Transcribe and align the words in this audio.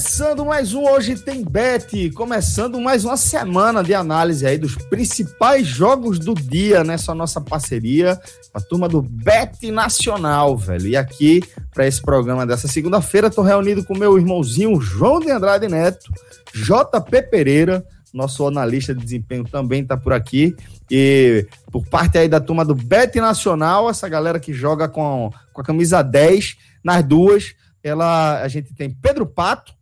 Começando 0.00 0.46
mais 0.46 0.72
um 0.72 0.82
Hoje 0.88 1.14
Tem 1.14 1.44
Bet, 1.44 2.10
começando 2.12 2.80
mais 2.80 3.04
uma 3.04 3.18
semana 3.18 3.84
de 3.84 3.92
análise 3.92 4.46
aí 4.46 4.56
dos 4.56 4.74
principais 4.74 5.66
jogos 5.66 6.18
do 6.18 6.32
dia 6.32 6.82
nessa 6.82 7.14
nossa 7.14 7.38
parceria, 7.38 8.18
a 8.54 8.60
turma 8.62 8.88
do 8.88 9.02
Bet 9.02 9.70
Nacional, 9.70 10.56
velho. 10.56 10.86
E 10.86 10.96
aqui, 10.96 11.42
para 11.74 11.86
esse 11.86 12.00
programa 12.00 12.46
dessa 12.46 12.66
segunda-feira, 12.66 13.26
estou 13.26 13.44
reunido 13.44 13.84
com 13.84 13.94
meu 13.94 14.16
irmãozinho 14.16 14.80
João 14.80 15.20
de 15.20 15.30
Andrade 15.30 15.68
Neto, 15.68 16.10
JP 16.54 17.22
Pereira, 17.30 17.84
nosso 18.14 18.46
analista 18.46 18.94
de 18.94 19.04
desempenho 19.04 19.44
também 19.44 19.82
está 19.82 19.98
por 19.98 20.14
aqui. 20.14 20.56
E 20.90 21.46
por 21.70 21.86
parte 21.86 22.16
aí 22.16 22.26
da 22.26 22.40
turma 22.40 22.64
do 22.64 22.74
Bet 22.74 23.20
Nacional, 23.20 23.90
essa 23.90 24.08
galera 24.08 24.40
que 24.40 24.54
joga 24.54 24.88
com, 24.88 25.30
com 25.52 25.60
a 25.60 25.64
camisa 25.64 26.00
10 26.00 26.56
nas 26.82 27.04
duas 27.04 27.54
ela, 27.82 28.42
a 28.42 28.48
gente 28.48 28.74
tem 28.74 28.90
Pedro 28.90 29.26
Pato, 29.26 29.74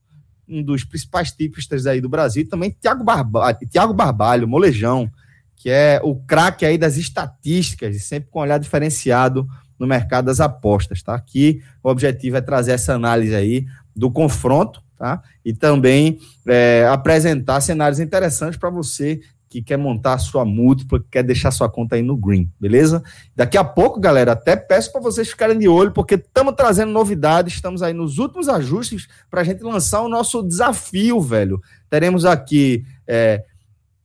um 0.49 0.63
dos 0.63 0.85
principais 0.85 1.31
tipistas 1.31 1.87
aí 1.87 2.01
do 2.01 2.09
Brasil, 2.09 2.49
também 2.49 2.75
Tiago 2.81 3.05
Barbalho, 3.05 3.59
Thiago 3.71 3.93
Barbalho, 3.93 4.49
molejão, 4.49 5.11
que 5.57 5.71
é 5.71 6.01
o 6.03 6.17
craque 6.17 6.65
aí 6.65 6.79
das 6.79 6.97
estatísticas 6.97 7.97
e 7.97 8.01
sempre 8.01 8.31
com 8.31 8.39
um 8.39 8.43
olhar 8.43 8.59
diferenciado 8.59 9.47
no 9.79 9.87
mercado 9.87 10.27
das 10.27 10.41
apostas, 10.41 11.03
tá? 11.03 11.15
Aqui 11.15 11.63
o 11.83 11.91
objetivo 11.91 12.37
é 12.37 12.41
trazer 12.41 12.73
essa 12.73 12.95
análise 12.95 13.35
aí 13.35 13.67
do 13.95 14.11
confronto, 14.11 14.83
tá? 14.97 15.23
E 15.45 15.53
também 15.53 16.19
é, 16.47 16.87
apresentar 16.91 17.61
cenários 17.61 18.01
interessantes 18.01 18.59
para 18.59 18.71
você 18.71 19.21
que 19.49 19.63
quer 19.63 19.77
montar 19.77 20.15
a 20.15 20.19
sua 20.19 20.45
múltipla, 20.45 21.01
que 21.01 21.07
quer 21.11 21.23
deixar 21.23 21.51
sua 21.51 21.69
conta 21.69 21.97
aí 21.97 22.03
no 22.03 22.17
green, 22.17 22.51
beleza? 22.61 23.03
Daqui 23.35 23.57
a 23.57 23.65
pouco, 23.65 23.99
galera, 23.99 24.33
até 24.33 24.55
peço 24.55 24.93
para 24.93 25.01
vocês 25.01 25.29
ficarem 25.29 25.59
de 25.59 25.69
olho, 25.69 25.93
porque 25.93 26.17
estamos 26.17 26.55
trazendo 26.55 26.93
novidades, 26.93 27.55
estamos 27.55 27.83
aí 27.83 27.93
nos 27.93 28.19
últimos 28.19 28.49
ajustes 28.49 29.09
para 29.31 29.41
a 29.41 29.45
gente 29.45 29.63
lançar 29.63 30.03
o 30.03 30.09
nosso 30.09 30.43
desafio, 30.43 31.21
velho. 31.21 31.61
Teremos 31.89 32.25
aqui 32.25 32.85
é, 33.07 33.43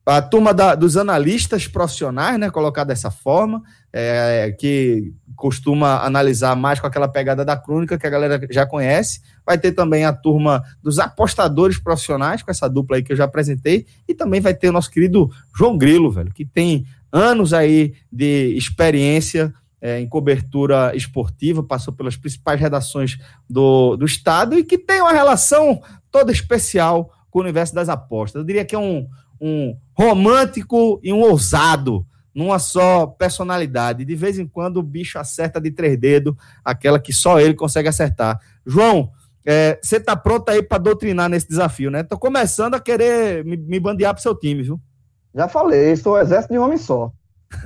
a 0.06 0.22
turma 0.22 0.54
da, 0.54 0.76
dos 0.76 0.98
analistas 0.98 1.68
profissionais, 1.68 2.38
né, 2.38 2.50
colocar 2.50 2.84
dessa 2.84 3.10
forma, 3.10 3.64
é, 3.92 4.54
que 4.60 5.14
costuma 5.36 6.04
analisar 6.04 6.56
mais 6.56 6.80
com 6.80 6.88
aquela 6.88 7.08
pegada 7.08 7.46
da 7.46 7.56
crônica 7.56 7.98
que 7.98 8.06
a 8.06 8.10
galera 8.10 8.46
já 8.52 8.66
conhece. 8.66 9.22
Vai 9.46 9.58
ter 9.58 9.72
também 9.72 10.04
a 10.04 10.12
turma 10.12 10.62
dos 10.82 11.00
apostadores 11.00 11.78
profissionais, 11.78 12.44
com 12.44 12.52
essa 12.52 12.68
dupla 12.68 12.98
aí 12.98 13.04
que 13.04 13.14
eu 13.14 13.18
já 13.18 13.24
apresentei, 13.24 13.86
e 14.08 14.14
também 14.14 14.42
vai 14.42 14.54
ter 14.54 14.70
o 14.70 14.74
nosso 14.74 14.92
querido 14.92 15.32
João 15.56 15.78
Grilo, 15.78 16.12
velho, 16.12 16.34
que 16.34 16.46
tem 16.46 16.86
anos 17.12 17.54
aí 17.54 17.94
de 18.12 18.56
experiência 18.58 19.54
é, 19.80 20.00
em 20.00 20.08
cobertura 20.08 20.96
esportiva, 20.96 21.62
passou 21.62 21.94
pelas 21.94 22.18
principais 22.18 22.60
redações 22.60 23.18
do, 23.50 23.96
do 23.96 24.06
estado 24.06 24.58
e 24.58 24.64
que 24.64 24.78
tem 24.78 25.02
uma 25.02 25.12
relação 25.12 25.82
toda 26.10 26.32
especial 26.32 27.12
com 27.30 27.40
o 27.40 27.42
universo 27.42 27.76
das 27.76 27.90
apostas. 27.90 28.40
Eu 28.40 28.46
diria 28.46 28.64
que 28.64 28.76
é 28.76 28.80
um, 28.80 29.08
um 29.44 29.76
romântico 29.94 31.02
e 31.04 31.12
um 31.12 31.20
ousado 31.20 32.06
numa 32.34 32.58
só 32.58 33.06
personalidade. 33.06 34.06
De 34.06 34.16
vez 34.16 34.40
em 34.40 34.48
quando 34.48 34.78
o 34.78 34.84
bicho 34.84 35.20
acerta 35.20 35.60
de 35.60 35.70
três 35.70 36.00
dedos, 36.00 36.34
aquela 36.64 36.98
que 36.98 37.12
só 37.12 37.42
ele 37.42 37.54
consegue 37.54 37.90
acertar. 37.90 38.40
João, 38.66 39.12
é, 39.46 39.78
você 39.82 39.98
é, 39.98 40.00
tá 40.00 40.16
pronto 40.16 40.48
aí 40.50 40.64
para 40.64 40.78
doutrinar 40.78 41.28
nesse 41.28 41.50
desafio, 41.50 41.92
né? 41.92 42.04
Tô 42.04 42.18
começando 42.18 42.76
a 42.76 42.80
querer 42.80 43.44
me, 43.44 43.58
me 43.58 43.80
bandear 43.82 44.14
pro 44.14 44.24
seu 44.24 44.34
time, 44.34 44.64
viu? 44.64 44.80
Já 45.36 45.50
falei, 45.50 45.94
sou 45.98 46.14
o 46.14 46.20
exército 46.20 46.54
de 46.54 46.60
um 46.60 46.64
homem 46.64 46.78
só. 46.78 47.12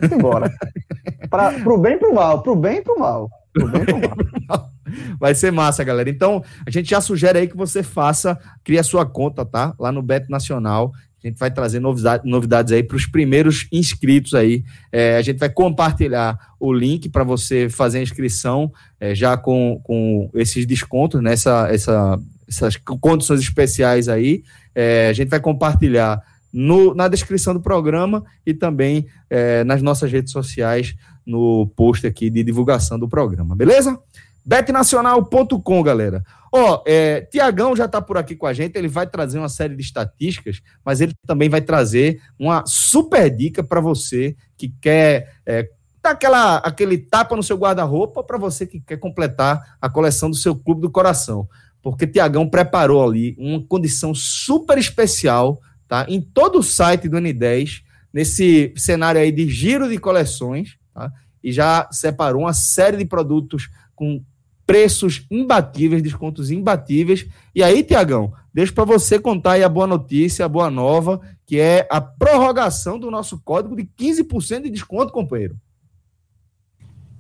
Vamos 0.02 0.18
embora. 0.18 0.52
pra, 1.30 1.52
pro 1.60 1.78
bem 1.78 1.94
e 1.94 1.98
pro 1.98 2.16
mal, 2.16 2.42
pro 2.42 2.56
bem 2.56 2.78
e 2.80 2.82
pro 2.82 3.00
mal. 3.00 3.30
Pro 3.54 3.68
bem 3.68 3.82
e 3.84 3.86
pro 3.86 4.00
mal. 4.48 4.70
Vai 5.20 5.36
ser 5.36 5.52
massa, 5.52 5.84
galera. 5.84 6.10
Então, 6.10 6.44
a 6.66 6.72
gente 6.72 6.90
já 6.90 7.02
sugere 7.02 7.40
aí 7.40 7.48
que 7.48 7.58
você 7.58 7.84
faça, 7.84 8.40
crie 8.64 8.80
a 8.80 8.84
sua 8.84 9.06
conta, 9.06 9.46
tá? 9.46 9.74
Lá 9.80 9.92
no 9.92 10.02
Beto 10.02 10.32
Nacional. 10.32 10.92
A 11.28 11.30
gente 11.30 11.40
vai 11.40 11.52
trazer 11.52 11.80
novidade, 11.80 12.24
novidades 12.26 12.72
aí 12.72 12.82
para 12.82 12.96
os 12.96 13.06
primeiros 13.06 13.68
inscritos 13.72 14.34
aí. 14.34 14.64
É, 14.92 15.18
a 15.18 15.22
gente 15.22 15.38
vai 15.38 15.50
compartilhar 15.50 16.38
o 16.60 16.72
link 16.72 17.10
para 17.10 17.24
você 17.24 17.68
fazer 17.70 18.00
a 18.00 18.02
inscrição 18.02 18.72
é, 19.00 19.14
já 19.14 19.36
com, 19.36 19.82
com 19.84 20.30
esses 20.34 20.66
descontos, 20.66 21.22
nessa, 21.22 21.64
né, 21.64 21.76
essa, 21.76 22.20
essas 22.48 22.78
condições 22.78 23.42
especiais 23.42 24.08
aí. 24.08 24.44
É, 24.74 25.10
a 25.10 25.14
gente 25.14 25.28
vai 25.28 25.40
compartilhar 25.40 26.22
no, 26.52 26.96
na 26.96 27.10
descrição 27.10 27.54
do 27.54 27.60
programa 27.60 28.24
e 28.46 28.54
também 28.54 29.06
é, 29.30 29.66
nas 29.66 29.82
nossas 29.82 30.10
redes 30.10 30.32
sociais, 30.32 30.96
no 31.26 31.68
post 31.76 32.08
aqui 32.08 32.30
de 32.30 32.42
divulgação 32.42 32.98
do 32.98 33.10
programa, 33.10 33.54
beleza? 33.54 34.00
betnacional.com, 34.48 35.84
galera. 35.84 36.24
Ó, 36.54 36.82
é, 36.88 37.20
Tiagão 37.22 37.76
já 37.76 37.84
está 37.84 38.02
por 38.02 38.18
aqui 38.18 38.34
com 38.34 38.48
a 38.48 38.54
gente, 38.54 38.78
ele 38.78 38.88
vai 38.88 39.06
trazer 39.06 39.38
uma 39.38 39.50
série 39.50 39.76
de 39.76 39.84
estatísticas, 39.84 40.62
mas 40.86 41.02
ele 41.02 41.14
também 41.28 41.50
vai 41.50 41.60
trazer 41.60 42.22
uma 42.40 42.64
super 42.66 43.30
dica 43.30 43.62
para 43.62 43.82
você 43.82 44.38
que 44.56 44.70
quer 44.82 45.34
é, 45.46 45.70
dar 46.02 46.12
aquela, 46.12 46.58
aquele 46.60 46.98
tapa 46.98 47.36
no 47.36 47.44
seu 47.44 47.58
guarda-roupa, 47.58 48.24
para 48.24 48.38
você 48.38 48.66
que 48.66 48.80
quer 48.80 48.96
completar 48.96 49.78
a 49.82 49.90
coleção 49.90 50.30
do 50.30 50.38
seu 50.38 50.56
clube 50.56 50.80
do 50.80 50.90
coração. 50.90 51.46
Porque 51.82 52.08
Tiagão 52.08 52.50
preparou 52.50 53.06
ali 53.06 53.36
uma 53.38 53.62
condição 53.68 54.16
super 54.16 54.78
especial, 54.78 55.60
tá? 55.90 56.06
Em 56.08 56.22
todo 56.22 56.60
o 56.60 56.64
site 56.64 57.10
do 57.10 57.18
N10, 57.18 57.82
nesse 58.14 58.74
cenário 58.78 59.20
aí 59.20 59.32
de 59.32 59.50
giro 59.50 59.90
de 59.90 59.98
coleções, 59.98 60.78
tá? 60.94 61.12
E 61.44 61.52
já 61.52 61.90
separou 61.92 62.44
uma 62.44 62.54
série 62.54 62.96
de 62.96 63.06
produtos 63.06 63.70
com 63.94 64.24
preços 64.68 65.26
imbatíveis, 65.32 66.04
descontos 66.04 66.52
imbatíveis. 66.52 67.26
E 67.56 67.64
aí, 67.64 67.82
Tiagão, 67.82 68.34
deixo 68.54 68.74
para 68.74 68.84
você 68.84 69.18
contar 69.18 69.54
aí 69.54 69.64
a 69.64 69.70
boa 69.70 69.88
notícia, 69.88 70.44
a 70.44 70.50
boa 70.50 70.70
nova, 70.70 71.22
que 71.46 71.58
é 71.58 71.88
a 71.90 72.02
prorrogação 72.02 73.00
do 73.00 73.10
nosso 73.10 73.40
código 73.40 73.78
de 73.78 73.84
15% 73.98 74.64
de 74.64 74.70
desconto, 74.70 75.14
companheiro. 75.14 75.56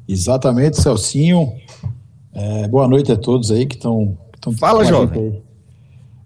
Exatamente, 0.05 0.81
Celcinho. 0.81 1.53
É, 2.33 2.67
boa 2.67 2.87
noite 2.87 3.11
a 3.11 3.17
todos 3.17 3.49
aí 3.49 3.65
que 3.65 3.75
estão. 3.75 4.17
Fala, 4.59 4.83
jovem. 4.83 5.41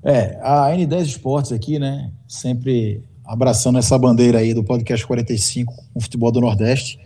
É, 0.04 0.40
a 0.42 0.72
N10 0.72 1.02
Esportes 1.04 1.52
aqui, 1.52 1.78
né? 1.78 2.12
Sempre 2.28 3.04
abraçando 3.24 3.78
essa 3.78 3.98
bandeira 3.98 4.40
aí 4.40 4.54
do 4.54 4.64
podcast 4.64 5.06
45 5.06 5.74
com 5.74 6.00
o 6.00 6.02
futebol 6.02 6.32
do 6.32 6.42
Nordeste. 6.42 7.00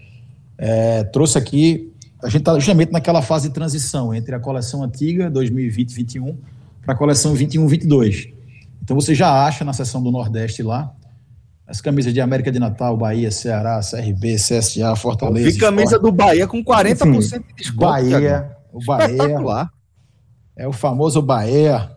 É, 0.58 1.04
trouxe 1.04 1.38
aqui 1.38 1.94
a 2.26 2.30
gente 2.30 2.42
está 2.42 2.56
justamente 2.56 2.92
naquela 2.92 3.22
fase 3.22 3.50
de 3.50 3.54
transição 3.54 4.14
entre 4.14 4.34
a 4.34 4.40
coleção 4.40 4.84
antiga, 4.84 5.30
2020-21, 5.30 6.36
para 6.84 6.96
a 6.96 6.98
coleção 6.98 7.36
21-22. 7.36 8.34
Então 8.84 8.96
você 8.96 9.14
já 9.14 9.46
acha 9.46 9.64
na 9.64 9.74
seção 9.74 10.02
do 10.02 10.12
Nordeste 10.12 10.64
lá 10.64 10.92
as 11.68 11.82
camisas 11.82 12.14
de 12.14 12.22
América 12.22 12.52
de 12.52 12.60
Natal, 12.60 12.96
Bahia, 12.96 13.32
Ceará, 13.32 13.80
CRB, 13.80 14.36
CSA, 14.36 14.96
Fortaleza. 14.96 15.50
Vi 15.50 15.58
camisa 15.58 15.98
do 15.98 16.12
Bahia 16.12 16.48
com 16.48 16.64
40% 16.64 17.16
Enfim, 17.16 17.40
de 17.40 17.54
desconto. 17.56 17.80
Bahia, 17.80 18.56
o 18.72 18.84
Bahia. 18.86 19.70
É 20.56 20.68
o 20.68 20.72
famoso 20.72 21.22
Bahia. 21.22 21.92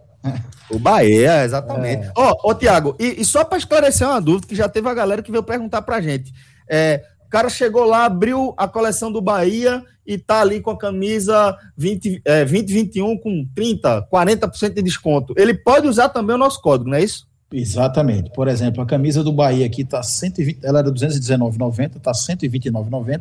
O 0.71 0.79
Bahia, 0.79 1.45
exatamente. 1.45 2.11
Ó, 2.17 2.29
é. 2.29 2.33
oh, 2.33 2.51
oh, 2.51 2.55
Tiago, 2.55 2.97
e, 2.99 3.21
e, 3.21 3.25
só 3.25 3.45
para 3.45 3.59
esclarecer 3.59 4.07
uma 4.07 4.21
dúvida, 4.21 4.47
que 4.47 4.55
já 4.55 4.69
teve 4.69 4.89
a 4.89 4.95
galera 4.95 5.23
que 5.23 5.31
veio 5.31 5.43
perguntar 5.43 5.83
pra 5.83 6.01
gente. 6.01 6.33
É, 6.69 7.03
o 7.27 7.31
cara 7.31 7.49
chegou 7.49 7.85
lá, 7.85 8.05
abriu 8.05 8.55
a 8.57 8.67
coleção 8.67 9.13
do 9.13 9.21
Bahia 9.21 9.85
e 10.09 10.17
tá 10.17 10.41
ali 10.41 10.63
com 10.63 10.71
a 10.71 10.79
camisa 10.79 11.55
20, 11.77 12.23
é, 12.25 12.39
2021 12.39 13.19
com 13.19 13.47
30, 13.55 14.09
40% 14.11 14.75
de 14.75 14.83
desconto. 14.83 15.35
Ele 15.37 15.53
pode 15.53 15.87
usar 15.87 16.09
também 16.09 16.35
o 16.35 16.39
nosso 16.39 16.63
código, 16.63 16.89
não 16.89 16.97
é 16.97 17.05
isso? 17.05 17.29
Exatamente. 17.53 18.31
Por 18.31 18.49
exemplo, 18.49 18.83
a 18.83 18.87
camisa 18.87 19.23
do 19.23 19.31
Bahia 19.31 19.67
aqui 19.67 19.85
tá 19.85 20.03
120, 20.03 20.61
ela 20.63 20.79
era 20.79 20.91
219,90, 20.91 22.01
tá 22.01 22.13
129,90. 22.13 23.21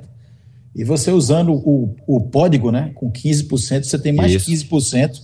E 0.73 0.85
você 0.85 1.11
usando 1.11 1.51
o, 1.51 1.93
o 2.07 2.21
código, 2.21 2.71
né, 2.71 2.91
com 2.95 3.11
15%, 3.11 3.83
você 3.83 3.99
tem 3.99 4.13
mais 4.13 4.31
Isso. 4.31 4.49
15% 4.49 5.23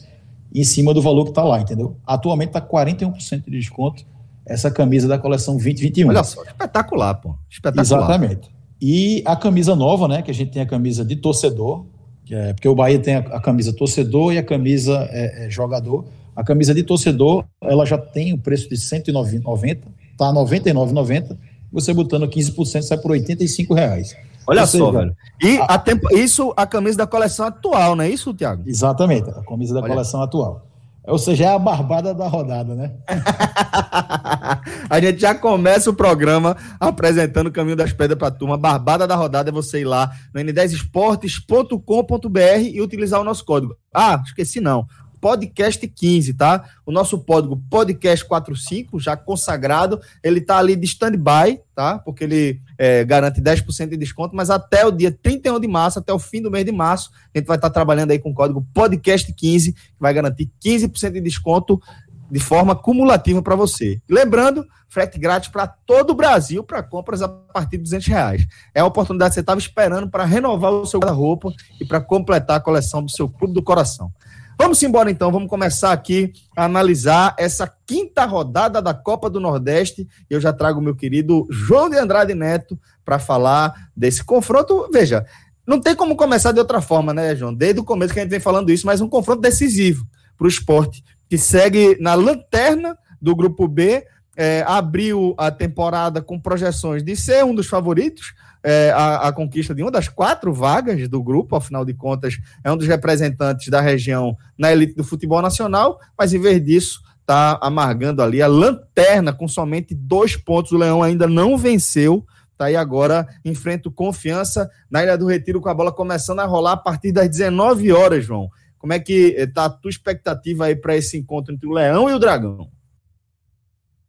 em 0.53 0.63
cima 0.65 0.93
do 0.93 1.01
valor 1.01 1.23
que 1.23 1.31
está 1.31 1.43
lá, 1.45 1.61
entendeu? 1.61 1.95
Atualmente 2.05 2.49
está 2.49 2.61
41% 2.61 3.45
de 3.45 3.51
desconto 3.51 4.03
essa 4.45 4.69
camisa 4.69 5.07
da 5.07 5.17
coleção 5.17 5.53
2021. 5.53 6.09
Olha 6.09 6.23
só, 6.25 6.43
espetacular, 6.43 7.13
pô. 7.15 7.35
Espetacular. 7.49 7.85
Exatamente. 7.85 8.51
E 8.85 9.23
a 9.25 9.33
camisa 9.33 9.77
nova, 9.77 10.09
né, 10.09 10.21
que 10.21 10.29
a 10.29 10.33
gente 10.33 10.51
tem 10.51 10.61
a 10.61 10.65
camisa 10.65 11.05
de 11.05 11.15
torcedor, 11.15 11.85
é, 12.29 12.51
porque 12.51 12.67
o 12.67 12.75
Bahia 12.75 12.99
tem 12.99 13.15
a, 13.15 13.19
a 13.19 13.39
camisa 13.39 13.71
torcedor 13.71 14.33
e 14.33 14.37
a 14.37 14.43
camisa 14.43 15.07
é, 15.09 15.45
é, 15.45 15.49
jogador. 15.49 16.03
A 16.35 16.43
camisa 16.43 16.73
de 16.73 16.83
torcedor, 16.83 17.45
ela 17.61 17.85
já 17.85 17.97
tem 17.97 18.33
o 18.33 18.37
preço 18.37 18.67
de 18.67 18.75
190, 18.75 19.87
tá 20.17 20.33
99,90. 20.33 21.37
Você 21.71 21.93
botando 21.93 22.27
15% 22.27 22.81
sai 22.81 22.97
por 22.97 23.11
85 23.11 23.73
reais. 23.73 24.17
Olha 24.45 24.65
só, 24.65 24.91
velho. 24.91 25.15
E 25.41 25.59
a, 25.61 25.77
tempo, 25.77 26.13
isso 26.13 26.53
a 26.57 26.67
camisa 26.67 26.97
da 26.97 27.07
coleção 27.07 27.45
atual, 27.45 27.95
não 27.95 28.03
é 28.03 28.09
isso, 28.09 28.33
Tiago? 28.33 28.63
Exatamente, 28.65 29.29
a 29.29 29.43
camisa 29.43 29.73
da 29.73 29.79
Olha. 29.79 29.93
coleção 29.93 30.21
atual. 30.21 30.61
Ou 31.05 31.17
seja, 31.17 31.45
é 31.45 31.47
a 31.49 31.59
barbada 31.59 32.13
da 32.13 32.27
rodada, 32.27 32.75
né? 32.75 32.93
a 34.89 35.01
gente 35.01 35.19
já 35.19 35.35
começa 35.35 35.89
o 35.89 35.93
programa 35.93 36.55
apresentando 36.79 37.47
o 37.47 37.51
caminho 37.51 37.75
das 37.75 37.91
pedras 37.91 38.17
para 38.17 38.29
a 38.29 38.31
turma. 38.31 38.57
Barbada 38.57 39.05
da 39.05 39.15
rodada 39.15 39.49
é 39.49 39.53
você 39.53 39.81
ir 39.81 39.85
lá 39.85 40.09
no 40.33 40.39
n10esportes.com.br 40.39 42.39
e 42.71 42.81
utilizar 42.81 43.19
o 43.19 43.25
nosso 43.25 43.43
código. 43.43 43.75
Ah, 43.93 44.21
esqueci 44.25 44.61
não 44.61 44.87
podcast 45.23 45.87
15, 45.87 46.33
tá? 46.33 46.65
O 46.85 46.91
nosso 46.91 47.17
código 47.17 47.55
podcast 47.69 48.25
45, 48.25 48.99
já 48.99 49.15
consagrado, 49.15 50.01
ele 50.21 50.41
tá 50.41 50.57
ali 50.57 50.75
de 50.75 50.85
stand-by, 50.85 51.61
tá? 51.73 51.97
Porque 51.99 52.25
ele 52.25 52.59
é, 52.77 53.05
garante 53.05 53.41
10% 53.41 53.87
de 53.87 53.95
desconto, 53.95 54.35
mas 54.35 54.49
até 54.49 54.85
o 54.85 54.91
dia 54.91 55.17
31 55.23 55.61
de 55.61 55.67
março, 55.69 55.99
até 55.99 56.11
o 56.11 56.19
fim 56.19 56.41
do 56.41 56.51
mês 56.51 56.65
de 56.65 56.73
março, 56.73 57.09
a 57.33 57.37
gente 57.37 57.47
vai 57.47 57.55
estar 57.55 57.69
tá 57.69 57.73
trabalhando 57.73 58.11
aí 58.11 58.19
com 58.19 58.31
o 58.31 58.33
código 58.33 58.67
podcast 58.73 59.31
15, 59.31 59.71
que 59.71 59.79
vai 59.97 60.13
garantir 60.13 60.51
15% 60.61 61.13
de 61.13 61.21
desconto 61.21 61.81
de 62.29 62.39
forma 62.41 62.75
cumulativa 62.75 63.41
para 63.41 63.55
você. 63.55 64.01
Lembrando, 64.09 64.65
frete 64.89 65.17
grátis 65.17 65.49
para 65.49 65.67
todo 65.67 66.09
o 66.09 66.15
Brasil 66.15 66.63
para 66.65 66.83
compras 66.83 67.21
a 67.21 67.29
partir 67.29 67.77
de 67.77 67.83
200 67.83 68.07
reais. 68.07 68.47
É 68.75 68.81
a 68.81 68.85
oportunidade 68.85 69.31
que 69.31 69.35
você 69.35 69.39
estava 69.39 69.59
esperando 69.59 70.09
para 70.09 70.25
renovar 70.25 70.71
o 70.71 70.85
seu 70.85 70.99
guarda-roupa 70.99 71.53
e 71.79 71.85
para 71.85 72.01
completar 72.01 72.57
a 72.57 72.59
coleção 72.59 73.01
do 73.01 73.09
seu 73.09 73.29
Clube 73.29 73.53
do 73.53 73.63
Coração. 73.63 74.11
Vamos 74.57 74.81
embora 74.83 75.09
então, 75.09 75.31
vamos 75.31 75.49
começar 75.49 75.91
aqui 75.91 76.31
a 76.55 76.65
analisar 76.65 77.35
essa 77.37 77.71
quinta 77.85 78.25
rodada 78.25 78.81
da 78.81 78.93
Copa 78.93 79.29
do 79.29 79.39
Nordeste. 79.39 80.07
Eu 80.29 80.39
já 80.39 80.53
trago 80.53 80.81
meu 80.81 80.95
querido 80.95 81.47
João 81.49 81.89
de 81.89 81.97
Andrade 81.97 82.33
Neto 82.33 82.79
para 83.03 83.19
falar 83.19 83.89
desse 83.95 84.23
confronto. 84.23 84.89
Veja, 84.91 85.25
não 85.65 85.79
tem 85.79 85.95
como 85.95 86.15
começar 86.15 86.51
de 86.51 86.59
outra 86.59 86.81
forma, 86.81 87.13
né, 87.13 87.35
João? 87.35 87.53
Desde 87.53 87.79
o 87.79 87.83
começo 87.83 88.13
que 88.13 88.19
a 88.19 88.23
gente 88.23 88.31
vem 88.31 88.39
falando 88.39 88.71
isso, 88.71 88.85
mas 88.85 89.01
um 89.01 89.09
confronto 89.09 89.41
decisivo 89.41 90.05
para 90.37 90.45
o 90.45 90.49
esporte, 90.49 91.03
que 91.29 91.37
segue 91.37 91.97
na 91.99 92.13
lanterna 92.13 92.97
do 93.21 93.35
grupo 93.35 93.67
B, 93.67 94.05
é, 94.35 94.63
abriu 94.67 95.33
a 95.37 95.51
temporada 95.51 96.21
com 96.21 96.39
projeções 96.39 97.03
de 97.03 97.15
ser 97.15 97.45
um 97.45 97.55
dos 97.55 97.67
favoritos, 97.67 98.33
é, 98.63 98.91
a, 98.91 99.27
a, 99.27 99.33
conquista 99.33 99.75
de 99.75 99.81
uma 99.81 99.91
das 99.91 100.07
quatro 100.07 100.53
vagas 100.53 101.07
do 101.09 101.21
grupo, 101.21 101.55
afinal 101.55 101.83
de 101.83 101.93
contas, 101.93 102.37
é 102.63 102.71
um 102.71 102.77
dos 102.77 102.87
representantes 102.87 103.67
da 103.67 103.81
região 103.81 104.37
na 104.57 104.71
elite 104.71 104.95
do 104.95 105.03
futebol 105.03 105.41
nacional, 105.41 105.99
mas 106.17 106.33
em 106.33 106.39
vez 106.39 106.63
disso, 106.63 107.01
está 107.23 107.57
amargando 107.61 108.21
ali 108.21 108.41
a 108.41 108.47
lanterna 108.47 109.33
com 109.33 109.47
somente 109.47 109.93
dois 109.93 110.37
pontos. 110.37 110.71
O 110.71 110.77
Leão 110.77 111.01
ainda 111.01 111.27
não 111.27 111.57
venceu, 111.57 112.25
tá 112.57 112.65
aí 112.65 112.75
agora 112.75 113.27
enfrenta 113.43 113.89
o 113.89 113.91
confiança 113.91 114.69
na 114.89 115.03
Ilha 115.03 115.17
do 115.17 115.27
Retiro 115.27 115.59
com 115.59 115.69
a 115.69 115.73
bola 115.73 115.91
começando 115.91 116.39
a 116.39 116.45
rolar 116.45 116.73
a 116.73 116.77
partir 116.77 117.11
das 117.11 117.29
19 117.29 117.91
horas, 117.91 118.25
João. 118.25 118.49
Como 118.77 118.93
é 118.93 118.99
que 118.99 119.35
está 119.37 119.65
a 119.65 119.69
tua 119.69 119.89
expectativa 119.89 120.65
aí 120.65 120.75
para 120.75 120.95
esse 120.95 121.17
encontro 121.17 121.53
entre 121.53 121.67
o 121.67 121.71
Leão 121.71 122.09
e 122.09 122.13
o 122.13 122.19
Dragão? 122.19 122.69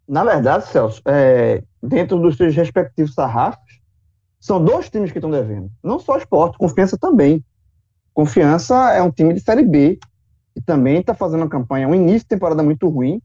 Na 0.07 0.23
verdade, 0.23 0.67
Celso, 0.67 1.01
é, 1.07 1.63
dentro 1.83 2.19
dos 2.21 2.37
seus 2.37 2.55
respectivos 2.55 3.15
sarrafos, 3.15 3.64
são 4.45 4.63
dois 4.63 4.91
times 4.91 5.11
que 5.11 5.17
estão 5.17 5.31
devendo. 5.31 5.71
Não 5.83 5.99
só 5.99 6.19
esporte, 6.19 6.59
confiança 6.59 6.99
também. 6.99 7.43
Confiança 8.13 8.93
é 8.93 9.01
um 9.01 9.11
time 9.11 9.33
de 9.33 9.41
Série 9.41 9.65
B, 9.65 9.99
que 10.55 10.61
também 10.61 11.01
está 11.01 11.15
fazendo 11.15 11.41
uma 11.41 11.49
campanha, 11.49 11.89
um 11.89 11.95
início 11.95 12.21
de 12.21 12.27
temporada 12.27 12.63
muito 12.63 12.87
ruim. 12.87 13.23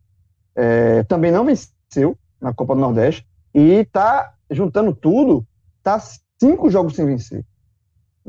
É, 0.56 1.04
também 1.04 1.30
não 1.30 1.44
venceu 1.44 2.18
na 2.40 2.54
Copa 2.54 2.74
do 2.74 2.80
Nordeste. 2.80 3.28
E 3.54 3.82
está 3.82 4.34
juntando 4.50 4.96
tudo, 4.96 5.46
está 5.80 6.00
cinco 6.42 6.70
jogos 6.70 6.96
sem 6.96 7.06
vencer. 7.06 7.46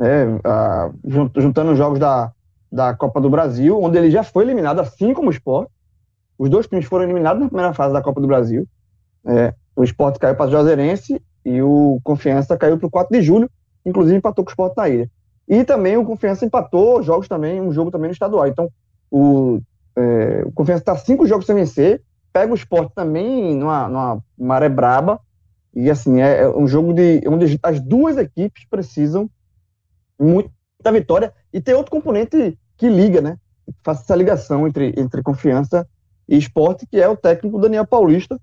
É, 0.01 0.27
a, 0.43 0.91
juntando 1.37 1.71
os 1.71 1.79
jogos 1.79 2.01
da, 2.01 2.33
da 2.73 2.93
Copa 2.93 3.21
do 3.21 3.31
Brasil, 3.31 3.81
onde 3.81 3.99
ele 3.99 4.11
já 4.11 4.25
foi 4.25 4.43
eliminado, 4.43 4.81
assim 4.81 5.15
como 5.15 5.29
o 5.29 5.33
esporte. 5.33 5.71
Os 6.37 6.51
dois 6.51 6.67
times 6.67 6.87
foram 6.87 7.05
eliminados 7.05 7.41
na 7.41 7.47
primeira 7.47 7.73
fase 7.73 7.95
da 7.95 8.03
Copa 8.03 8.21
do 8.21 8.27
Brasil. 8.27 8.67
É, 9.25 9.55
o 9.77 9.85
esporte 9.85 10.19
caiu 10.19 10.35
para 10.35 10.49
o 10.49 10.51
Juazeirense 10.51 11.23
e 11.45 11.63
o 11.63 12.01
Confiança 12.03 12.57
caiu 12.57 12.79
para 12.79 12.87
o 12.87 12.91
4 12.91 13.17
de 13.17 13.23
julho, 13.23 13.51
inclusive 13.85 14.17
empatou 14.17 14.45
com 14.45 14.51
o 14.51 14.53
Sport 14.53 14.77
na 14.77 14.89
ilha. 14.89 15.11
E 15.49 15.65
também 15.65 15.97
o 15.97 16.05
Confiança 16.05 16.45
empatou 16.45 17.03
jogos 17.03 17.29
também, 17.29 17.61
um 17.61 17.73
jogo 17.73 17.91
também 17.91 18.09
no 18.09 18.13
estadual. 18.13 18.47
Então, 18.47 18.71
o, 19.11 19.61
é, 19.97 20.43
o 20.47 20.53
Confiança 20.53 20.83
está 20.83 20.97
cinco 20.97 21.27
jogos 21.27 21.47
sem 21.47 21.55
vencer, 21.55 22.03
pega 22.33 22.53
o 22.53 22.57
Sport 22.57 22.93
também 22.95 23.57
numa, 23.57 23.89
numa 23.89 24.25
maré 24.39 24.69
braba. 24.69 25.21
E 25.75 25.91
assim, 25.91 26.21
é, 26.21 26.43
é 26.43 26.49
um 26.49 26.67
jogo 26.67 26.93
de 26.93 27.23
onde 27.27 27.59
as 27.63 27.81
duas 27.81 28.17
equipes 28.17 28.65
precisam 28.69 29.29
muito 30.19 30.51
da 30.83 30.91
vitória. 30.91 31.33
E 31.53 31.61
tem 31.61 31.75
outro 31.75 31.91
componente 31.91 32.59
que 32.77 32.89
liga, 32.89 33.21
né? 33.21 33.37
Faz 33.83 34.01
essa 34.01 34.15
ligação 34.15 34.67
entre, 34.67 34.95
entre 34.97 35.23
confiança 35.23 35.87
e 36.29 36.37
esporte, 36.37 36.87
que 36.87 37.01
é 37.01 37.09
o 37.09 37.17
técnico 37.17 37.61
Daniel 37.61 37.87
Paulista, 37.87 38.41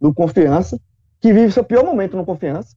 do 0.00 0.12
Confiança, 0.12 0.80
que 1.22 1.32
vive 1.32 1.52
seu 1.52 1.62
pior 1.62 1.84
momento 1.84 2.16
no 2.16 2.26
Confiança. 2.26 2.76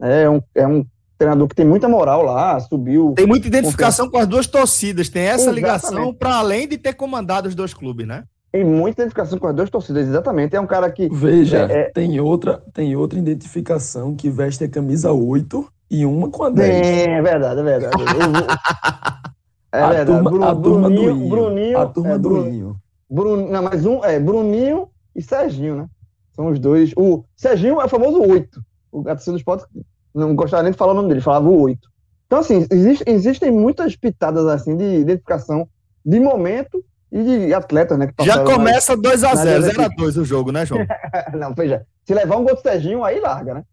É 0.00 0.28
um, 0.28 0.42
é 0.52 0.66
um 0.66 0.84
treinador 1.16 1.46
que 1.46 1.54
tem 1.54 1.64
muita 1.64 1.88
moral 1.88 2.22
lá, 2.22 2.58
subiu. 2.58 3.14
Tem 3.16 3.26
muita 3.26 3.46
identificação 3.46 4.06
confiança. 4.06 4.10
com 4.10 4.18
as 4.18 4.26
duas 4.28 4.46
torcidas, 4.48 5.08
tem 5.08 5.22
essa 5.22 5.34
exatamente. 5.34 5.54
ligação 5.54 6.12
para 6.12 6.34
além 6.36 6.66
de 6.66 6.76
ter 6.76 6.94
comandado 6.94 7.48
os 7.48 7.54
dois 7.54 7.72
clubes, 7.72 8.06
né? 8.06 8.24
Tem 8.50 8.64
muita 8.64 9.02
identificação 9.02 9.38
com 9.38 9.46
as 9.46 9.54
duas 9.54 9.70
torcidas, 9.70 10.08
exatamente. 10.08 10.54
É 10.56 10.60
um 10.60 10.66
cara 10.66 10.90
que. 10.90 11.08
Veja, 11.08 11.68
é, 11.70 11.82
é... 11.82 11.90
tem, 11.90 12.20
outra, 12.20 12.62
tem 12.72 12.96
outra 12.96 13.18
identificação 13.18 14.14
que 14.16 14.28
veste 14.28 14.64
a 14.64 14.68
camisa 14.68 15.12
8 15.12 15.66
e 15.90 16.04
uma 16.04 16.28
com 16.28 16.42
a 16.42 16.50
10. 16.50 16.68
É, 16.68 17.04
é 17.04 17.22
verdade, 17.22 17.60
é 17.60 17.62
verdade. 17.62 17.96
é 19.72 19.80
a 19.80 19.88
verdade. 19.88 20.22
Turma, 20.22 20.50
a 20.50 20.54
turma 20.54 20.90
Bruninho, 20.90 21.14
do 21.14 21.28
Bruninho. 21.28 21.78
A 21.78 21.86
turma 21.86 22.10
é, 22.10 22.18
do 22.18 22.28
Bruninho. 22.28 22.76
Bruno, 23.08 23.48
não, 23.48 23.62
mas 23.62 23.86
um 23.86 24.04
é 24.04 24.18
Bruninho 24.18 24.88
e 25.14 25.22
Serginho, 25.22 25.76
né? 25.76 25.86
São 26.34 26.48
os 26.48 26.58
dois. 26.58 26.92
O 26.96 27.24
Serginho 27.36 27.80
é 27.80 27.84
o 27.84 27.88
famoso 27.88 28.20
oito. 28.20 28.62
O 28.90 29.02
torcida 29.02 29.32
do 29.32 29.38
esporte 29.38 29.66
não 30.14 30.34
gostava 30.34 30.62
nem 30.62 30.72
de 30.72 30.78
falar 30.78 30.92
o 30.92 30.96
nome 30.96 31.08
dele, 31.08 31.20
falava 31.20 31.48
o 31.48 31.60
oito. 31.60 31.88
Então, 32.26 32.38
assim, 32.38 32.66
existe, 32.70 33.04
existem 33.06 33.50
muitas 33.50 33.96
pitadas 33.96 34.46
assim 34.46 34.76
de 34.76 34.84
identificação 34.84 35.68
de 36.04 36.18
momento 36.20 36.84
e 37.10 37.22
de 37.22 37.54
atleta, 37.54 37.96
né? 37.96 38.10
Já 38.22 38.42
começa 38.42 38.96
2x0, 38.96 39.70
0x2 39.70 40.20
o 40.20 40.24
jogo, 40.24 40.50
né, 40.50 40.66
João? 40.66 40.84
não, 41.38 41.54
veja, 41.54 41.86
se 42.04 42.12
levar 42.12 42.36
um 42.36 42.44
gol 42.44 42.56
do 42.56 42.60
Serginho, 42.60 43.04
aí 43.04 43.20
larga, 43.20 43.54
né? 43.54 43.64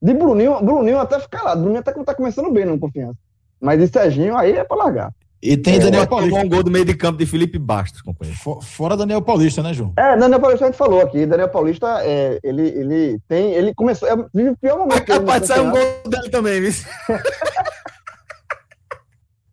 De 0.00 0.12
Bruninho, 0.14 0.62
Bruninho 0.62 0.98
até 0.98 1.18
ficar 1.18 1.42
lá. 1.42 1.56
Bruninho 1.56 1.80
até 1.80 1.92
que 1.92 2.04
tá 2.04 2.14
começando 2.14 2.52
bem 2.52 2.64
no 2.64 2.78
confiança. 2.78 3.18
Mas 3.60 3.80
de 3.80 3.88
Serginho, 3.88 4.36
aí 4.36 4.52
é 4.52 4.62
pra 4.62 4.76
largar. 4.76 5.14
E 5.44 5.58
tem 5.58 5.74
é, 5.74 5.78
Daniel 5.78 6.06
Paulista. 6.06 6.40
um 6.40 6.48
gol 6.48 6.62
do 6.62 6.70
meio 6.70 6.86
de 6.86 6.94
campo 6.94 7.18
de 7.18 7.26
Felipe 7.26 7.58
Bastos, 7.58 8.00
companheiro. 8.00 8.40
Fora 8.62 8.96
Daniel 8.96 9.20
Paulista, 9.20 9.62
né, 9.62 9.74
João? 9.74 9.92
É, 9.94 10.16
Daniel 10.16 10.40
Paulista 10.40 10.64
a 10.64 10.68
gente 10.68 10.78
falou 10.78 11.02
aqui. 11.02 11.26
Daniel 11.26 11.50
Paulista, 11.50 12.00
é, 12.02 12.40
ele, 12.42 12.66
ele 12.68 13.20
tem. 13.28 13.52
Ele 13.52 13.74
começou. 13.74 14.08
É, 14.08 14.16
vive 14.32 14.50
o 14.50 14.56
pior 14.56 14.78
momento. 14.78 14.96
É 14.96 15.00
capaz 15.02 15.42
de 15.42 15.48
sair 15.48 15.60
um 15.60 15.70
gol 15.70 15.82
dele 16.08 16.30
também, 16.30 16.62
viu? 16.62 16.72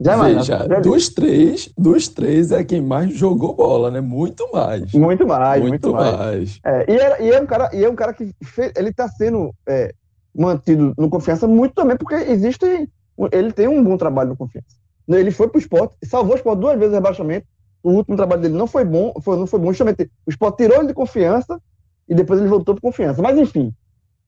Já 0.04 0.18
Veja, 0.18 0.66
já... 0.68 0.80
dos 0.80 1.10
três, 1.10 1.70
dos 1.78 2.08
três 2.08 2.52
é 2.52 2.64
quem 2.64 2.82
mais 2.82 3.14
jogou 3.14 3.54
bola, 3.54 3.92
né? 3.92 4.02
Muito 4.02 4.52
mais. 4.52 4.92
Muito 4.94 5.28
mais, 5.28 5.62
muito, 5.62 5.90
muito 5.90 5.94
mais. 5.94 6.18
mais. 6.18 6.60
É, 6.66 6.92
e, 6.92 6.96
é, 6.98 7.24
e, 7.24 7.32
é, 7.32 7.40
um 7.40 7.46
cara, 7.46 7.70
e 7.72 7.86
é 7.86 7.88
um 7.88 7.94
cara 7.94 8.12
que 8.12 8.34
fez, 8.44 8.72
ele 8.76 8.90
está 8.90 9.08
sendo 9.08 9.54
é, 9.70 9.94
mantido 10.36 10.92
no 10.98 11.08
confiança 11.08 11.48
muito 11.48 11.76
também 11.76 11.96
porque 11.98 12.16
existe, 12.16 12.90
ele 13.32 13.52
tem 13.52 13.68
um 13.68 13.84
bom 13.84 13.96
trabalho 13.96 14.30
no 14.30 14.36
confiança. 14.38 14.81
Ele 15.18 15.32
foi 15.32 15.48
para 15.48 15.58
o 15.58 15.62
esporte, 15.62 15.96
salvou 16.04 16.34
o 16.34 16.38
esporte 16.38 16.60
duas 16.60 16.78
vezes 16.78 16.92
o 16.92 16.96
rebaixamento. 16.96 17.48
O 17.84 17.92
último 17.92 18.16
trabalho 18.16 18.42
dele 18.42 18.54
não 18.54 18.68
foi 18.68 18.86
bom, 18.86 19.14
foi, 19.22 19.38
não 19.38 19.48
foi 19.48 19.60
bom. 19.60 19.68
Justamente 19.68 20.10
o 20.26 20.30
esporte 20.30 20.58
tirou 20.58 20.78
ele 20.78 20.88
de 20.88 20.94
confiança 20.94 21.60
e 22.08 22.14
depois 22.14 22.40
ele 22.40 22.50
voltou 22.50 22.76
para 22.76 22.82
confiança. 22.82 23.22
Mas, 23.22 23.38
enfim, 23.38 23.74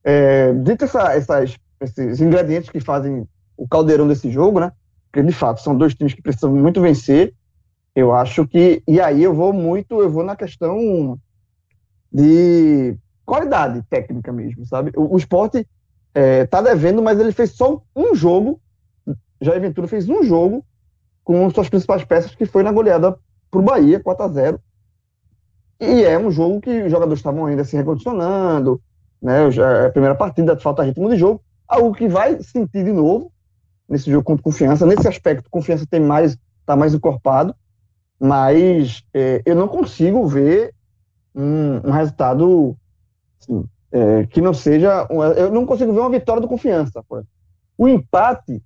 é, 0.04 0.54
dito 0.54 0.86
essa, 0.86 1.14
essas, 1.14 1.58
esses 1.80 2.20
ingredientes 2.20 2.70
que 2.70 2.80
fazem 2.80 3.28
o 3.56 3.68
caldeirão 3.68 4.08
desse 4.08 4.32
jogo, 4.32 4.60
né? 4.60 4.72
Porque, 5.12 5.26
de 5.26 5.34
fato, 5.34 5.62
são 5.62 5.78
dois 5.78 5.94
times 5.94 6.14
que 6.14 6.22
precisam 6.22 6.52
muito 6.56 6.82
vencer. 6.82 7.34
Eu 7.96 8.12
acho 8.14 8.48
que. 8.48 8.82
E 8.88 9.00
aí 9.00 9.22
eu 9.22 9.34
vou 9.34 9.54
muito, 9.54 10.02
eu 10.02 10.10
vou 10.10 10.24
na 10.24 10.36
questão 10.36 11.20
de 12.12 12.98
qualidade 13.24 13.84
técnica 13.84 14.34
mesmo, 14.34 14.66
sabe? 14.66 14.92
O, 14.96 15.14
o 15.14 15.18
esporte 15.18 15.68
é, 16.16 16.46
tá 16.48 16.62
devendo, 16.62 17.04
mas 17.04 17.20
ele 17.20 17.32
fez 17.32 17.52
só 17.52 17.82
um 17.96 18.16
jogo 18.16 18.60
Jair 19.44 19.62
Ventura 19.62 19.88
fez 19.88 20.08
um 20.10 20.24
jogo 20.24 20.66
com 21.24 21.50
suas 21.50 21.70
principais 21.70 22.04
peças, 22.04 22.36
que 22.36 22.46
foi 22.46 22.64
na 22.64 22.72
goleada 22.72 23.18
para 23.50 23.60
o 23.60 23.64
Bahia, 23.64 24.00
4 24.00 24.26
a 24.26 24.28
0 24.28 24.60
E 25.80 26.04
é 26.04 26.18
um 26.18 26.32
jogo 26.32 26.60
que 26.60 26.84
os 26.84 26.92
jogadores 26.92 27.20
estavam 27.20 27.46
ainda 27.46 27.64
se 27.64 27.76
recondicionando, 27.76 28.82
né? 29.22 29.50
É 29.50 29.86
a 29.86 29.92
primeira 29.92 30.16
partida, 30.16 30.58
falta 30.60 30.84
ritmo 30.84 31.10
de 31.10 31.18
jogo, 31.18 31.42
algo 31.68 31.94
que 31.94 32.08
vai 32.08 32.42
sentir 32.42 32.84
de 32.84 32.92
novo 32.92 33.32
nesse 33.88 34.10
jogo 34.12 34.24
contra 34.24 34.44
confiança. 34.44 34.86
Nesse 34.86 35.08
aspecto, 35.08 35.50
confiança 35.50 35.86
tem 35.90 36.00
mais, 36.00 36.38
está 36.60 36.76
mais 36.76 36.94
encorpado, 36.94 37.56
mas 38.20 39.04
é, 39.14 39.42
eu 39.46 39.56
não 39.56 39.68
consigo 39.68 40.26
ver 40.28 40.74
um, 41.36 41.88
um 41.88 41.92
resultado 41.92 42.76
assim, 43.42 43.66
é, 43.92 44.26
que 44.26 44.42
não 44.42 44.54
seja. 44.54 45.08
eu 45.38 45.52
não 45.52 45.66
consigo 45.66 45.94
ver 45.94 46.00
uma 46.00 46.10
vitória 46.10 46.42
do 46.42 46.48
confiança. 46.48 47.04
O 47.78 47.88
empate 47.88 48.62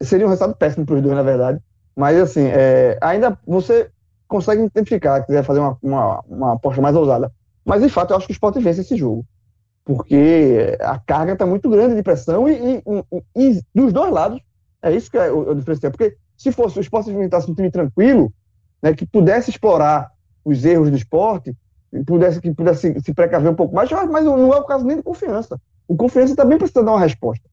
seria 0.00 0.26
um 0.26 0.30
resultado 0.30 0.56
péssimo 0.56 0.86
para 0.86 0.96
os 0.96 1.02
dois, 1.02 1.14
na 1.14 1.22
verdade. 1.22 1.60
Mas, 1.96 2.18
assim, 2.20 2.44
é, 2.44 2.98
ainda 3.00 3.38
você 3.46 3.90
consegue 4.28 4.62
identificar, 4.62 5.24
quiser 5.24 5.42
fazer 5.42 5.60
uma, 5.60 5.78
uma, 5.82 6.20
uma 6.28 6.52
aposta 6.52 6.82
mais 6.82 6.94
ousada. 6.94 7.32
Mas, 7.64 7.82
de 7.82 7.88
fato, 7.88 8.10
eu 8.10 8.16
acho 8.16 8.26
que 8.26 8.32
o 8.32 8.34
Sport 8.34 8.58
vence 8.60 8.82
esse 8.82 8.96
jogo. 8.96 9.24
Porque 9.84 10.76
a 10.80 10.98
carga 10.98 11.32
está 11.32 11.46
muito 11.46 11.70
grande 11.70 11.94
de 11.94 12.02
pressão 12.02 12.48
e, 12.48 12.52
e, 12.52 12.82
e, 13.36 13.50
e, 13.50 13.62
dos 13.74 13.92
dois 13.92 14.12
lados, 14.12 14.40
é 14.82 14.92
isso 14.92 15.10
que 15.10 15.16
é 15.16 15.30
o, 15.30 15.50
o 15.50 15.54
diferencial. 15.54 15.90
Porque 15.90 16.16
se 16.36 16.52
fosse 16.52 16.78
o 16.78 16.82
Sport 16.82 17.06
enfrentasse 17.06 17.50
um 17.50 17.54
time 17.54 17.70
tranquilo, 17.70 18.32
né, 18.82 18.92
que 18.92 19.06
pudesse 19.06 19.50
explorar 19.50 20.10
os 20.44 20.64
erros 20.64 20.90
do 20.90 20.96
esporte, 20.96 21.56
pudesse, 22.04 22.40
que 22.40 22.52
pudesse 22.52 23.00
se 23.00 23.14
precaver 23.14 23.50
um 23.50 23.54
pouco 23.54 23.74
mais, 23.74 23.90
mas 23.90 24.24
não 24.24 24.52
é 24.52 24.58
o 24.58 24.64
caso 24.64 24.84
nem 24.84 24.96
de 24.96 25.02
confiança. 25.02 25.58
O 25.88 25.96
confiança 25.96 26.36
também 26.36 26.58
precisa 26.58 26.84
dar 26.84 26.92
uma 26.92 27.00
resposta. 27.00 27.48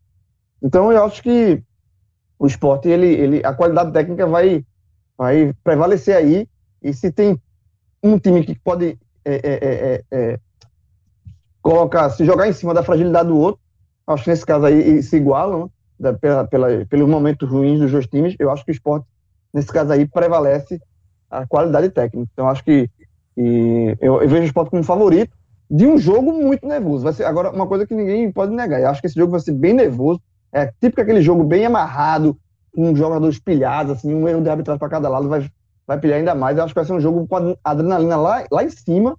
Então, 0.61 0.91
eu 0.91 1.03
acho 1.03 1.21
que 1.21 1.63
o 2.43 2.47
esporte, 2.47 2.89
ele, 2.89 3.07
ele, 3.07 3.41
a 3.45 3.53
qualidade 3.53 3.93
técnica 3.93 4.27
vai, 4.27 4.65
vai 5.17 5.53
prevalecer 5.63 6.13
aí. 6.13 6.45
E 6.81 6.93
se 6.93 7.09
tem 7.09 7.39
um 8.03 8.19
time 8.19 8.43
que 8.43 8.53
pode 8.53 8.99
é, 9.23 9.33
é, 9.33 9.53
é, 9.63 10.03
é, 10.11 10.39
colocar, 11.61 12.09
se 12.09 12.25
jogar 12.25 12.49
em 12.49 12.51
cima 12.51 12.73
da 12.73 12.83
fragilidade 12.83 13.29
do 13.29 13.37
outro, 13.37 13.61
acho 14.05 14.25
que 14.25 14.29
nesse 14.29 14.45
caso 14.45 14.65
aí 14.65 15.01
se 15.01 15.15
igualam, 15.15 15.71
né, 15.97 16.11
pela, 16.11 16.45
pela, 16.45 16.85
pelos 16.85 17.07
momentos 17.07 17.49
ruins 17.49 17.79
dos 17.79 17.93
dois 17.93 18.07
times, 18.07 18.35
eu 18.37 18.51
acho 18.51 18.65
que 18.65 18.71
o 18.71 18.73
esporte, 18.73 19.07
nesse 19.53 19.71
caso 19.71 19.93
aí, 19.93 20.05
prevalece 20.05 20.81
a 21.31 21.47
qualidade 21.47 21.91
técnica. 21.91 22.29
Então, 22.33 22.49
acho 22.49 22.61
que 22.65 22.89
e 23.37 23.95
eu, 24.01 24.21
eu, 24.21 24.27
vejo 24.27 24.41
o 24.41 24.47
esporte 24.47 24.69
como 24.69 24.83
favorito 24.83 25.33
de 25.71 25.87
um 25.87 25.97
jogo 25.97 26.33
muito 26.33 26.67
nervoso. 26.67 27.05
Vai 27.05 27.13
ser 27.13 27.23
agora 27.23 27.51
uma 27.51 27.67
coisa 27.67 27.87
que 27.87 27.95
ninguém 27.95 28.29
pode 28.33 28.53
negar. 28.53 28.81
Eu 28.81 28.89
acho 28.89 28.99
que 28.99 29.07
esse 29.07 29.15
jogo 29.17 29.31
vai 29.31 29.39
ser 29.39 29.53
bem 29.53 29.73
nervoso. 29.73 30.21
É 30.53 30.67
típico 30.79 31.01
aquele 31.01 31.21
jogo 31.21 31.43
bem 31.43 31.65
amarrado, 31.65 32.37
com 32.73 32.95
jogadores 32.95 33.39
pilhados, 33.39 33.93
assim, 33.93 34.13
um 34.13 34.27
erro 34.27 34.41
de 34.41 34.49
arbitragem 34.49 34.79
para 34.79 34.89
cada 34.89 35.09
lado 35.09 35.27
vai, 35.27 35.49
vai 35.85 35.99
pilhar 35.99 36.19
ainda 36.19 36.35
mais. 36.35 36.57
Eu 36.57 36.63
acho 36.63 36.73
que 36.73 36.79
vai 36.79 36.85
ser 36.85 36.93
um 36.93 37.01
jogo 37.01 37.27
com 37.27 37.55
adrenalina 37.63 38.17
lá, 38.17 38.45
lá 38.51 38.63
em 38.63 38.69
cima, 38.69 39.17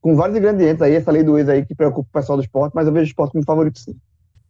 com 0.00 0.14
vários 0.14 0.36
ingredientes 0.36 0.82
aí, 0.82 0.94
essa 0.94 1.10
lei 1.10 1.22
do 1.22 1.38
ex 1.38 1.48
aí 1.48 1.64
que 1.64 1.74
preocupa 1.74 2.08
o 2.08 2.20
pessoal 2.20 2.38
do 2.38 2.44
esporte, 2.44 2.74
mas 2.74 2.86
eu 2.86 2.92
vejo 2.92 3.04
o 3.04 3.08
esporte 3.08 3.32
como 3.32 3.44
favorito 3.44 3.78
sim. 3.78 3.96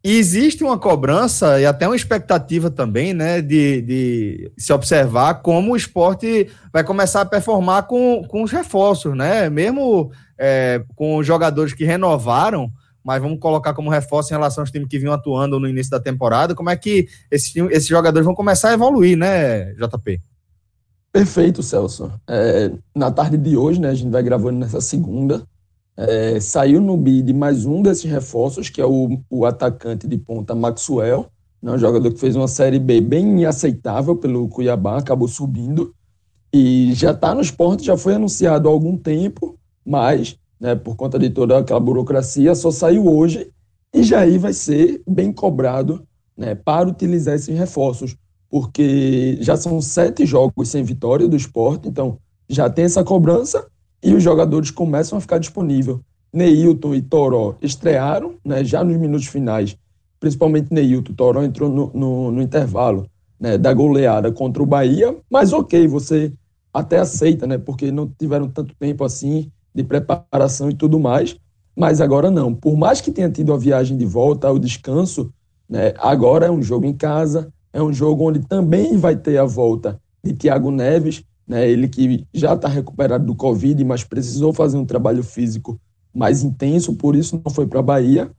E 0.04 0.18
existe 0.18 0.62
uma 0.62 0.78
cobrança 0.78 1.61
e 1.61 1.66
até 1.66 1.87
uma 1.87 1.97
expectativa 1.97 2.71
também, 2.71 3.12
né, 3.12 3.40
de, 3.40 3.83
de 3.83 4.52
se 4.56 4.73
observar 4.73 5.42
como 5.42 5.73
o 5.73 5.76
esporte 5.76 6.49
vai 6.73 6.85
começar 6.85 7.23
a 7.23 7.26
performar 7.26 7.85
com, 7.88 8.23
com 8.28 8.42
os 8.42 8.52
reforços, 8.52 9.16
né? 9.16 9.50
Mesmo 9.50 10.12
é, 10.38 10.85
com 10.95 11.16
os 11.16 11.26
jogadores 11.26 11.73
que 11.73 11.85
renovaram, 11.85 12.71
mas 13.07 13.23
vamos 13.23 13.39
colocar 13.39 13.73
como 13.73 13.89
reforço 13.89 14.33
em 14.33 14.37
relação 14.37 14.63
aos 14.63 14.71
times 14.73 14.89
que 14.89 14.99
vinham 14.99 15.15
atuando 15.15 15.61
no 15.61 15.69
início 15.69 15.93
da 15.93 16.01
temporada, 16.01 16.57
como 16.57 16.71
é 16.71 16.77
que 16.77 17.07
esses, 17.31 17.55
esses 17.71 17.87
jogadores 17.87 18.27
vão 18.27 18.35
começar 18.35 18.71
a 18.71 18.73
evoluir, 18.73 19.17
né, 19.17 19.73
JP? 19.75 20.21
Perfeito, 21.13 21.63
Celso. 21.63 22.11
É, 22.29 22.73
na 22.93 23.09
tarde 23.13 23.37
de 23.37 23.57
hoje, 23.57 23.81
né, 23.81 23.91
a 23.91 23.95
gente 23.95 24.11
vai 24.11 24.25
gravando 24.25 24.59
nessa 24.59 24.81
segunda, 24.81 25.47
é, 25.97 26.41
saiu 26.41 26.81
no 26.81 26.97
bid 26.97 27.33
mais 27.33 27.65
um 27.65 27.81
desses 27.81 28.11
reforços, 28.11 28.69
que 28.69 28.81
é 28.81 28.85
o, 28.85 29.17
o 29.31 29.47
atacante 29.47 30.09
de 30.09 30.19
ponta 30.19 30.53
Maxwell, 30.53 31.27
né, 31.63 31.71
um 31.71 31.79
jogador 31.79 32.13
que 32.13 32.19
fez 32.19 32.35
uma 32.35 32.49
Série 32.49 32.81
B 32.81 33.01
bem 33.01 33.47
aceitável 33.47 34.17
pelo 34.17 34.49
Cuiabá, 34.49 34.99
acabou 34.99 35.29
subindo, 35.29 35.95
e 36.53 36.93
já 36.95 37.13
está 37.13 37.33
no 37.37 37.41
esporte, 37.41 37.85
já 37.85 37.97
foi 37.97 38.17
anunciado 38.17 38.69
há 38.69 38.73
algum 38.73 38.99
tempo, 38.99 39.57
mas 39.85 40.37
né, 40.61 40.75
por 40.75 40.97
conta 40.97 41.19
de 41.19 41.31
toda 41.31 41.59
aquela 41.59 41.81
burocracia, 41.81 42.55
só 42.55 42.71
saiu 42.71 43.07
hoje 43.07 43.51
e 43.95 44.03
já 44.03 44.21
aí 44.21 44.39
vai 44.39 44.53
ser 44.53 45.03
bem 45.07 45.33
cobrado 45.33 46.07
né, 46.37 46.55
para 46.55 46.89
utilizar 46.89 47.35
esses 47.35 47.57
reforços, 47.57 48.17
porque 48.49 49.39
já 49.41 49.57
são 49.57 49.81
sete 49.81 50.27
jogos 50.27 50.69
sem 50.69 50.83
vitória 50.83 51.29
do 51.29 51.37
esporte, 51.37 51.89
então 51.89 52.19
já 52.49 52.69
tem 52.69 52.85
essa 52.85 53.03
cobrança 53.03 53.67
e 54.03 54.15
os 54.15 54.23
jogadores 54.23 54.71
começam 54.71 55.19
a 55.19 55.21
ficar 55.21 55.39
disponíveis. 55.39 55.99
Neilton 56.33 56.95
e 56.95 57.01
Toró 57.01 57.57
estrearam 57.63 58.35
né, 58.45 58.63
já 58.63 58.85
nos 58.85 58.97
minutos 58.97 59.27
finais, 59.27 59.77
principalmente 60.21 60.73
Neilton. 60.73 61.15
Toró 61.15 61.43
entrou 61.43 61.71
no, 61.71 61.91
no, 61.95 62.31
no 62.33 62.43
intervalo 62.43 63.09
né, 63.41 63.57
da 63.57 63.73
goleada 63.73 64.31
contra 64.31 64.63
o 64.63 64.67
Bahia, 64.67 65.17
mas 65.31 65.53
ok, 65.53 65.87
você 65.89 66.33
até 66.73 66.99
aceita, 66.99 67.47
né, 67.47 67.57
porque 67.57 67.91
não 67.91 68.07
tiveram 68.07 68.49
tanto 68.49 68.75
tempo 68.77 69.03
assim 69.03 69.51
de 69.76 69.85
preparação 69.85 70.71
e 70.71 70.75
tudo 70.75 70.99
mais, 70.99 71.37
mas 71.76 72.00
agora 72.00 72.30
não. 72.30 72.54
Por 72.54 72.76
mais 72.76 73.02
que 73.02 73.12
tenha 73.12 73.30
tido 73.30 73.52
a 73.52 73.59
viagem 73.59 73.97
de 73.99 74.06
volta, 74.06 74.50
o 74.50 74.59
descanso, 74.59 75.30
né, 75.68 75.92
agora 75.99 76.47
é 76.47 76.50
um 76.50 76.62
jogo 76.62 76.87
em 76.87 76.95
casa, 76.95 77.52
é 77.75 77.83
um 77.83 77.92
jogo 77.92 78.26
onde 78.26 78.40
também 78.40 78.97
vai 78.97 79.14
ter 79.14 79.37
a 79.37 79.45
volta 79.45 80.00
de 80.25 80.33
Thiago 80.33 80.71
Neves, 80.71 81.23
né? 81.47 81.68
Ele 81.68 81.87
que 81.88 82.26
já 82.33 82.54
está 82.54 82.68
recuperado 82.68 83.26
do 83.26 83.35
Covid, 83.35 83.85
mas 83.85 84.02
precisou 84.02 84.52
fazer 84.52 84.78
um 84.78 84.87
trabalho 84.87 85.23
físico 85.23 85.78
mais 86.12 86.42
intenso, 86.42 86.95
por 86.95 87.14
isso 87.14 87.40
não 87.45 87.52
foi 87.52 87.66
para 87.66 87.80
a 87.80 87.83
Bahia. 87.83 88.30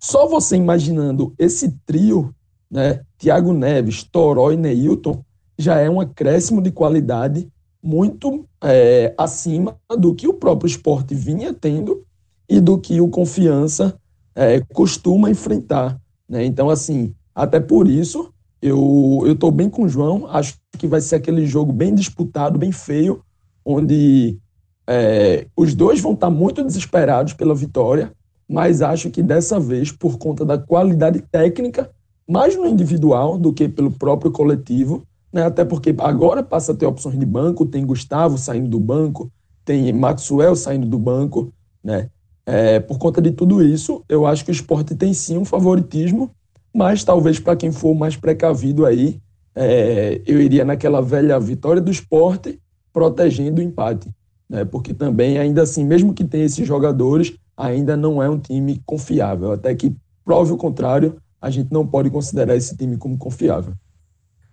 Só 0.00 0.26
você 0.26 0.56
imaginando 0.56 1.32
esse 1.38 1.70
trio, 1.86 2.34
né? 2.68 3.00
Thiago 3.16 3.52
Neves, 3.52 4.02
Toró 4.02 4.50
e 4.50 4.56
Neilton, 4.56 5.24
já 5.56 5.78
é 5.78 5.88
um 5.88 6.00
acréscimo 6.00 6.60
de 6.60 6.72
qualidade 6.72 7.48
muito 7.82 8.46
é, 8.62 9.12
acima 9.18 9.76
do 9.98 10.14
que 10.14 10.28
o 10.28 10.34
próprio 10.34 10.68
esporte 10.68 11.14
vinha 11.14 11.52
tendo 11.52 12.04
e 12.48 12.60
do 12.60 12.78
que 12.78 13.00
o 13.00 13.08
Confiança 13.08 13.98
é, 14.34 14.60
costuma 14.72 15.30
enfrentar. 15.30 16.00
Né? 16.28 16.44
Então, 16.44 16.70
assim, 16.70 17.14
até 17.34 17.58
por 17.58 17.88
isso, 17.88 18.32
eu 18.60 19.24
estou 19.26 19.50
bem 19.50 19.68
com 19.68 19.82
o 19.82 19.88
João, 19.88 20.26
acho 20.28 20.56
que 20.78 20.86
vai 20.86 21.00
ser 21.00 21.16
aquele 21.16 21.46
jogo 21.46 21.72
bem 21.72 21.94
disputado, 21.94 22.58
bem 22.58 22.70
feio, 22.70 23.22
onde 23.64 24.38
é, 24.86 25.46
os 25.56 25.74
dois 25.74 26.00
vão 26.00 26.12
estar 26.12 26.28
tá 26.28 26.32
muito 26.32 26.62
desesperados 26.62 27.32
pela 27.32 27.54
vitória, 27.54 28.12
mas 28.48 28.82
acho 28.82 29.10
que 29.10 29.22
dessa 29.22 29.58
vez, 29.58 29.90
por 29.90 30.18
conta 30.18 30.44
da 30.44 30.58
qualidade 30.58 31.20
técnica, 31.20 31.90
mais 32.28 32.56
no 32.56 32.66
individual 32.66 33.38
do 33.38 33.52
que 33.52 33.68
pelo 33.68 33.90
próprio 33.90 34.30
coletivo, 34.30 35.02
né? 35.32 35.44
até 35.44 35.64
porque 35.64 35.94
agora 35.98 36.42
passa 36.42 36.72
a 36.72 36.74
ter 36.74 36.86
opções 36.86 37.18
de 37.18 37.26
banco, 37.26 37.66
tem 37.66 37.86
Gustavo 37.86 38.36
saindo 38.36 38.68
do 38.68 38.78
banco, 38.78 39.30
tem 39.64 39.92
Maxwell 39.92 40.54
saindo 40.54 40.86
do 40.86 40.98
banco, 40.98 41.52
né? 41.82 42.10
É, 42.44 42.80
por 42.80 42.98
conta 42.98 43.22
de 43.22 43.30
tudo 43.30 43.62
isso, 43.62 44.04
eu 44.08 44.26
acho 44.26 44.44
que 44.44 44.50
o 44.50 44.52
esporte 44.52 44.96
tem 44.96 45.14
sim 45.14 45.38
um 45.38 45.44
favoritismo, 45.44 46.30
mas 46.74 47.04
talvez 47.04 47.38
para 47.38 47.54
quem 47.54 47.70
for 47.70 47.94
mais 47.94 48.16
precavido 48.16 48.84
aí, 48.84 49.20
é, 49.54 50.20
eu 50.26 50.40
iria 50.40 50.64
naquela 50.64 51.00
velha 51.00 51.38
vitória 51.38 51.80
do 51.80 51.90
esporte 51.90 52.58
protegendo 52.92 53.60
o 53.60 53.64
empate. 53.64 54.10
Né? 54.48 54.64
Porque 54.64 54.92
também, 54.92 55.38
ainda 55.38 55.62
assim, 55.62 55.84
mesmo 55.84 56.12
que 56.12 56.24
tenha 56.24 56.44
esses 56.44 56.66
jogadores, 56.66 57.34
ainda 57.56 57.96
não 57.96 58.22
é 58.22 58.28
um 58.28 58.38
time 58.38 58.82
confiável. 58.84 59.52
Até 59.52 59.74
que 59.74 59.94
prove 60.24 60.52
o 60.52 60.56
contrário, 60.56 61.16
a 61.40 61.50
gente 61.50 61.72
não 61.72 61.86
pode 61.86 62.10
considerar 62.10 62.56
esse 62.56 62.76
time 62.76 62.96
como 62.96 63.16
confiável. 63.16 63.74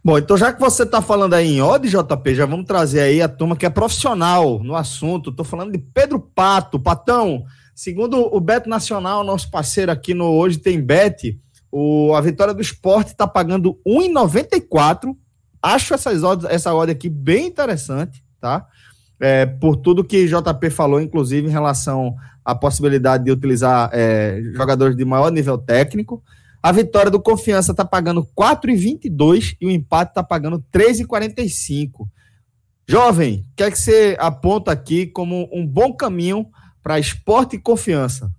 Bom, 0.09 0.17
então 0.17 0.35
já 0.35 0.51
que 0.51 0.59
você 0.59 0.81
está 0.81 1.03
falando 1.03 1.35
aí 1.35 1.45
em 1.45 1.61
odd, 1.61 1.87
JP, 1.87 2.33
já 2.33 2.43
vamos 2.47 2.65
trazer 2.65 3.01
aí 3.01 3.21
a 3.21 3.29
turma 3.29 3.55
que 3.55 3.63
é 3.63 3.69
profissional 3.69 4.57
no 4.63 4.75
assunto. 4.75 5.29
Estou 5.29 5.45
falando 5.45 5.71
de 5.71 5.77
Pedro 5.77 6.19
Pato. 6.19 6.79
Patão, 6.79 7.43
segundo 7.75 8.17
o 8.35 8.39
Beto 8.39 8.67
Nacional, 8.67 9.23
nosso 9.23 9.51
parceiro 9.51 9.91
aqui 9.91 10.15
no 10.15 10.25
Hoje 10.25 10.57
Tem 10.57 10.81
Bet, 10.81 11.39
o, 11.71 12.15
a 12.15 12.21
vitória 12.21 12.55
do 12.55 12.61
esporte 12.63 13.09
está 13.09 13.27
pagando 13.27 13.79
1,94. 13.85 15.15
Acho 15.61 15.93
essas 15.93 16.23
odds, 16.23 16.49
essa 16.49 16.73
odd 16.73 16.91
aqui 16.91 17.07
bem 17.07 17.45
interessante, 17.45 18.23
tá? 18.41 18.65
É, 19.19 19.45
por 19.45 19.75
tudo 19.75 20.03
que 20.03 20.25
JP 20.25 20.71
falou, 20.71 20.99
inclusive 20.99 21.47
em 21.47 21.51
relação 21.51 22.15
à 22.43 22.55
possibilidade 22.55 23.25
de 23.25 23.31
utilizar 23.31 23.91
é, 23.93 24.41
jogadores 24.55 24.97
de 24.97 25.05
maior 25.05 25.31
nível 25.31 25.59
técnico. 25.59 26.23
A 26.61 26.71
vitória 26.71 27.09
do 27.09 27.21
Confiança 27.21 27.71
está 27.71 27.85
pagando 27.85 28.27
4,22 28.37 29.55
e 29.61 29.65
o 29.65 29.71
empate 29.71 30.11
está 30.11 30.21
pagando 30.21 30.63
3,45. 30.73 32.07
Jovem, 32.87 33.45
o 33.51 33.55
que 33.55 33.63
é 33.63 33.71
que 33.71 33.79
você 33.79 34.17
aponta 34.19 34.71
aqui 34.71 35.07
como 35.07 35.49
um 35.53 35.65
bom 35.65 35.93
caminho 35.93 36.47
para 36.83 36.99
esporte 36.99 37.55
e 37.55 37.59
confiança? 37.59 38.29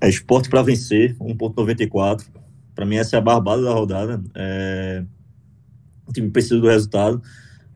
É 0.00 0.08
esporte 0.08 0.48
para 0.48 0.62
vencer, 0.62 1.16
1,94. 1.18 2.26
Para 2.74 2.86
mim, 2.86 2.96
essa 2.96 3.16
é 3.16 3.18
a 3.18 3.22
barbada 3.22 3.62
da 3.62 3.72
rodada. 3.72 4.22
É... 4.34 5.04
O 6.06 6.12
time 6.12 6.30
precisa 6.30 6.58
do 6.58 6.66
resultado. 6.66 7.22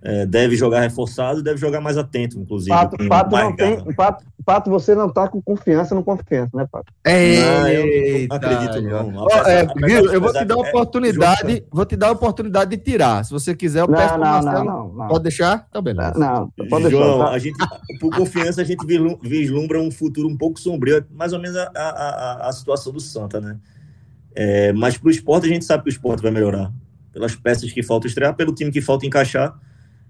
É, 0.06 0.26
deve 0.26 0.54
jogar 0.54 0.82
reforçado 0.82 1.42
deve 1.42 1.58
jogar 1.58 1.80
mais 1.80 1.96
atento, 1.96 2.38
inclusive. 2.38 2.68
Pato, 2.68 3.08
Pato, 3.08 3.30
não 3.34 3.56
tem, 3.56 3.94
Pato, 3.94 4.25
Pato, 4.44 4.70
você 4.70 4.94
não 4.94 5.11
tá 5.11 5.28
com 5.28 5.40
confiança 5.40 5.94
no 5.94 6.04
confiança, 6.04 6.50
né, 6.54 6.68
Pato? 6.70 6.92
não, 7.06 7.68
eu 7.68 8.28
não 8.28 8.37
acredito, 8.37 8.82
não. 8.82 9.25
Oh, 9.25 9.49
é, 9.49 9.66
eu 10.14 10.20
vou 10.20 10.30
te 10.30 10.44
dar 10.44 10.56
a 10.56 10.58
oportunidade, 10.58 11.56
é, 11.56 11.64
vou 11.73 11.87
te 11.87 11.96
dar 11.96 12.08
a 12.08 12.11
oportunidade 12.11 12.76
de 12.76 12.76
tirar. 12.76 13.25
Se 13.25 13.30
você 13.30 13.54
quiser, 13.54 13.80
eu 13.80 13.88
peço 13.88 14.18
não, 14.18 14.42
não, 14.42 14.64
não, 14.64 14.88
não, 14.92 15.08
Pode 15.08 15.23
deixar? 15.23 15.66
Então, 15.70 15.80
beleza. 15.80 16.18
Não, 16.18 16.52
pode 16.68 16.90
João, 16.90 17.18
deixar. 17.18 17.25
Tá? 17.25 17.30
A 17.30 17.38
gente, 17.38 17.99
por 17.99 18.14
confiança, 18.14 18.61
a 18.61 18.64
gente 18.64 18.84
vislumbra 19.23 19.80
um 19.80 19.90
futuro 19.90 20.28
um 20.28 20.37
pouco 20.37 20.61
sombrio, 20.61 21.02
mais 21.14 21.32
ou 21.32 21.38
menos 21.38 21.56
a, 21.56 21.70
a, 21.75 21.88
a, 21.88 22.49
a 22.50 22.52
situação 22.52 22.92
do 22.92 23.00
Santa, 23.00 23.40
né? 23.40 23.56
É, 24.34 24.70
mas 24.75 24.99
pro 24.99 25.11
esporte, 25.11 25.46
a 25.46 25.49
gente 25.49 25.64
sabe 25.64 25.84
que 25.84 25.88
o 25.88 25.92
esporte 25.92 26.23
vai 26.23 26.30
melhorar. 26.30 26.70
Pelas 27.11 27.34
peças 27.34 27.73
que 27.73 27.82
faltam 27.82 28.06
estrear, 28.06 28.34
pelo 28.34 28.54
time 28.54 28.70
que 28.70 28.82
falta 28.82 29.06
encaixar 29.06 29.58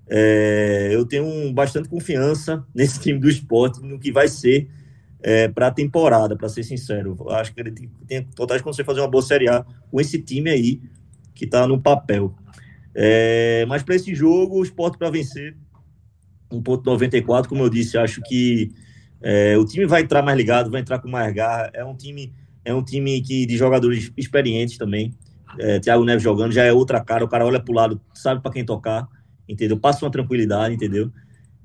é, 0.09 0.91
eu 0.93 1.05
tenho 1.05 1.53
bastante 1.53 1.89
confiança 1.89 2.65
nesse 2.75 3.01
time 3.01 3.19
do 3.19 3.29
esporte, 3.29 3.81
no 3.81 3.99
que 3.99 4.13
vai 4.13 4.29
ser 4.29 4.69
é, 5.23 5.49
para 5.49 5.69
a 5.69 5.71
temporada, 5.71 6.37
para 6.37 6.49
ser 6.49 6.63
sincero. 6.63 7.17
Acho 7.31 7.55
que 7.55 7.61
ele 7.61 7.71
tem, 7.71 7.91
tem 8.07 8.23
totais 8.23 8.63
de 8.63 8.85
fazer 8.85 9.01
uma 9.01 9.09
boa 9.09 9.23
Série 9.23 9.49
A 9.49 9.65
com 9.91 10.01
esse 10.01 10.21
time 10.21 10.51
aí 10.51 10.81
que 11.35 11.47
está 11.47 11.67
no 11.67 11.81
papel. 11.81 12.35
É, 12.95 13.65
mas 13.67 13.83
para 13.83 13.97
esse 13.97 14.15
jogo, 14.15 14.59
o 14.59 14.63
esporte 14.63 14.99
para 14.99 15.11
vencer, 15.11 15.57
1,94, 16.53 17.49
como 17.49 17.63
eu 17.63 17.71
disse, 17.71 17.99
acho 17.99 18.21
que 18.23 18.71
é, 19.21 19.57
o 19.57 19.65
time 19.65 19.87
vai 19.87 20.03
entrar 20.03 20.23
mais 20.23 20.37
ligado, 20.37 20.71
vai 20.71 20.83
entrar 20.83 20.99
com 20.99 21.09
mais 21.09 21.35
garra. 21.35 21.71
É 21.73 21.85
um 21.85 21.97
time, 21.97 22.33
é 22.65 22.73
um 22.75 22.85
time 22.85 23.21
que, 23.23 23.47
de 23.47 23.57
jogadores 23.57 24.13
experientes 24.17 24.77
também. 24.77 25.13
É, 25.59 25.81
Thiago 25.81 26.05
Neves 26.05 26.23
jogando 26.23 26.53
já 26.53 26.65
é 26.65 26.73
outra 26.73 27.03
cara, 27.03 27.25
o 27.25 27.29
cara 27.29 27.47
olha 27.47 27.61
para 27.61 27.73
o 27.73 27.75
lado, 27.75 28.01
sabe 28.13 28.43
para 28.43 28.53
quem 28.53 28.65
tocar 28.65 29.09
entendeu? 29.49 29.79
Passa 29.79 30.05
uma 30.05 30.11
tranquilidade, 30.11 30.75
entendeu? 30.75 31.11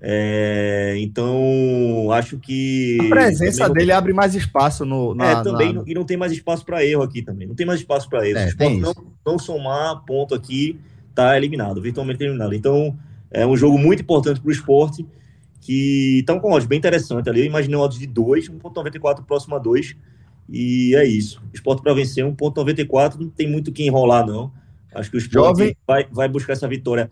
É, 0.01 0.95
então, 0.99 2.09
acho 2.11 2.37
que. 2.37 2.97
A 3.01 3.09
presença 3.09 3.67
não... 3.67 3.73
dele 3.73 3.91
abre 3.91 4.13
mais 4.13 4.33
espaço 4.33 4.85
no. 4.85 5.13
Na, 5.13 5.31
é, 5.31 5.43
também, 5.43 5.73
na... 5.73 5.83
e 5.85 5.93
não 5.93 6.05
tem 6.05 6.15
mais 6.15 6.31
espaço 6.31 6.65
para 6.65 6.85
erro 6.85 7.03
aqui 7.03 7.21
também. 7.21 7.47
Não 7.47 7.55
tem 7.55 7.65
mais 7.65 7.81
espaço 7.81 8.09
para 8.09 8.27
erro. 8.27 8.39
É, 8.39 8.49
Se 8.49 8.79
não, 8.79 8.93
não 9.25 9.37
somar 9.37 10.03
ponto 10.05 10.33
aqui, 10.33 10.79
tá 11.13 11.35
eliminado, 11.35 11.81
virtualmente 11.81 12.23
eliminado. 12.23 12.53
Então, 12.53 12.97
é 13.29 13.45
um 13.45 13.57
jogo 13.57 13.77
muito 13.77 14.01
importante 14.01 14.39
para 14.39 14.47
o 14.47 14.51
esporte, 14.51 15.05
que 15.59 16.23
tá 16.25 16.39
com 16.39 16.49
um 16.49 16.53
odds 16.53 16.67
bem 16.67 16.77
interessante 16.77 17.29
ali. 17.29 17.41
Eu 17.41 17.45
imaginei 17.45 17.77
um 17.77 17.81
odds 17.81 17.99
de 17.99 18.07
2, 18.07 18.49
1,94 18.49 19.25
próximo 19.25 19.55
a 19.55 19.59
2. 19.59 19.97
E 20.51 20.95
é 20.95 21.05
isso. 21.05 21.41
Esporte 21.53 21.83
para 21.83 21.93
vencer 21.93 22.25
1,94, 22.25 23.19
não 23.19 23.29
tem 23.29 23.47
muito 23.47 23.71
que 23.71 23.83
enrolar, 23.83 24.25
não. 24.25 24.51
Acho 24.95 25.11
que 25.11 25.17
o 25.17 25.19
esporte 25.19 25.59
Jovem... 25.59 25.77
vai, 25.85 26.07
vai 26.09 26.27
buscar 26.27 26.53
essa 26.53 26.67
vitória 26.67 27.11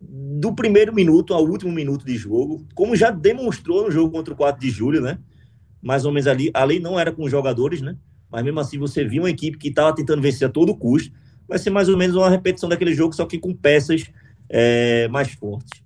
do 0.00 0.54
primeiro 0.54 0.94
minuto 0.94 1.32
ao 1.32 1.44
último 1.44 1.72
minuto 1.72 2.04
de 2.04 2.16
jogo, 2.16 2.66
como 2.74 2.96
já 2.96 3.10
demonstrou 3.10 3.84
no 3.84 3.90
jogo 3.90 4.10
contra 4.10 4.34
o 4.34 4.36
4 4.36 4.60
de 4.60 4.70
julho, 4.70 5.00
né? 5.00 5.18
Mais 5.82 6.04
ou 6.04 6.12
menos 6.12 6.26
ali, 6.26 6.50
ali 6.54 6.78
não 6.78 6.98
era 6.98 7.12
com 7.12 7.28
jogadores, 7.28 7.80
né? 7.80 7.96
Mas 8.30 8.42
mesmo 8.42 8.60
assim 8.60 8.78
você 8.78 9.04
viu 9.04 9.22
uma 9.22 9.30
equipe 9.30 9.58
que 9.58 9.68
estava 9.68 9.94
tentando 9.94 10.20
vencer 10.20 10.48
a 10.48 10.50
todo 10.50 10.76
custo. 10.76 11.12
Vai 11.46 11.58
ser 11.58 11.70
mais 11.70 11.88
ou 11.88 11.96
menos 11.96 12.16
uma 12.16 12.28
repetição 12.28 12.68
daquele 12.68 12.94
jogo, 12.94 13.14
só 13.14 13.26
que 13.26 13.38
com 13.38 13.54
peças 13.54 14.10
é, 14.48 15.08
mais 15.08 15.32
fortes. 15.32 15.84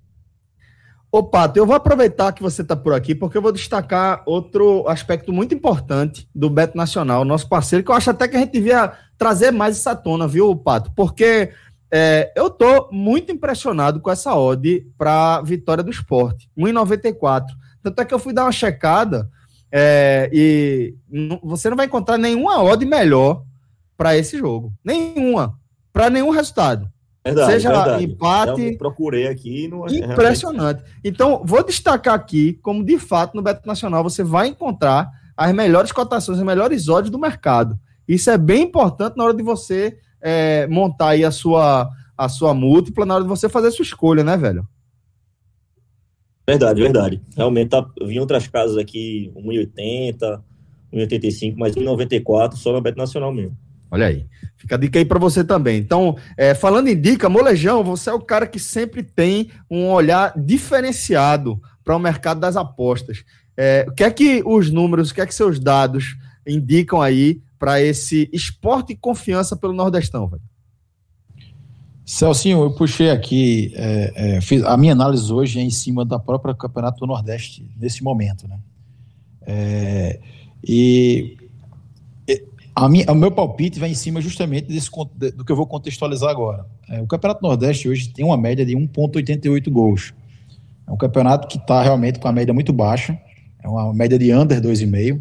Ô, 1.10 1.22
Pato, 1.22 1.58
eu 1.58 1.64
vou 1.64 1.74
aproveitar 1.74 2.32
que 2.32 2.42
você 2.42 2.60
está 2.60 2.76
por 2.76 2.92
aqui, 2.92 3.14
porque 3.14 3.38
eu 3.38 3.40
vou 3.40 3.50
destacar 3.50 4.22
outro 4.26 4.86
aspecto 4.86 5.32
muito 5.32 5.54
importante 5.54 6.28
do 6.34 6.50
Beto 6.50 6.76
Nacional, 6.76 7.24
nosso 7.24 7.48
parceiro, 7.48 7.82
que 7.82 7.90
eu 7.90 7.94
acho 7.94 8.10
até 8.10 8.28
que 8.28 8.36
a 8.36 8.40
gente 8.40 8.52
devia 8.52 8.92
trazer 9.16 9.50
mais 9.50 9.78
essa 9.78 9.96
tona, 9.96 10.28
viu, 10.28 10.54
Pato? 10.54 10.92
Porque 10.94 11.50
é, 11.90 12.32
eu 12.36 12.50
tô 12.50 12.88
muito 12.92 13.32
impressionado 13.32 14.00
com 14.00 14.10
essa 14.10 14.34
odd 14.36 14.86
para 14.96 15.40
vitória 15.42 15.82
do 15.82 15.90
esporte, 15.90 16.50
1,94. 16.56 17.46
Tanto 17.82 18.00
é 18.00 18.04
que 18.04 18.12
eu 18.12 18.18
fui 18.18 18.32
dar 18.32 18.44
uma 18.44 18.52
checada 18.52 19.28
é, 19.72 20.28
e 20.32 20.94
você 21.42 21.70
não 21.70 21.76
vai 21.76 21.86
encontrar 21.86 22.18
nenhuma 22.18 22.62
odd 22.62 22.84
melhor 22.84 23.42
para 23.96 24.16
esse 24.16 24.38
jogo. 24.38 24.72
Nenhuma. 24.84 25.58
Para 25.92 26.10
nenhum 26.10 26.30
resultado. 26.30 26.88
Verdade, 27.24 27.52
Seja 27.52 27.68
verdade. 27.70 28.04
empate. 28.04 28.62
Eu 28.62 28.78
procurei 28.78 29.26
aqui. 29.26 29.68
Não 29.68 29.86
é 29.86 29.92
impressionante. 29.92 30.82
Então, 31.04 31.42
vou 31.44 31.64
destacar 31.64 32.14
aqui 32.14 32.54
como, 32.62 32.84
de 32.84 32.98
fato, 32.98 33.34
no 33.34 33.42
Beto 33.42 33.66
Nacional 33.66 34.02
você 34.02 34.22
vai 34.22 34.48
encontrar 34.48 35.10
as 35.36 35.52
melhores 35.52 35.92
cotações, 35.92 36.38
as 36.38 36.44
melhores 36.44 36.88
odds 36.88 37.10
do 37.10 37.18
mercado. 37.18 37.78
Isso 38.06 38.30
é 38.30 38.38
bem 38.38 38.62
importante 38.62 39.16
na 39.16 39.24
hora 39.24 39.34
de 39.34 39.42
você 39.42 39.98
é, 40.20 40.66
montar 40.66 41.10
aí 41.10 41.24
a 41.24 41.30
sua, 41.30 41.88
a 42.16 42.28
sua 42.28 42.54
múltipla 42.54 43.06
na 43.06 43.14
hora 43.14 43.24
de 43.24 43.28
você 43.28 43.48
fazer 43.48 43.68
a 43.68 43.72
sua 43.72 43.82
escolha, 43.82 44.24
né, 44.24 44.36
velho? 44.36 44.66
Verdade, 46.46 46.80
verdade. 46.80 47.22
Realmente, 47.36 47.68
tá, 47.68 47.86
vi 48.02 48.18
outras 48.18 48.48
casas 48.48 48.78
aqui, 48.78 49.30
1,80, 49.36 50.40
1,85, 50.92 51.54
mas 51.58 51.74
1,94 51.74 52.54
só 52.54 52.72
na 52.72 52.80
Beto 52.80 52.96
Nacional 52.96 53.32
mesmo. 53.32 53.56
Olha 53.90 54.06
aí. 54.06 54.26
Fica 54.56 54.74
a 54.74 54.78
dica 54.78 54.98
aí 54.98 55.04
para 55.04 55.18
você 55.18 55.44
também. 55.44 55.78
Então, 55.78 56.16
é, 56.36 56.54
falando 56.54 56.88
em 56.88 57.00
dica, 57.00 57.28
Molejão, 57.28 57.84
você 57.84 58.10
é 58.10 58.12
o 58.12 58.20
cara 58.20 58.46
que 58.46 58.58
sempre 58.58 59.02
tem 59.02 59.50
um 59.70 59.88
olhar 59.90 60.32
diferenciado 60.36 61.60
para 61.84 61.96
o 61.96 61.98
mercado 61.98 62.40
das 62.40 62.56
apostas. 62.56 63.24
É, 63.56 63.86
o 63.88 63.92
que 63.92 64.04
é 64.04 64.10
que 64.10 64.42
os 64.44 64.70
números, 64.70 65.10
o 65.10 65.14
que 65.14 65.20
é 65.20 65.26
que 65.26 65.34
seus 65.34 65.58
dados 65.58 66.16
indicam 66.46 67.00
aí 67.00 67.40
para 67.58 67.82
esse 67.82 68.28
esporte 68.32 68.92
e 68.92 68.96
confiança 68.96 69.56
pelo 69.56 69.72
Nordestão, 69.72 70.26
velho? 70.28 70.42
Celcinho, 72.04 72.62
eu 72.62 72.70
puxei 72.70 73.10
aqui, 73.10 73.72
é, 73.76 74.12
é, 74.36 74.40
fiz, 74.40 74.64
a 74.64 74.76
minha 74.78 74.92
análise 74.92 75.30
hoje 75.30 75.58
é 75.58 75.62
em 75.62 75.70
cima 75.70 76.06
da 76.06 76.18
própria 76.18 76.54
Campeonato 76.54 77.00
do 77.00 77.06
Nordeste, 77.06 77.70
nesse 77.78 78.02
momento, 78.02 78.48
né? 78.48 78.58
É, 79.42 80.20
e 80.66 81.36
a 82.74 82.88
minha, 82.88 83.10
o 83.10 83.14
meu 83.14 83.30
palpite 83.30 83.80
vai 83.80 83.90
em 83.90 83.94
cima 83.94 84.20
justamente 84.20 84.68
desse, 84.68 84.88
do 85.34 85.44
que 85.44 85.50
eu 85.50 85.56
vou 85.56 85.66
contextualizar 85.66 86.30
agora. 86.30 86.64
É, 86.88 87.00
o 87.02 87.06
Campeonato 87.06 87.42
Nordeste 87.42 87.88
hoje 87.88 88.08
tem 88.10 88.24
uma 88.24 88.36
média 88.36 88.64
de 88.64 88.74
1,88 88.74 89.68
gols. 89.68 90.14
É 90.86 90.92
um 90.92 90.96
campeonato 90.96 91.48
que 91.48 91.58
está 91.58 91.82
realmente 91.82 92.18
com 92.20 92.28
a 92.28 92.32
média 92.32 92.54
muito 92.54 92.72
baixa, 92.72 93.18
é 93.62 93.68
uma 93.68 93.92
média 93.92 94.18
de 94.18 94.32
under 94.32 94.60
2,5. 94.62 95.20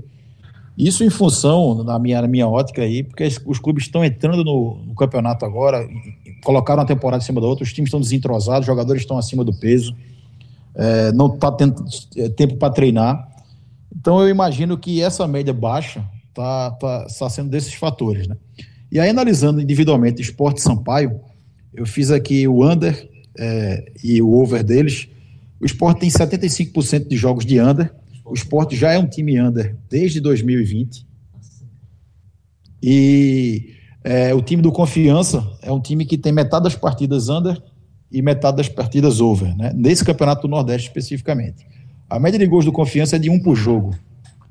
Isso 0.78 1.04
em 1.04 1.10
função, 1.10 1.84
na 1.84 1.98
minha, 1.98 2.22
na 2.22 2.28
minha 2.28 2.48
ótica 2.48 2.84
aí, 2.84 3.02
porque 3.02 3.28
os 3.46 3.58
clubes 3.58 3.86
estão 3.86 4.06
entrando 4.06 4.44
no, 4.44 4.78
no 4.86 4.94
campeonato 4.94 5.44
agora, 5.44 5.88
colocaram 6.44 6.82
uma 6.82 6.88
temporada 6.88 7.24
em 7.24 7.26
cima 7.26 7.42
da 7.42 7.48
outra, 7.48 7.64
os 7.64 7.74
times 7.74 7.88
estão 7.88 8.00
desentrosados, 8.00 8.62
os 8.62 8.68
jogadores 8.68 9.02
estão 9.02 9.18
acima 9.18 9.44
do 9.44 9.52
peso, 9.52 9.96
é, 10.76 11.12
não 11.14 11.34
está 11.34 11.52
tendo 11.52 11.84
é, 12.16 12.30
tempo 12.30 12.58
para 12.58 12.72
treinar. 12.72 13.28
Então 13.96 14.22
eu 14.22 14.30
imagino 14.30 14.78
que 14.78 15.02
essa 15.02 15.28
média 15.28 15.52
baixa 15.52 16.06
está 16.30 16.70
tá, 16.72 17.06
tá 17.06 17.30
sendo 17.30 17.50
desses 17.50 17.74
fatores. 17.74 18.28
Né? 18.28 18.38
E 18.92 19.00
aí, 19.00 19.10
analisando 19.10 19.60
individualmente 19.60 20.22
Esporte 20.22 20.62
Sampaio, 20.62 21.20
eu 21.74 21.88
fiz 21.88 22.12
aqui 22.12 22.48
o 22.48 22.64
under 22.64 23.10
é, 23.36 23.92
e 24.04 24.22
o 24.22 24.32
over 24.34 24.64
deles. 24.64 25.08
O 25.60 25.66
Esporte 25.66 26.02
tem 26.02 26.10
75% 26.10 27.08
de 27.08 27.18
jogos 27.18 27.44
de 27.44 27.60
under 27.60 27.92
o 28.28 28.34
esporte 28.34 28.76
já 28.76 28.92
é 28.92 29.00
um 29.00 29.08
time 29.08 29.40
under 29.40 29.76
desde 29.90 30.20
2020. 30.20 31.08
E 32.84 33.74
é, 34.04 34.34
o 34.34 34.42
time 34.42 34.62
do 34.62 34.72
Confiança 34.72 35.46
é 35.62 35.72
um 35.72 35.80
time 35.80 36.06
que 36.06 36.18
tem 36.18 36.32
metade 36.32 36.66
das 36.66 36.76
partidas 36.76 37.30
under 37.30 37.62
e 38.12 38.22
metade 38.22 38.58
das 38.58 38.70
partidas 38.70 39.20
over, 39.20 39.56
né? 39.58 39.72
nesse 39.76 40.04
campeonato 40.04 40.44
do 40.44 40.48
Nordeste 40.48 40.88
especificamente. 40.88 41.66
A 42.10 42.20
média 42.20 42.38
de 42.38 42.46
gols 42.46 42.66
do 42.66 42.72
Confiança 42.72 43.16
é 43.16 43.20
de 43.20 43.30
um 43.30 43.40
por 43.40 43.56
jogo. 43.56 43.96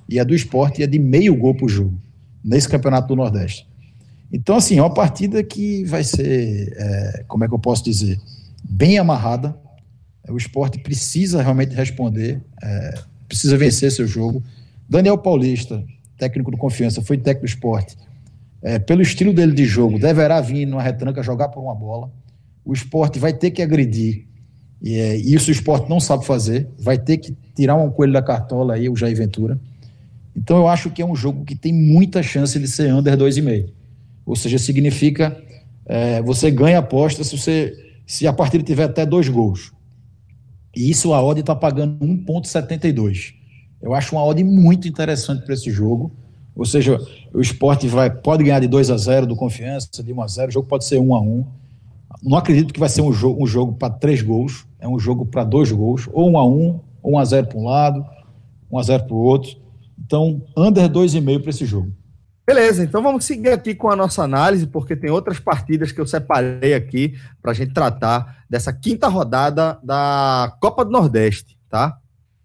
E 0.09 0.21
a 0.21 0.25
do 0.25 0.35
esporte 0.35 0.83
é 0.83 0.87
de 0.87 0.99
meio 0.99 1.35
gol 1.37 1.55
por 1.55 1.69
jogo, 1.69 1.99
nesse 2.45 2.69
campeonato 2.69 3.09
do 3.09 3.17
Nordeste. 3.17 3.67
Então, 4.33 4.57
assim, 4.57 4.79
é 4.79 4.83
uma 4.83 4.93
partida 4.93 5.43
que 5.43 5.85
vai 5.85 6.05
ser, 6.05 6.73
é, 6.77 7.25
como 7.27 7.45
é 7.45 7.49
que 7.49 7.55
eu 7.55 7.59
posso 7.59 7.83
dizer, 7.85 8.21
bem 8.63 8.99
amarrada. 8.99 9.57
O 10.29 10.37
esporte 10.37 10.79
precisa 10.79 11.43
realmente 11.43 11.75
responder. 11.75 12.41
É, 12.63 12.95
precisa 13.29 13.57
vencer 13.57 13.91
seu 13.91 14.07
jogo. 14.07 14.43
Daniel 14.89 15.19
Paulista, 15.19 15.85
técnico 16.17 16.51
do 16.51 16.57
Confiança, 16.57 17.03
foi 17.03 17.19
técnico 17.19 17.47
do 17.47 17.49
esporte. 17.49 17.97
É, 18.63 18.79
pelo 18.79 19.03
estilo 19.03 19.33
dele 19.33 19.53
de 19.53 19.65
jogo, 19.65 19.99
deverá 19.99 20.41
vir 20.41 20.67
numa 20.67 20.83
retranca 20.83 21.23
jogar 21.23 21.49
por 21.49 21.61
uma 21.61 21.75
bola. 21.75 22.11
O 22.65 22.73
esporte 22.73 23.19
vai 23.19 23.33
ter 23.33 23.51
que 23.51 23.63
agredir. 23.63 24.27
E 24.83 24.95
é, 24.99 25.17
isso 25.17 25.51
o 25.51 25.53
esporte 25.53 25.89
não 25.89 26.01
sabe 26.01 26.25
fazer. 26.25 26.69
Vai 26.79 26.99
ter 26.99 27.19
que 27.19 27.37
tirar 27.55 27.77
um 27.77 27.91
coelho 27.91 28.13
da 28.13 28.23
cartola 28.23 28.75
aí, 28.75 28.89
o 28.89 28.97
Jair 28.97 29.17
Ventura. 29.17 29.59
Então 30.35 30.59
eu 30.59 30.69
acho 30.69 30.91
que 30.91 31.01
é 31.01 31.07
um 31.07 31.17
jogo 31.17 31.45
que 31.45 31.55
tem 31.55 31.73
muita 31.73 32.23
chance 32.23 32.59
de 32.59 32.69
ser 32.69 32.93
under 32.93 33.17
2,5. 33.17 33.71
Ou 34.25 34.37
seja, 34.37 34.59
significa 34.59 35.37
é, 35.87 36.21
você 36.21 36.51
ganha 36.51 36.81
aposta 36.81 37.23
se, 37.23 37.39
você, 37.39 37.73
se 38.07 38.27
a 38.27 38.33
partida 38.33 38.63
tiver 38.65 38.85
até 38.85 39.07
dois 39.07 39.29
gols. 39.29 39.73
E 40.77 40.91
isso 40.91 41.15
a 41.15 41.23
odd 41.23 41.41
está 41.41 41.57
pagando 41.57 41.99
1,72. 42.05 43.33
Eu 43.81 43.95
acho 43.95 44.15
uma 44.15 44.25
odd 44.25 44.45
muito 44.45 44.87
interessante 44.87 45.43
para 45.43 45.55
esse 45.55 45.71
jogo, 45.71 46.13
Ou 46.55 46.65
seja, 46.65 46.99
o 47.35 47.41
esporte 47.41 47.87
vai, 47.87 48.11
pode 48.11 48.45
ganhar 48.45 48.61
de 48.61 48.67
2 48.67 48.91
a 48.91 48.97
0 48.97 49.27
do 49.27 49.37
confiança, 49.37 50.03
de 50.03 50.13
1 50.13 50.23
a 50.23 50.27
0 50.27 50.49
o 50.49 50.53
jogo 50.53 50.69
pode 50.69 50.85
ser 50.85 50.99
1 50.99 51.15
a 51.15 51.21
1 51.21 51.47
Não 52.23 52.39
acredito 52.39 52.73
que 52.73 52.81
vai 52.81 52.89
ser 52.89 53.03
um 53.03 53.13
jogo, 53.13 53.43
um 53.43 53.47
jogo 53.47 53.73
para 53.75 53.93
três 53.93 54.23
gols, 54.23 54.67
é 54.79 54.89
um 54.89 54.99
jogo 54.99 55.27
para 55.27 55.45
dois 55.45 55.71
gols, 55.73 56.09
ou 56.13 56.31
1 56.31 56.39
a 56.39 56.47
1 56.47 56.81
ou 57.03 57.13
1 57.15 57.19
a 57.19 57.25
0 57.25 57.47
para 57.47 57.59
um 57.59 57.65
lado, 57.65 58.07
1 58.71 58.79
a 58.79 58.83
0 58.83 59.05
para 59.05 59.15
o 59.15 59.19
outro. 59.19 59.57
Então, 59.99 60.43
under 60.57 60.89
2,5 60.89 61.41
para 61.41 61.51
esse 61.51 61.65
jogo. 61.65 61.93
Beleza, 62.47 62.85
então 62.85 63.03
vamos 63.03 63.25
seguir 63.25 63.49
aqui 63.49 63.75
com 63.75 63.91
a 63.91 63.97
nossa 63.97 64.23
análise, 64.23 64.67
porque 64.67 64.95
tem 64.95 65.11
outras 65.11 65.41
partidas 65.41 65.91
que 65.91 66.01
eu 66.01 66.07
separei 66.07 66.75
aqui 66.75 67.15
para 67.43 67.51
a 67.51 67.55
gente 67.55 67.73
tratar 67.73 68.36
dessa 68.49 68.73
quinta 68.73 69.09
rodada 69.09 69.79
da 69.83 70.57
Copa 70.61 70.85
do 70.85 70.91
Nordeste, 70.91 71.59
tá? 71.69 71.99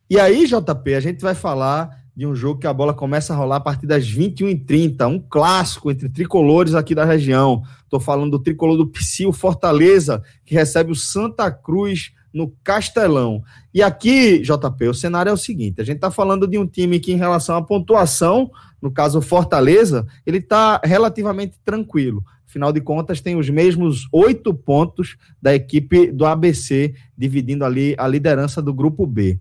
E 0.10 0.20
aí, 0.20 0.46
JP, 0.46 0.94
a 0.94 1.00
gente 1.00 1.22
vai 1.22 1.34
falar 1.34 2.02
de 2.16 2.28
um 2.28 2.36
jogo 2.36 2.60
que 2.60 2.68
a 2.68 2.74
bola 2.74 2.94
começa 2.94 3.34
a 3.34 3.36
rolar 3.36 3.58
a 3.58 3.62
partir 3.62 3.88
das 3.88 4.06
21h30, 4.06 5.08
um 5.08 5.20
clássico 5.20 5.90
entre 5.90 6.10
tricolores 6.10 6.76
aqui 6.76 6.94
da 6.94 7.06
região. 7.06 7.64
Estou 7.84 8.00
falando 8.00 8.32
do 8.32 8.40
tricolor 8.40 8.78
do 8.78 8.88
Psyu 8.88 9.32
Fortaleza, 9.32 10.22
que 10.46 10.54
recebe 10.54 10.92
o 10.92 10.96
Santa 10.96 11.50
Cruz 11.50 12.12
no 12.34 12.54
Castelão. 12.64 13.44
E 13.74 13.82
aqui, 13.82 14.40
JP, 14.40 14.88
o 14.88 14.94
cenário 14.94 15.30
é 15.30 15.34
o 15.34 15.38
seguinte: 15.38 15.82
a 15.82 15.84
gente 15.84 15.98
está 15.98 16.12
falando 16.12 16.48
de 16.48 16.58
um 16.58 16.68
time 16.68 17.00
que, 17.00 17.12
em 17.12 17.18
relação 17.18 17.56
à 17.56 17.62
pontuação, 17.62 18.52
no 18.82 18.92
caso 18.92 19.22
Fortaleza, 19.22 20.06
ele 20.26 20.38
está 20.38 20.82
relativamente 20.84 21.56
tranquilo. 21.64 22.24
Afinal 22.52 22.74
de 22.74 22.82
contas, 22.82 23.22
tem 23.22 23.38
os 23.38 23.50
mesmos 23.50 24.10
oito 24.12 24.54
pontos 24.54 25.16
da 25.42 25.56
equipe 25.56 26.12
do 26.12 26.26
ABC, 26.26 26.94
dividindo 27.18 27.64
ali 27.64 27.96
a 27.98 28.06
liderança 28.06 28.62
do 28.62 28.74
grupo 28.74 29.08
B. 29.08 29.40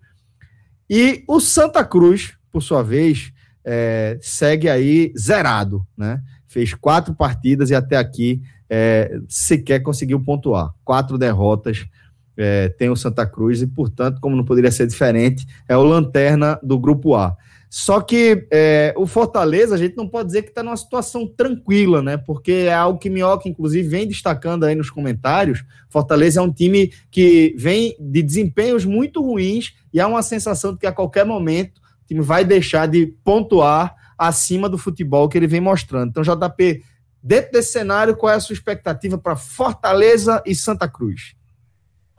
E 0.89 1.25
o 1.27 1.41
Santa 1.41 1.85
Cruz, 1.85 2.35
por 2.53 2.63
sua 2.63 2.85
vez, 2.85 3.33
é, 3.65 4.17
segue 4.21 4.69
aí 4.69 5.13
zerado, 5.19 5.85
né? 5.99 6.23
Fez 6.47 6.73
quatro 6.73 7.13
partidas 7.13 7.71
e 7.71 7.75
até 7.75 7.97
aqui 7.97 8.43
é, 8.69 9.19
sequer 9.29 9.81
conseguiu 9.81 10.21
pontuar. 10.21 10.73
Quatro 10.85 11.19
derrotas 11.19 11.89
é, 12.37 12.69
tem 12.69 12.91
o 12.91 12.97
Santa 12.97 13.27
Cruz 13.27 13.61
e, 13.61 13.67
portanto, 13.67 14.21
como 14.21 14.37
não 14.37 14.45
poderia 14.45 14.71
ser 14.71 14.87
diferente, 14.87 15.45
é 15.69 15.77
o 15.77 15.83
lanterna 15.83 16.61
do 16.63 16.79
grupo 16.79 17.17
A. 17.17 17.37
Só 17.73 18.01
que 18.01 18.49
é, 18.51 18.93
o 18.97 19.07
Fortaleza, 19.07 19.77
a 19.77 19.79
gente 19.79 19.97
não 19.97 20.09
pode 20.09 20.27
dizer 20.27 20.43
que 20.43 20.49
está 20.49 20.61
numa 20.61 20.77
situação 20.77 21.25
tranquila, 21.25 22.03
né? 22.03 22.17
Porque 22.17 22.51
é 22.51 22.75
algo 22.75 22.99
que 22.99 23.09
Minhoca, 23.09 23.49
inclusive, 23.49 23.89
vem 23.89 24.09
destacando 24.09 24.65
aí 24.65 24.75
nos 24.75 24.91
comentários. 24.91 25.65
Fortaleza 25.89 26.41
é 26.41 26.43
um 26.43 26.53
time 26.53 26.93
que 27.13 27.55
vem 27.57 27.95
de 28.01 28.25
desempenhos 28.25 28.85
muito 28.85 29.23
ruins 29.23 29.73
e 29.95 30.01
há 30.01 30.09
uma 30.09 30.21
sensação 30.21 30.73
de 30.73 30.81
que 30.81 30.87
a 30.87 30.93
qualquer 30.93 31.25
momento 31.25 31.79
o 31.79 32.07
time 32.09 32.21
vai 32.21 32.45
deixar 32.45 32.89
de 32.89 33.07
pontuar 33.23 33.95
acima 34.19 34.69
do 34.69 34.77
futebol 34.77 35.29
que 35.29 35.39
ele 35.39 35.47
vem 35.47 35.61
mostrando. 35.61 36.11
Então, 36.11 36.25
JP, 36.25 36.83
dentro 37.23 37.53
desse 37.53 37.71
cenário, 37.71 38.17
qual 38.17 38.33
é 38.33 38.35
a 38.35 38.41
sua 38.41 38.55
expectativa 38.55 39.17
para 39.17 39.37
Fortaleza 39.37 40.43
e 40.45 40.57
Santa 40.57 40.89
Cruz? 40.89 41.37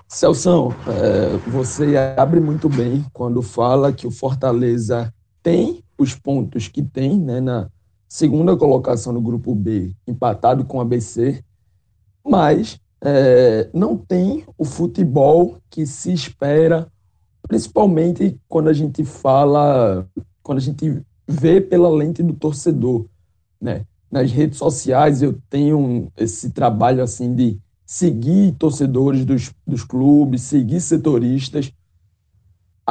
Celção, 0.07 0.73
é, 0.87 1.37
você 1.49 1.97
abre 2.15 2.39
muito 2.39 2.69
bem 2.69 3.05
quando 3.11 3.41
fala 3.41 3.91
que 3.91 4.07
o 4.07 4.11
Fortaleza 4.11 5.13
tem 5.43 5.83
os 5.97 6.15
pontos 6.15 6.67
que 6.67 6.81
tem, 6.81 7.19
né, 7.19 7.39
na 7.39 7.69
segunda 8.07 8.55
colocação 8.57 9.13
no 9.13 9.21
grupo 9.21 9.55
B, 9.55 9.95
empatado 10.07 10.65
com 10.65 10.81
a 10.81 10.85
BC, 10.85 11.43
mas 12.25 12.79
é, 13.03 13.69
não 13.73 13.97
tem 13.97 14.43
o 14.57 14.65
futebol 14.65 15.57
que 15.69 15.85
se 15.85 16.11
espera, 16.13 16.87
principalmente 17.47 18.39
quando 18.47 18.69
a 18.69 18.73
gente 18.73 19.03
fala, 19.03 20.07
quando 20.43 20.59
a 20.59 20.61
gente 20.61 21.01
vê 21.27 21.59
pela 21.59 21.89
lente 21.89 22.21
do 22.21 22.33
torcedor, 22.33 23.05
né? 23.59 23.85
Nas 24.11 24.29
redes 24.29 24.57
sociais 24.57 25.21
eu 25.21 25.39
tenho 25.49 26.11
esse 26.17 26.49
trabalho 26.49 27.01
assim 27.01 27.33
de 27.33 27.57
seguir 27.85 28.53
torcedores 28.53 29.25
dos, 29.25 29.53
dos 29.65 29.83
clubes, 29.83 30.41
seguir 30.41 30.81
setoristas, 30.81 31.71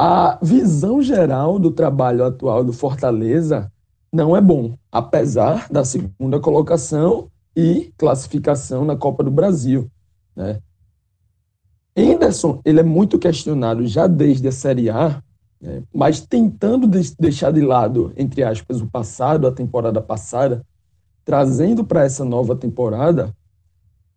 a 0.03 0.39
visão 0.41 0.99
geral 0.99 1.59
do 1.59 1.69
trabalho 1.69 2.25
atual 2.25 2.63
do 2.63 2.73
Fortaleza 2.73 3.71
não 4.11 4.35
é 4.35 4.41
bom, 4.41 4.75
apesar 4.91 5.71
da 5.71 5.85
segunda 5.85 6.39
colocação 6.39 7.29
e 7.55 7.93
classificação 7.99 8.83
na 8.83 8.95
Copa 8.95 9.23
do 9.23 9.29
Brasil. 9.29 9.91
Né? 10.35 10.59
Henderson 11.95 12.59
ele 12.65 12.79
é 12.79 12.83
muito 12.83 13.19
questionado 13.19 13.85
já 13.85 14.07
desde 14.07 14.47
a 14.47 14.51
Série 14.51 14.89
A, 14.89 15.21
né? 15.61 15.83
mas 15.93 16.19
tentando 16.19 16.87
de 16.87 17.15
deixar 17.19 17.51
de 17.51 17.61
lado, 17.61 18.11
entre 18.17 18.43
aspas, 18.43 18.81
o 18.81 18.87
passado, 18.87 19.45
a 19.45 19.51
temporada 19.51 20.01
passada, 20.01 20.65
trazendo 21.23 21.83
para 21.83 22.03
essa 22.05 22.25
nova 22.25 22.55
temporada, 22.55 23.31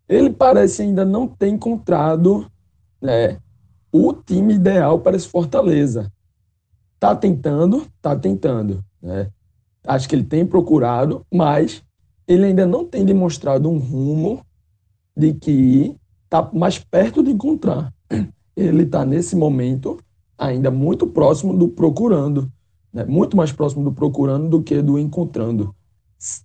ele 0.09 0.31
parece 0.31 0.81
ainda 0.81 1.05
não 1.05 1.29
ter 1.29 1.49
encontrado 1.49 2.51
né, 3.03 3.37
o 3.97 4.13
time 4.13 4.55
ideal 4.55 4.99
para 4.99 5.17
esse 5.17 5.29
Fortaleza. 5.29 6.13
Tá 6.99 7.15
tentando, 7.15 7.87
tá 8.03 8.17
tentando. 8.17 8.85
Né? 9.01 9.31
Acho 9.87 10.09
que 10.09 10.17
ele 10.17 10.25
tem 10.25 10.45
procurado, 10.45 11.25
mas 11.33 11.81
ele 12.27 12.47
ainda 12.47 12.67
não 12.67 12.85
tem 12.85 13.05
demonstrado 13.05 13.71
um 13.71 13.79
rumo 13.79 14.45
de 15.17 15.33
que 15.35 15.95
está 16.25 16.51
mais 16.53 16.77
perto 16.77 17.23
de 17.23 17.31
encontrar. 17.31 17.95
Ele 18.57 18.83
está 18.83 19.05
nesse 19.05 19.37
momento 19.37 20.01
ainda 20.37 20.73
muito 20.73 21.07
próximo 21.07 21.57
do 21.57 21.69
procurando, 21.69 22.51
né? 22.93 23.05
muito 23.05 23.37
mais 23.37 23.53
próximo 23.53 23.85
do 23.85 23.93
procurando 23.93 24.49
do 24.49 24.63
que 24.63 24.83
do 24.83 24.99
encontrando. 24.99 25.73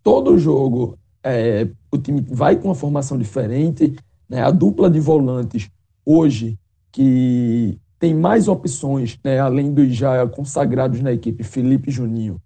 Todo 0.04 0.38
jogo 0.38 1.00
é, 1.24 1.68
o 1.92 1.98
time 1.98 2.22
vai 2.22 2.56
com 2.56 2.68
uma 2.68 2.76
formação 2.76 3.18
diferente, 3.18 3.96
né? 4.30 4.44
a 4.44 4.52
dupla 4.52 4.88
de 4.88 5.00
volantes 5.00 5.68
hoje 6.06 6.60
que 6.92 7.80
tem 8.00 8.14
mais 8.14 8.48
opções, 8.48 9.20
né, 9.24 9.40
além 9.40 9.74
dos 9.74 9.94
já 9.94 10.26
consagrados 10.28 11.02
na 11.02 11.12
equipe, 11.12 11.44
Felipe 11.44 11.90
e 11.90 11.94
Juninho. 11.94 12.42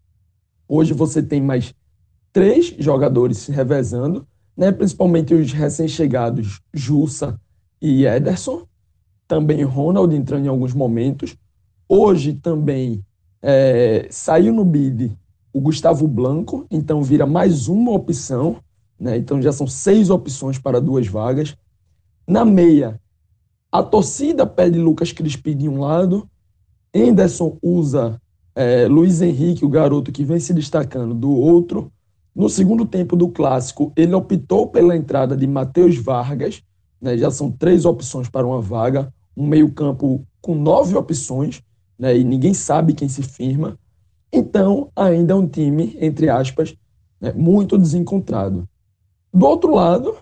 Hoje 0.67 0.93
você 0.93 1.21
tem 1.21 1.41
mais 1.41 1.73
três 2.31 2.75
jogadores 2.79 3.37
se 3.37 3.51
revezando, 3.51 4.27
né, 4.57 4.71
principalmente 4.71 5.33
os 5.33 5.51
recém-chegados 5.51 6.59
Jussa 6.73 7.39
e 7.79 8.05
Ederson, 8.05 8.65
também 9.27 9.63
Ronald 9.63 10.15
entrando 10.15 10.45
em 10.45 10.49
alguns 10.49 10.73
momentos. 10.73 11.35
Hoje 11.87 12.33
também 12.33 13.03
é, 13.41 14.07
saiu 14.09 14.53
no 14.53 14.65
bid 14.65 15.15
o 15.53 15.61
Gustavo 15.61 16.07
Blanco, 16.07 16.65
então 16.71 17.03
vira 17.03 17.27
mais 17.27 17.67
uma 17.67 17.91
opção, 17.91 18.57
né, 18.99 19.17
então 19.17 19.39
já 19.39 19.51
são 19.51 19.67
seis 19.67 20.09
opções 20.09 20.57
para 20.57 20.81
duas 20.81 21.07
vagas. 21.07 21.55
Na 22.27 22.43
meia, 22.43 22.99
a 23.73 23.81
torcida 23.81 24.45
pede 24.45 24.77
Lucas 24.77 25.11
Crispim 25.11 25.57
de 25.57 25.67
um 25.67 25.79
lado, 25.79 26.29
Henderson 26.93 27.57
usa 27.59 28.21
é, 28.53 28.87
Luiz 28.87 29.19
Henrique, 29.19 29.65
o 29.65 29.69
garoto 29.69 30.11
que 30.11 30.23
vem 30.23 30.39
se 30.39 30.53
destacando, 30.53 31.15
do 31.15 31.31
outro. 31.31 31.91
No 32.35 32.47
segundo 32.47 32.85
tempo 32.85 33.15
do 33.15 33.29
clássico, 33.29 33.91
ele 33.95 34.13
optou 34.13 34.67
pela 34.67 34.95
entrada 34.95 35.35
de 35.35 35.47
Matheus 35.47 35.97
Vargas, 35.97 36.61
né, 37.01 37.17
já 37.17 37.31
são 37.31 37.49
três 37.49 37.83
opções 37.83 38.29
para 38.29 38.45
uma 38.45 38.61
vaga, 38.61 39.11
um 39.35 39.47
meio-campo 39.47 40.23
com 40.39 40.53
nove 40.53 40.95
opções, 40.95 41.63
né, 41.97 42.15
e 42.15 42.23
ninguém 42.23 42.53
sabe 42.53 42.93
quem 42.93 43.09
se 43.09 43.23
firma. 43.23 43.75
Então, 44.31 44.91
ainda 44.95 45.33
é 45.33 45.35
um 45.35 45.47
time, 45.47 45.97
entre 45.99 46.29
aspas, 46.29 46.75
né, 47.19 47.33
muito 47.33 47.75
desencontrado. 47.75 48.69
Do 49.33 49.47
outro 49.47 49.73
lado, 49.73 50.15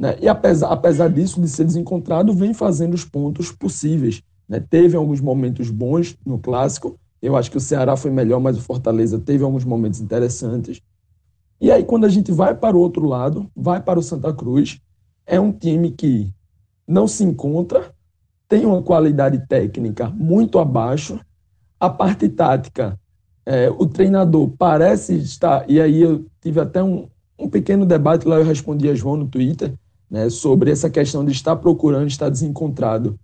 né? 0.00 0.16
E 0.18 0.26
apesar, 0.26 0.68
apesar 0.68 1.10
disso, 1.10 1.38
de 1.42 1.46
ser 1.46 1.64
desencontrado, 1.64 2.32
vem 2.32 2.54
fazendo 2.54 2.94
os 2.94 3.04
pontos 3.04 3.52
possíveis. 3.52 4.22
Né? 4.48 4.58
Teve 4.58 4.96
alguns 4.96 5.20
momentos 5.20 5.70
bons 5.70 6.16
no 6.24 6.38
clássico. 6.38 6.98
Eu 7.20 7.36
acho 7.36 7.50
que 7.50 7.58
o 7.58 7.60
Ceará 7.60 7.94
foi 7.98 8.10
melhor, 8.10 8.40
mas 8.40 8.56
o 8.56 8.62
Fortaleza 8.62 9.18
teve 9.18 9.44
alguns 9.44 9.62
momentos 9.62 10.00
interessantes. 10.00 10.80
E 11.60 11.70
aí, 11.70 11.84
quando 11.84 12.06
a 12.06 12.08
gente 12.08 12.32
vai 12.32 12.54
para 12.54 12.74
o 12.74 12.80
outro 12.80 13.06
lado, 13.06 13.46
vai 13.54 13.78
para 13.82 13.98
o 13.98 14.02
Santa 14.02 14.32
Cruz, 14.32 14.80
é 15.26 15.38
um 15.38 15.52
time 15.52 15.90
que 15.90 16.32
não 16.88 17.06
se 17.06 17.22
encontra, 17.22 17.94
tem 18.48 18.64
uma 18.64 18.82
qualidade 18.82 19.46
técnica 19.46 20.08
muito 20.08 20.58
abaixo. 20.58 21.20
A 21.78 21.90
parte 21.90 22.26
tática, 22.26 22.98
é, 23.44 23.68
o 23.68 23.84
treinador 23.84 24.50
parece 24.56 25.14
estar. 25.16 25.68
E 25.68 25.78
aí 25.78 26.00
eu 26.00 26.24
tive 26.40 26.58
até 26.58 26.82
um, 26.82 27.06
um 27.38 27.50
pequeno 27.50 27.84
debate 27.84 28.26
lá, 28.26 28.36
eu 28.36 28.44
respondi 28.44 28.88
a 28.88 28.94
João 28.94 29.16
no 29.18 29.28
Twitter 29.28 29.74
né, 30.10 30.28
sobre 30.28 30.70
essa 30.70 30.90
questão 30.90 31.24
de 31.24 31.32
estar 31.32 31.56
procurando, 31.56 32.08
estar 32.08 32.28
desencontrado. 32.28 33.18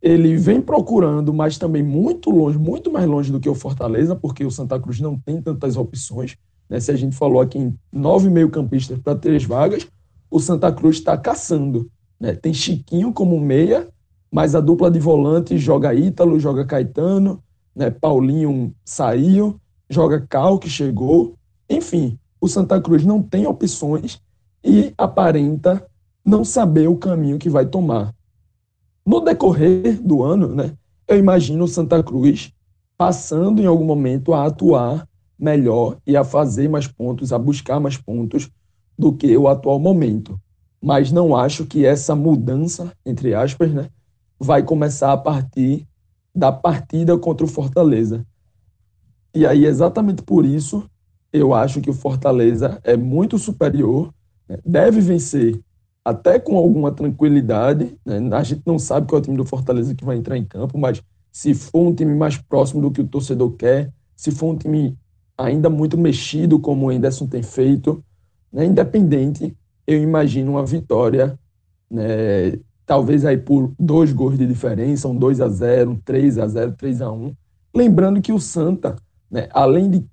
Ele 0.00 0.36
vem 0.36 0.60
procurando, 0.60 1.32
mas 1.32 1.58
também 1.58 1.82
muito 1.82 2.30
longe, 2.30 2.58
muito 2.58 2.90
mais 2.90 3.06
longe 3.06 3.32
do 3.32 3.40
que 3.40 3.48
o 3.48 3.54
Fortaleza, 3.54 4.14
porque 4.14 4.44
o 4.44 4.50
Santa 4.50 4.78
Cruz 4.78 5.00
não 5.00 5.18
tem 5.18 5.40
tantas 5.40 5.76
opções. 5.76 6.36
Né? 6.68 6.80
Se 6.80 6.90
a 6.90 6.96
gente 6.96 7.16
falou 7.16 7.40
aqui 7.40 7.58
em 7.58 7.78
nove 7.92 8.28
meio-campistas 8.28 8.98
para 8.98 9.14
três 9.14 9.44
vagas, 9.44 9.86
o 10.30 10.40
Santa 10.40 10.72
Cruz 10.72 10.96
está 10.96 11.16
caçando. 11.16 11.90
Né? 12.18 12.34
Tem 12.34 12.54
Chiquinho 12.54 13.12
como 13.12 13.38
meia, 13.40 13.88
mas 14.30 14.54
a 14.54 14.60
dupla 14.60 14.90
de 14.90 14.98
volante 14.98 15.58
joga 15.58 15.94
Ítalo, 15.94 16.40
joga 16.40 16.64
Caetano, 16.64 17.42
né? 17.76 17.90
Paulinho 17.90 18.74
saiu, 18.84 19.60
joga 19.90 20.24
Cal, 20.26 20.58
que 20.58 20.70
chegou. 20.70 21.34
Enfim, 21.68 22.18
o 22.40 22.48
Santa 22.48 22.80
Cruz 22.80 23.04
não 23.04 23.22
tem 23.22 23.46
opções 23.46 24.20
e 24.64 24.92
aparenta 24.96 25.86
não 26.24 26.44
saber 26.44 26.88
o 26.88 26.96
caminho 26.96 27.38
que 27.38 27.50
vai 27.50 27.66
tomar. 27.66 28.14
No 29.04 29.20
decorrer 29.20 30.00
do 30.00 30.22
ano, 30.22 30.54
né, 30.54 30.76
eu 31.08 31.18
imagino 31.18 31.66
Santa 31.66 32.02
Cruz 32.02 32.52
passando 32.96 33.60
em 33.60 33.66
algum 33.66 33.84
momento 33.84 34.32
a 34.32 34.46
atuar 34.46 35.08
melhor 35.38 35.98
e 36.06 36.16
a 36.16 36.22
fazer 36.22 36.68
mais 36.68 36.86
pontos, 36.86 37.32
a 37.32 37.38
buscar 37.38 37.80
mais 37.80 37.96
pontos 37.96 38.48
do 38.96 39.12
que 39.12 39.36
o 39.36 39.48
atual 39.48 39.80
momento. 39.80 40.38
Mas 40.80 41.10
não 41.10 41.36
acho 41.36 41.66
que 41.66 41.84
essa 41.84 42.14
mudança, 42.14 42.92
entre 43.04 43.34
aspas, 43.34 43.72
né, 43.72 43.88
vai 44.38 44.62
começar 44.62 45.12
a 45.12 45.16
partir 45.16 45.86
da 46.34 46.52
partida 46.52 47.18
contra 47.18 47.44
o 47.44 47.48
Fortaleza. 47.48 48.24
E 49.34 49.44
aí, 49.44 49.64
exatamente 49.64 50.22
por 50.22 50.44
isso, 50.44 50.88
eu 51.32 51.54
acho 51.54 51.80
que 51.80 51.90
o 51.90 51.94
Fortaleza 51.94 52.80
é 52.84 52.96
muito 52.96 53.38
superior, 53.38 54.12
né, 54.48 54.58
deve 54.64 55.00
vencer 55.00 55.60
até 56.04 56.38
com 56.38 56.56
alguma 56.56 56.92
tranquilidade. 56.92 57.96
Né? 58.04 58.18
A 58.32 58.42
gente 58.42 58.62
não 58.66 58.78
sabe 58.78 59.06
qual 59.06 59.18
é 59.18 59.20
o 59.20 59.24
time 59.24 59.36
do 59.36 59.44
Fortaleza 59.44 59.94
que 59.94 60.04
vai 60.04 60.16
entrar 60.16 60.36
em 60.36 60.44
campo, 60.44 60.78
mas 60.78 61.02
se 61.30 61.54
for 61.54 61.88
um 61.88 61.94
time 61.94 62.14
mais 62.14 62.36
próximo 62.36 62.82
do 62.82 62.90
que 62.90 63.00
o 63.00 63.06
torcedor 63.06 63.52
quer, 63.52 63.92
se 64.16 64.30
for 64.30 64.52
um 64.52 64.56
time 64.56 64.96
ainda 65.36 65.70
muito 65.70 65.96
mexido, 65.96 66.58
como 66.58 66.86
o 66.86 66.90
Anderson 66.90 67.26
tem 67.26 67.42
feito, 67.42 68.04
né? 68.52 68.66
independente, 68.66 69.56
eu 69.86 70.00
imagino 70.00 70.52
uma 70.52 70.66
vitória, 70.66 71.38
né? 71.90 72.58
talvez 72.84 73.24
aí 73.24 73.38
por 73.38 73.72
dois 73.78 74.12
gols 74.12 74.36
de 74.36 74.46
diferença, 74.46 75.08
um 75.08 75.16
2 75.16 75.40
a 75.40 75.48
0 75.48 75.90
um 75.92 75.96
3 75.96 76.38
a 76.38 76.46
0 76.46 76.72
3 76.72 77.02
a 77.02 77.10
1 77.10 77.34
Lembrando 77.74 78.20
que 78.20 78.32
o 78.32 78.38
Santa, 78.38 78.96
né, 79.30 79.48
além 79.50 79.90
de 79.90 80.04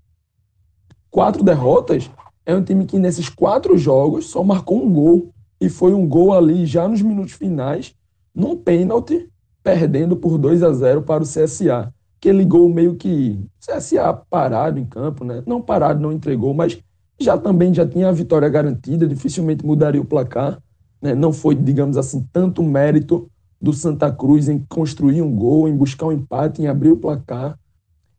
quatro 1.10 1.44
derrotas, 1.44 2.10
é 2.46 2.56
um 2.56 2.64
time 2.64 2.86
que 2.86 2.98
nesses 2.98 3.28
quatro 3.28 3.78
jogos 3.78 4.28
só 4.28 4.44
marcou 4.44 4.82
um 4.82 4.92
gol. 4.92 5.34
E 5.60 5.70
foi 5.70 5.94
um 5.94 6.08
gol 6.08 6.34
ali 6.34 6.66
já 6.66 6.88
nos 6.88 7.02
minutos 7.02 7.34
finais, 7.34 7.94
num 8.34 8.56
pênalti, 8.56 9.30
perdendo 9.64 10.16
por 10.16 10.38
2 10.38 10.64
a 10.64 10.72
0 10.72 11.02
para 11.02 11.24
o 11.24 11.28
CSA. 11.28 11.94
Que 12.20 12.32
ligou 12.32 12.68
meio 12.70 12.96
que 12.96 13.40
CSA 13.60 14.14
parado 14.30 14.80
em 14.80 14.86
campo, 14.86 15.24
né? 15.24 15.44
Não 15.46 15.62
parado, 15.62 16.02
não 16.02 16.12
entregou, 16.12 16.54
mas 16.54 16.80
já 17.20 17.38
também 17.38 17.74
já 17.74 17.86
tinha 17.86 18.10
a 18.10 18.14
vitória 18.14 18.48
garantida, 18.50 19.08
dificilmente 19.08 19.66
mudaria 19.66 20.02
o 20.02 20.06
placar. 20.06 20.62
Né? 21.02 21.14
Não 21.14 21.32
foi, 21.32 21.56
digamos 21.56 21.98
assim, 21.98 22.26
tanto 22.32 22.64
mérito 22.64 23.30
do 23.62 23.74
Santa 23.74 24.12
Cruz 24.12 24.48
em 24.48 24.60
construir 24.70 25.22
um 25.22 25.36
gol, 25.36 25.68
em 25.68 25.76
buscar 25.76 26.08
um 26.08 26.12
empate, 26.12 26.62
em 26.62 26.68
abrir 26.68 26.92
o 26.92 26.98
placar. 26.98 27.58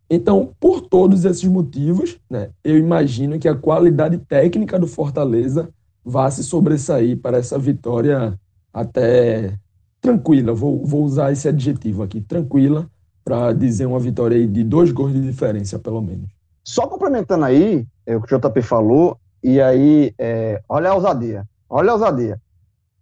Então, 0.08 0.52
por 0.58 0.82
todos 0.82 1.24
esses 1.24 1.44
motivos, 1.44 2.18
né, 2.28 2.50
eu 2.64 2.76
imagino 2.76 3.38
que 3.38 3.48
a 3.48 3.54
qualidade 3.54 4.18
técnica 4.18 4.78
do 4.78 4.86
Fortaleza 4.86 5.68
vá 6.04 6.30
se 6.30 6.42
sobressair 6.42 7.18
para 7.18 7.38
essa 7.38 7.58
vitória 7.58 8.38
até 8.72 9.58
tranquila. 10.00 10.52
Vou, 10.52 10.84
vou 10.84 11.04
usar 11.04 11.32
esse 11.32 11.48
adjetivo 11.48 12.02
aqui, 12.02 12.20
tranquila, 12.20 12.88
para 13.24 13.52
dizer 13.52 13.86
uma 13.86 13.98
vitória 13.98 14.46
de 14.46 14.64
dois 14.64 14.90
gols 14.92 15.12
de 15.12 15.20
diferença, 15.20 15.78
pelo 15.78 16.00
menos. 16.00 16.28
Só 16.64 16.86
complementando 16.86 17.44
aí 17.44 17.86
é, 18.06 18.16
o 18.16 18.22
que 18.22 18.34
o 18.34 18.38
JP 18.38 18.62
falou, 18.62 19.18
e 19.42 19.60
aí, 19.60 20.14
é, 20.18 20.62
olha 20.68 20.90
a 20.90 20.94
ousadia, 20.94 21.46
olha 21.68 21.90
a 21.90 21.94
ousadia. 21.94 22.40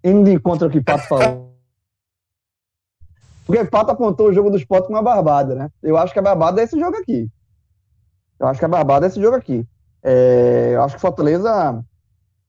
Indo 0.03 0.25
de 0.25 0.33
encontro 0.33 0.71
que 0.71 0.81
Pato 0.81 1.09
falou. 1.09 1.49
Porque 3.45 3.63
o 3.63 3.71
Pato 3.71 3.91
apontou 3.91 4.29
o 4.29 4.33
jogo 4.33 4.51
do 4.51 4.57
esporte 4.57 4.87
com 4.87 4.93
uma 4.93 5.03
barbada, 5.03 5.55
né? 5.55 5.71
Eu 5.83 5.97
acho 5.97 6.13
que 6.13 6.19
a 6.19 6.23
barbada 6.23 6.61
é 6.61 6.65
esse 6.65 6.79
jogo 6.79 6.97
aqui. 6.97 7.29
Eu 8.39 8.47
acho 8.47 8.59
que 8.59 8.65
a 8.65 8.69
barbada 8.69 9.07
é 9.07 9.09
esse 9.09 9.21
jogo 9.21 9.37
aqui. 9.37 9.67
É, 10.03 10.73
eu 10.75 10.83
acho 10.83 10.95
que 10.95 11.01
Fortaleza 11.01 11.83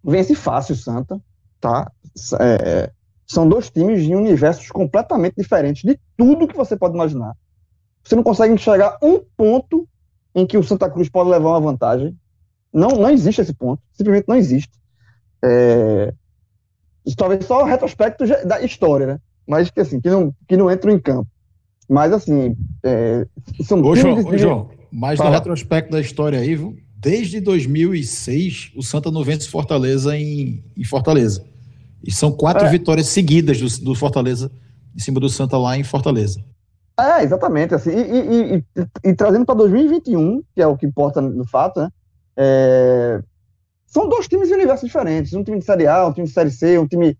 vence 0.04 0.36
fácil 0.36 0.74
o 0.74 0.78
Santa, 0.78 1.20
tá? 1.60 1.92
É, 2.40 2.92
são 3.28 3.48
dois 3.48 3.70
times 3.70 4.02
em 4.02 4.16
universos 4.16 4.70
completamente 4.70 5.36
diferentes 5.36 5.84
de 5.84 6.00
tudo 6.18 6.48
que 6.48 6.58
você 6.58 6.76
pode 6.76 6.96
imaginar. 6.96 7.36
Você 8.04 8.16
não 8.16 8.24
consegue 8.24 8.54
enxergar 8.54 8.98
um 9.02 9.20
ponto 9.38 9.88
em 10.34 10.46
que 10.46 10.58
o 10.58 10.64
Santa 10.64 10.90
Cruz 10.90 11.10
pode 11.10 11.30
levar 11.30 11.50
uma 11.50 11.60
vantagem. 11.60 12.18
Não, 12.74 12.90
não 12.90 13.10
existe 13.10 13.42
esse 13.42 13.54
ponto. 13.54 13.82
Simplesmente 13.94 14.28
não 14.28 14.36
existe. 14.36 14.72
É, 15.44 16.14
talvez 17.16 17.46
só 17.46 17.62
o 17.62 17.66
retrospecto 17.66 18.26
da 18.46 18.62
história, 18.62 19.06
né? 19.06 19.20
Mas 19.48 19.70
que 19.70 19.80
assim, 19.80 20.00
que 20.00 20.10
não, 20.10 20.34
que 20.48 20.58
não 20.58 20.72
entram 20.72 20.92
em 20.92 21.00
campo. 21.00 21.30
Mas 21.88 22.14
assim, 22.14 22.56
é, 22.84 23.26
são 23.64 23.82
Ô, 23.82 23.96
João, 23.96 24.26
ô, 24.26 24.38
João, 24.38 24.70
mas 24.92 25.18
Fala. 25.18 25.32
no 25.32 25.36
retrospecto 25.36 25.92
da 25.92 26.00
história 26.00 26.40
aí, 26.40 26.56
viu? 26.56 26.78
Desde 27.02 27.40
2006, 27.40 28.74
o 28.76 28.84
Santa 28.84 29.10
não 29.10 29.24
vence 29.24 29.48
Fortaleza 29.48 30.18
em, 30.18 30.62
em 30.76 30.84
Fortaleza. 30.84 31.46
E 32.06 32.12
são 32.12 32.30
quatro 32.30 32.66
é. 32.66 32.70
vitórias 32.70 33.08
seguidas 33.08 33.58
do, 33.58 33.86
do, 33.86 33.96
Fortaleza 33.96 34.52
em 34.94 35.00
cima 35.00 35.18
do 35.18 35.30
Santa 35.30 35.58
lá 35.58 35.78
em 35.78 35.84
Fortaleza. 35.84 36.44
É, 37.00 37.24
exatamente. 37.24 37.74
Assim, 37.74 37.92
e, 37.92 38.02
e, 38.02 38.56
e, 38.58 39.10
e 39.12 39.16
trazendo 39.16 39.46
para 39.46 39.56
2021, 39.56 40.44
que 40.54 40.62
é 40.62 40.68
o 40.68 40.76
que 40.76 40.86
importa 40.86 41.22
no 41.22 41.48
fato, 41.48 41.80
né? 41.80 41.90
É, 42.36 43.22
são 43.86 44.10
dois 44.10 44.28
times 44.28 44.50
de 44.50 44.54
universos 44.54 44.86
diferentes. 44.86 45.34
Um 45.34 45.44
time 45.44 45.60
de 45.60 45.66
Série 45.66 45.88
A, 45.88 46.06
um 46.06 46.12
time 46.12 46.28
de 46.28 46.34
Série 46.34 46.52
C, 46.52 46.78
um 46.78 46.88
time 46.88 47.18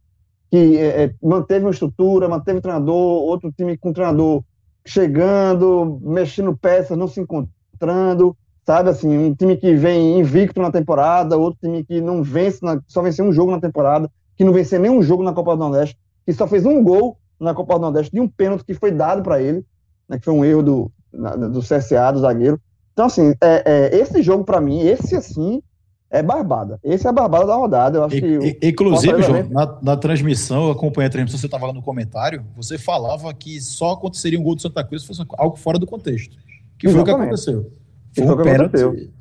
que 0.52 0.78
é, 0.78 1.04
é 1.04 1.14
manteve 1.24 1.64
uma 1.64 1.72
estrutura, 1.72 2.28
manteve 2.28 2.60
treinador, 2.60 3.24
outro 3.24 3.50
time 3.50 3.78
com 3.78 3.94
treinador 3.94 4.44
chegando, 4.86 6.02
mexendo 6.04 6.58
peças, 6.58 6.98
não 6.98 7.08
se 7.08 7.22
encontrando 7.22 8.36
sabe? 8.70 8.92
Assim, 8.92 9.18
um 9.18 9.34
time 9.34 9.58
que 9.58 9.74
vem 9.74 10.20
invicto 10.20 10.62
na 10.62 10.70
temporada, 10.70 11.36
outro 11.36 11.60
time 11.60 11.84
que 11.84 12.00
não 12.00 12.22
vence, 12.22 12.64
na, 12.64 12.80
só 12.88 13.02
venceu 13.02 13.26
um 13.26 13.34
jogo 13.34 13.50
na 13.50 13.60
temporada, 13.60 14.08
que 14.38 14.44
não 14.44 14.54
venceu 14.54 14.80
nenhum 14.80 15.02
jogo 15.02 15.24
na 15.24 15.34
Copa 15.34 15.56
do 15.56 15.60
Nordeste, 15.60 15.98
que 16.24 16.32
só 16.34 16.46
fez 16.46 16.68
um 16.68 16.84
gol 16.84 17.18
na 17.40 17.52
Copa 17.56 17.74
do 17.74 17.82
Nordeste 17.82 18.12
de 18.12 18.20
um 18.22 18.28
pênalti 18.28 18.64
que 18.64 18.76
foi 18.76 18.92
dado 18.92 19.24
para 19.24 19.42
ele, 19.42 19.66
né, 20.08 20.20
que 20.20 20.26
foi 20.26 20.36
um 20.36 20.46
erro 20.46 20.62
do, 20.62 20.92
na, 21.12 21.36
do 21.36 21.62
CSA, 21.62 22.12
do 22.14 22.20
zagueiro. 22.20 22.62
Então, 22.94 23.08
assim, 23.08 23.34
é, 23.42 23.90
é 23.92 23.98
esse 23.98 24.22
jogo, 24.22 24.44
para 24.44 24.62
mim, 24.62 24.82
esse, 24.82 25.16
assim, 25.16 25.64
é 26.12 26.22
barbada. 26.22 26.80
Esse 26.84 27.08
é 27.08 27.10
a 27.10 27.14
barbada 27.14 27.48
da 27.48 27.56
rodada. 27.56 27.98
Eu 27.98 28.04
acho 28.04 28.18
e, 28.18 28.54
que 28.54 28.68
inclusive, 28.68 29.20
João, 29.24 29.50
na, 29.50 29.80
na, 29.82 29.98
transmissão, 29.98 30.66
eu 30.66 30.72
acompanhei 30.74 31.08
a 31.08 31.12
transmissão, 31.12 31.40
você 31.40 31.48
estava 31.48 31.66
lá 31.66 31.74
no 31.74 31.82
comentário, 31.82 32.46
você 32.56 32.78
falava 32.78 33.34
que 33.34 33.60
só 33.60 33.94
aconteceria 33.94 34.40
um 34.40 34.44
gol 34.44 34.54
do 34.54 34.62
Santa 34.62 34.84
Cruz 34.84 35.02
se 35.02 35.08
fosse 35.08 35.26
algo 35.40 35.58
fora 35.58 35.80
do 35.80 35.88
contexto. 35.88 36.38
Que 36.78 36.88
foi 36.88 37.02
o 37.02 37.04
que 37.04 37.10
aconteceu. 37.10 37.80
Foi 38.16 38.26
um 38.26 38.38
pênalti. 38.38 39.12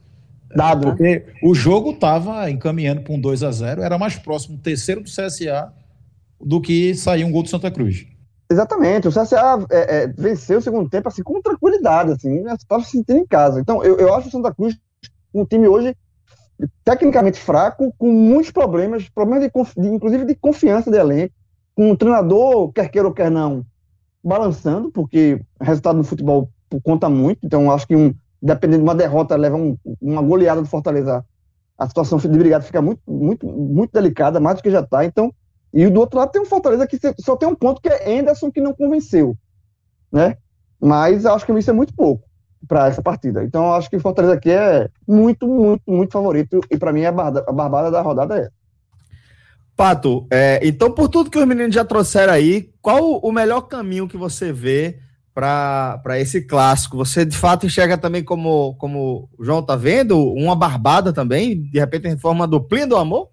Dado, 0.54 0.86
né? 0.86 0.90
porque 0.90 1.18
né? 1.18 1.34
o 1.42 1.54
jogo 1.54 1.90
estava 1.90 2.50
encaminhando 2.50 3.02
para 3.02 3.12
um 3.12 3.20
2 3.20 3.42
a 3.42 3.50
0 3.50 3.82
era 3.82 3.98
mais 3.98 4.16
próximo 4.16 4.56
o 4.56 4.60
terceiro 4.60 5.02
do 5.02 5.10
CSA 5.10 5.72
do 6.40 6.60
que 6.60 6.94
sair 6.94 7.24
um 7.24 7.30
gol 7.30 7.42
do 7.42 7.48
Santa 7.48 7.70
Cruz. 7.70 8.06
Exatamente, 8.50 9.06
o 9.06 9.10
CSA 9.10 9.66
é, 9.70 10.04
é, 10.04 10.06
venceu 10.06 10.58
o 10.58 10.62
segundo 10.62 10.88
tempo 10.88 11.08
assim, 11.08 11.22
com 11.22 11.42
tranquilidade, 11.42 12.12
assim, 12.12 12.42
estava 12.46 12.82
se 12.82 12.92
sentindo 12.92 13.18
em 13.18 13.26
casa. 13.26 13.60
Então, 13.60 13.84
eu, 13.84 13.98
eu 13.98 14.14
acho 14.14 14.28
o 14.28 14.30
Santa 14.30 14.54
Cruz 14.54 14.74
um 15.34 15.44
time 15.44 15.68
hoje 15.68 15.94
tecnicamente 16.82 17.38
fraco, 17.38 17.94
com 17.98 18.10
muitos 18.10 18.50
problemas, 18.50 19.08
problemas 19.10 19.42
de, 19.44 19.82
de, 19.82 19.88
inclusive 19.88 20.24
de 20.24 20.34
confiança 20.34 20.90
de 20.90 20.96
elenco, 20.96 21.34
com 21.74 21.90
um 21.90 21.96
treinador, 21.96 22.72
quer 22.72 22.88
queira 22.88 23.06
ou 23.06 23.14
quer 23.14 23.30
não, 23.30 23.64
balançando, 24.24 24.90
porque 24.90 25.40
o 25.60 25.64
resultado 25.64 25.96
no 25.96 26.04
futebol 26.04 26.50
conta 26.82 27.08
muito, 27.08 27.40
então 27.44 27.70
acho 27.70 27.86
que 27.86 27.94
um, 27.94 28.14
dependendo 28.40 28.78
de 28.78 28.88
uma 28.88 28.94
derrota, 28.94 29.36
leva 29.36 29.56
um, 29.56 29.76
uma 30.00 30.22
goleada 30.22 30.60
do 30.60 30.68
Fortaleza, 30.68 31.24
a 31.76 31.88
situação 31.88 32.18
de 32.18 32.28
brigada 32.28 32.64
fica 32.64 32.82
muito, 32.82 33.00
muito, 33.06 33.46
muito 33.46 33.92
delicada, 33.92 34.40
mais 34.40 34.56
do 34.56 34.62
que 34.62 34.70
já 34.70 34.80
está. 34.80 35.04
Então, 35.04 35.32
e 35.72 35.88
do 35.88 36.00
outro 36.00 36.18
lado 36.18 36.32
tem 36.32 36.40
um 36.40 36.46
Fortaleza 36.46 36.86
que 36.86 36.98
só 37.20 37.36
tem 37.36 37.48
um 37.48 37.54
ponto 37.54 37.80
que 37.80 37.88
é 37.88 38.18
Anderson 38.18 38.50
que 38.50 38.60
não 38.60 38.72
convenceu, 38.72 39.36
né? 40.10 40.36
Mas 40.80 41.26
acho 41.26 41.44
que 41.44 41.52
isso 41.52 41.70
é 41.70 41.74
muito 41.74 41.94
pouco 41.94 42.24
para 42.66 42.88
essa 42.88 43.02
partida. 43.02 43.44
Então, 43.44 43.72
acho 43.72 43.88
que 43.88 43.96
o 43.96 44.00
Fortaleza 44.00 44.34
aqui 44.34 44.50
é 44.50 44.88
muito, 45.06 45.46
muito, 45.46 45.82
muito 45.86 46.12
favorito 46.12 46.60
e 46.70 46.76
para 46.76 46.92
mim 46.92 47.04
a, 47.04 47.12
bar 47.12 47.44
a 47.46 47.52
barbada 47.52 47.90
da 47.90 48.00
rodada 48.00 48.38
é. 48.38 48.48
Pato, 49.76 50.26
é, 50.28 50.58
então 50.64 50.90
por 50.90 51.08
tudo 51.08 51.30
que 51.30 51.38
os 51.38 51.46
meninos 51.46 51.72
já 51.72 51.84
trouxeram 51.84 52.32
aí, 52.32 52.68
qual 52.82 53.18
o 53.18 53.30
melhor 53.30 53.60
caminho 53.62 54.08
que 54.08 54.16
você 54.16 54.52
vê 54.52 54.98
para 55.38 56.18
esse 56.18 56.42
clássico. 56.42 56.96
Você 56.96 57.24
de 57.24 57.36
fato 57.36 57.64
enxerga 57.64 57.96
também 57.96 58.24
como, 58.24 58.74
como 58.74 59.28
o 59.38 59.44
João 59.44 59.62
tá 59.62 59.76
vendo, 59.76 60.20
uma 60.20 60.56
barbada 60.56 61.12
também, 61.12 61.62
de 61.62 61.78
repente 61.78 62.08
em 62.08 62.18
forma 62.18 62.48
duplinha 62.48 62.88
do 62.88 62.96
amor? 62.96 63.30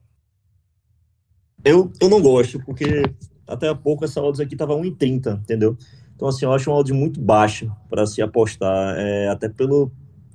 Eu, 1.64 1.92
eu 2.00 2.08
não 2.08 2.22
gosto, 2.22 2.60
porque 2.64 3.12
até 3.48 3.70
há 3.70 3.76
pouco 3.76 4.06
essa 4.06 4.22
odds 4.22 4.40
aqui 4.40 4.56
tava 4.56 4.76
1,30, 4.76 5.40
entendeu? 5.40 5.76
Então, 6.16 6.28
assim, 6.28 6.46
eu 6.46 6.54
acho 6.54 6.70
uma 6.70 6.78
odd 6.78 6.94
muito 6.94 7.20
baixa 7.20 7.72
para 7.90 8.06
se 8.06 8.22
apostar, 8.22 8.96
é, 9.00 9.28
até 9.30 9.50
pela 9.50 9.90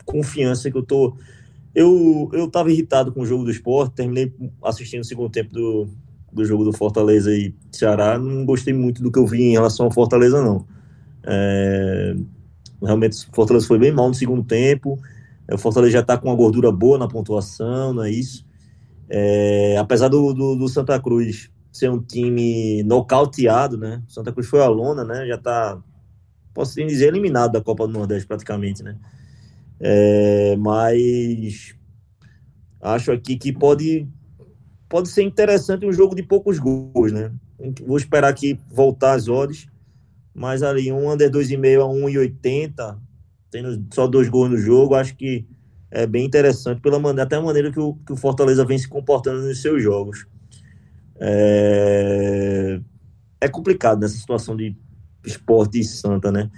confiança 0.04 0.72
que 0.72 0.76
eu 0.76 0.82
tô. 0.82 1.16
Eu, 1.72 2.28
eu 2.32 2.50
tava 2.50 2.72
irritado 2.72 3.12
com 3.12 3.20
o 3.20 3.26
jogo 3.26 3.44
do 3.44 3.50
esporte, 3.50 3.94
terminei 3.94 4.34
assistindo 4.64 5.02
o 5.02 5.06
segundo 5.06 5.30
tempo 5.30 5.54
do, 5.54 5.88
do 6.32 6.44
jogo 6.44 6.64
do 6.64 6.72
Fortaleza 6.72 7.32
e 7.32 7.54
Ceará, 7.70 8.18
não 8.18 8.44
gostei 8.44 8.74
muito 8.74 9.00
do 9.00 9.12
que 9.12 9.20
eu 9.20 9.26
vi 9.26 9.44
em 9.44 9.52
relação 9.52 9.86
ao 9.86 9.92
Fortaleza, 9.92 10.42
não. 10.42 10.66
É, 11.24 12.14
realmente 12.82 13.26
o 13.26 13.34
Fortaleza 13.34 13.66
foi 13.66 13.78
bem 13.78 13.92
mal 13.92 14.08
no 14.08 14.14
segundo 14.14 14.42
tempo. 14.42 14.98
O 15.52 15.58
Fortaleza 15.58 15.92
já 15.92 16.00
está 16.00 16.16
com 16.16 16.28
uma 16.28 16.36
gordura 16.36 16.70
boa 16.70 16.98
na 16.98 17.08
pontuação, 17.08 17.92
não 17.92 18.04
é 18.04 18.10
isso? 18.10 18.46
É, 19.08 19.76
apesar 19.76 20.08
do, 20.08 20.32
do, 20.32 20.54
do, 20.54 20.68
Santa 20.68 21.00
Cruz 21.00 21.50
ser 21.72 21.90
um 21.90 22.00
time 22.00 22.82
nocauteado, 22.84 23.76
né? 23.76 24.02
Santa 24.06 24.32
Cruz 24.32 24.46
foi 24.46 24.62
a 24.62 24.68
lona, 24.68 25.04
né? 25.04 25.26
Já 25.26 25.34
está, 25.34 25.82
posso 26.54 26.76
dizer, 26.86 27.08
eliminado 27.08 27.52
da 27.52 27.60
Copa 27.60 27.86
do 27.86 27.92
Nordeste 27.92 28.26
praticamente, 28.26 28.84
né? 28.84 28.96
É, 29.80 30.56
mas 30.56 31.74
acho 32.80 33.10
aqui 33.10 33.36
que 33.36 33.52
pode, 33.52 34.06
pode 34.88 35.08
ser 35.08 35.22
interessante 35.22 35.84
um 35.84 35.92
jogo 35.92 36.14
de 36.14 36.22
poucos 36.22 36.58
gols, 36.60 37.10
né? 37.10 37.32
Vou 37.84 37.96
esperar 37.96 38.28
aqui 38.28 38.60
voltar 38.70 39.14
as 39.14 39.26
odds, 39.26 39.66
mas 40.34 40.62
ali 40.62 40.92
um 40.92 41.10
under 41.10 41.30
2,5 41.30 41.82
a 41.82 41.88
1,80, 41.88 42.98
tendo 43.50 43.86
só 43.92 44.06
dois 44.06 44.28
gols 44.28 44.50
no 44.50 44.56
jogo, 44.56 44.94
acho 44.94 45.16
que 45.16 45.46
é 45.90 46.06
bem 46.06 46.24
interessante, 46.24 46.80
pela 46.80 46.98
maneira, 46.98 47.24
até 47.24 47.36
a 47.36 47.40
maneira 47.40 47.72
que 47.72 47.80
o, 47.80 47.94
que 48.06 48.12
o 48.12 48.16
Fortaleza 48.16 48.64
vem 48.64 48.78
se 48.78 48.88
comportando 48.88 49.42
nos 49.42 49.60
seus 49.60 49.82
jogos. 49.82 50.26
É, 51.18 52.80
é 53.40 53.48
complicado 53.48 54.00
nessa 54.00 54.16
situação 54.16 54.56
de 54.56 54.76
esporte 55.26 55.80
e 55.80 55.84
Santa, 55.84 56.30
né? 56.30 56.48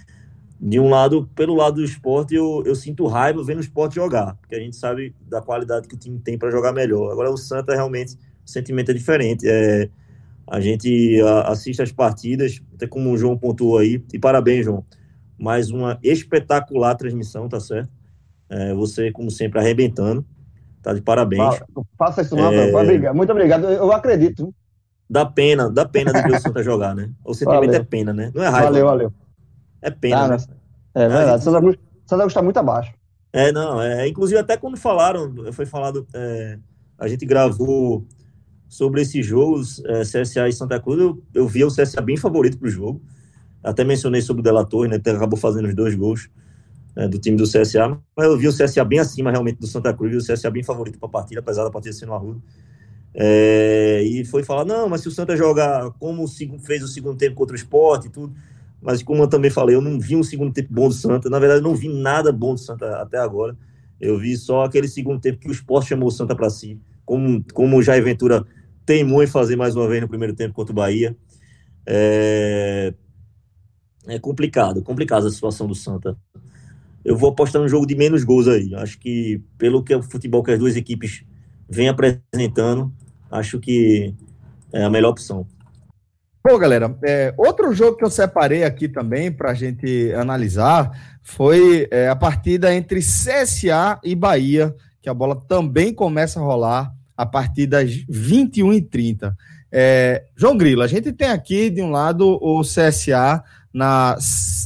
De 0.61 0.79
um 0.79 0.89
lado, 0.89 1.29
pelo 1.35 1.55
lado 1.55 1.77
do 1.77 1.85
esporte, 1.85 2.35
eu, 2.35 2.63
eu 2.65 2.75
sinto 2.75 3.07
raiva 3.07 3.43
vendo 3.43 3.59
o 3.59 3.63
esporte 3.63 3.97
jogar, 3.97 4.37
porque 4.37 4.55
a 4.55 4.61
gente 4.61 4.77
sabe 4.77 5.15
da 5.29 5.41
qualidade 5.41 5.89
que 5.89 5.95
o 5.95 5.99
time 5.99 6.21
tem 6.21 6.39
para 6.39 6.51
jogar 6.51 6.73
melhor. 6.73 7.11
Agora, 7.11 7.31
o 7.31 7.37
Santa 7.37 7.75
realmente, 7.75 8.15
o 8.47 8.51
sentimento 8.51 8.91
é 8.91 8.95
diferente. 8.95 9.49
É, 9.49 9.89
a 10.47 10.61
gente 10.61 11.21
assiste 11.47 11.83
as 11.83 11.91
partidas, 11.91 12.61
até 12.83 12.87
como 12.89 13.13
o 13.13 13.17
João 13.17 13.39
pontuou 13.39 13.79
aí, 13.79 14.05
e 14.13 14.19
parabéns, 14.19 14.65
João. 14.65 14.85
Mais 15.39 15.71
uma 15.71 15.99
espetacular 16.03 16.97
transmissão, 16.97 17.49
tá 17.49 17.61
certo? 17.61 17.89
É, 18.49 18.75
você, 18.75 19.11
como 19.13 19.31
sempre, 19.31 19.61
arrebentando. 19.61 20.27
Tá 20.83 20.93
de 20.93 21.01
parabéns. 21.01 21.61
Faça 21.97 22.23
isso 22.23 22.35
não, 22.35 22.53
é... 22.53 23.13
Muito 23.13 23.31
obrigado. 23.31 23.69
Eu 23.69 23.93
acredito. 23.93 24.53
Dá 25.09 25.25
pena, 25.25 25.71
dá 25.71 25.85
pena 25.85 26.13
de 26.13 26.23
ver 26.23 26.37
o 26.37 26.41
Santa 26.41 26.63
jogar, 26.63 26.95
né? 26.95 27.11
O 27.25 27.35
sentimento 27.35 27.67
valeu. 27.67 27.81
é 27.81 27.85
pena, 27.85 28.13
né? 28.13 28.33
Não 28.35 28.43
é 28.43 28.49
raiva. 28.49 28.67
Valeu, 28.67 28.87
valeu. 28.87 29.13
É 29.81 29.91
pena. 29.91 30.25
Ah, 30.25 30.29
né? 30.29 30.37
É 30.95 31.09
verdade. 31.09 31.45
Santa 31.45 31.61
Cruz, 31.61 31.77
Santa 32.05 32.23
Cruz 32.23 32.33
está 32.33 32.43
muito 32.43 32.57
abaixo. 32.57 32.93
É, 33.33 33.53
não. 33.53 33.81
É, 33.81 34.09
inclusive, 34.09 34.41
até 34.41 34.57
quando 34.57 34.77
falaram, 34.77 35.33
foi 35.53 35.67
falado, 35.67 36.07
é, 36.15 36.59
a 36.99 37.07
gente 37.07 37.25
gravou 37.25 38.05
sobre 38.73 39.03
esses 39.03 39.27
jogos, 39.27 39.83
é, 39.85 40.01
CSA 40.01 40.49
e 40.49 40.53
Santa 40.55 40.81
Cruz, 40.81 40.99
eu, 40.99 41.23
eu 41.35 41.47
via 41.47 41.67
o 41.67 41.71
CSA 41.71 42.01
bem 42.01 42.17
favorito 42.17 42.57
para 42.57 42.69
o 42.69 42.71
jogo. 42.71 43.03
Até 43.63 43.85
mencionei 43.85 44.23
sobre 44.23 44.41
o 44.41 44.43
Delator, 44.43 44.89
né? 44.89 44.99
Que 44.99 45.11
acabou 45.11 45.39
fazendo 45.39 45.69
os 45.69 45.75
dois 45.75 45.95
gols 45.95 46.31
é, 46.97 47.07
do 47.07 47.19
time 47.19 47.37
do 47.37 47.45
CSA, 47.45 47.99
mas 48.17 48.27
eu 48.27 48.39
vi 48.39 48.49
o 48.49 48.51
CSA 48.51 48.83
bem 48.83 48.99
acima 48.99 49.31
realmente 49.31 49.59
do 49.59 49.67
Santa 49.67 49.93
Cruz, 49.93 50.27
o 50.27 50.33
CSA 50.33 50.51
bem 50.51 50.63
favorito 50.63 50.99
para 50.99 51.07
a 51.07 51.13
partida, 51.13 51.41
apesar 51.41 51.65
da 51.65 51.71
partida 51.71 51.93
ser 51.93 52.07
no 52.07 52.15
Arruda. 52.15 52.41
É, 53.13 54.03
e 54.05 54.25
foi 54.25 54.43
falar, 54.43 54.65
não, 54.65 54.89
mas 54.89 55.03
se 55.03 55.09
o 55.09 55.11
Santa 55.11 55.37
jogar 55.37 55.91
como 55.99 56.27
fez 56.27 56.83
o 56.83 56.89
segundo 56.89 57.19
tempo 57.19 57.37
contra 57.37 57.53
o 57.53 57.59
esporte 57.59 58.07
e 58.07 58.11
tudo, 58.11 58.35
mas 58.81 59.03
como 59.03 59.23
eu 59.23 59.29
também 59.29 59.51
falei, 59.51 59.77
eu 59.77 59.83
não 59.83 60.01
vi 60.01 60.17
um 60.17 60.23
segundo 60.23 60.51
tempo 60.51 60.73
bom 60.73 60.89
do 60.89 60.95
Santa, 60.95 61.29
na 61.29 61.39
verdade 61.39 61.61
não 61.61 61.75
vi 61.75 61.91
nada 61.91 62.33
bom 62.33 62.55
do 62.55 62.61
Santa 62.61 63.03
até 63.03 63.19
agora, 63.19 63.55
eu 64.01 64.19
vi 64.19 64.35
só 64.35 64.65
aquele 64.65 64.89
segundo 64.89 65.21
tempo 65.21 65.41
que 65.41 65.49
o 65.49 65.53
esporte 65.53 65.91
chamou 65.91 66.09
o 66.09 66.11
Santa 66.11 66.35
para 66.35 66.49
si, 66.49 66.81
como, 67.05 67.45
como 67.53 67.77
o 67.77 67.83
Jair 67.83 68.03
Ventura 68.03 68.47
teimou 68.85 69.23
em 69.23 69.27
fazer 69.27 69.57
mais 69.57 69.77
uma 69.77 69.89
vez 69.89 70.01
no 70.01 70.09
primeiro 70.09 70.35
tempo 70.35 70.55
contra 70.55 70.73
o 70.73 70.77
Bahia. 70.77 71.17
É, 71.87 72.95
é 74.07 74.19
complicado, 74.19 74.83
complicada 74.83 75.27
a 75.27 75.31
situação 75.31 75.67
do 75.67 75.75
Santa 75.75 76.17
eu 77.05 77.17
vou 77.17 77.31
apostar 77.31 77.61
no 77.61 77.69
jogo 77.69 77.87
de 77.87 77.95
menos 77.95 78.25
gols 78.25 78.49
aí. 78.49 78.75
Acho 78.77 78.99
que, 78.99 79.43
pelo 79.59 79.83
que 79.83 79.95
o 79.95 80.03
futebol 80.03 80.43
que 80.43 80.53
as 80.53 80.59
duas 80.59 80.77
equipes 80.77 81.25
vêm 81.69 81.89
apresentando, 81.89 82.93
acho 83.31 83.59
que 83.59 84.15
é 84.73 84.85
a 84.85 84.91
melhor 84.91 85.11
opção. 85.11 85.47
Bom, 86.45 86.59
galera, 86.59 86.97
é, 87.05 87.33
outro 87.37 87.73
jogo 87.73 87.97
que 87.97 88.05
eu 88.05 88.11
separei 88.11 88.65
aqui 88.65 88.89
também 88.89 89.31
para 89.31 89.53
a 89.53 89.55
gente 89.55 90.13
analisar 90.15 91.19
foi 91.23 91.87
é, 91.91 92.09
a 92.09 92.17
partida 92.17 92.75
entre 92.75 92.99
CSA 92.99 94.01
e 94.03 94.15
Bahia, 94.15 94.75
que 95.01 95.09
a 95.09 95.15
bola 95.15 95.37
também 95.37 95.95
começa 95.95 96.41
a 96.41 96.43
rolar 96.43 96.93
a 97.23 97.27
partir 97.27 97.67
das 97.67 97.91
21h30. 97.91 99.35
É, 99.71 100.25
João 100.37 100.57
Grilo, 100.57 100.83
a 100.83 100.87
gente 100.87 101.13
tem 101.13 101.29
aqui 101.29 101.71
de 101.71 101.81
um 101.81 101.91
lado 101.91 102.39
o 102.43 102.61
CSA 102.61 103.43
na, 103.73 104.19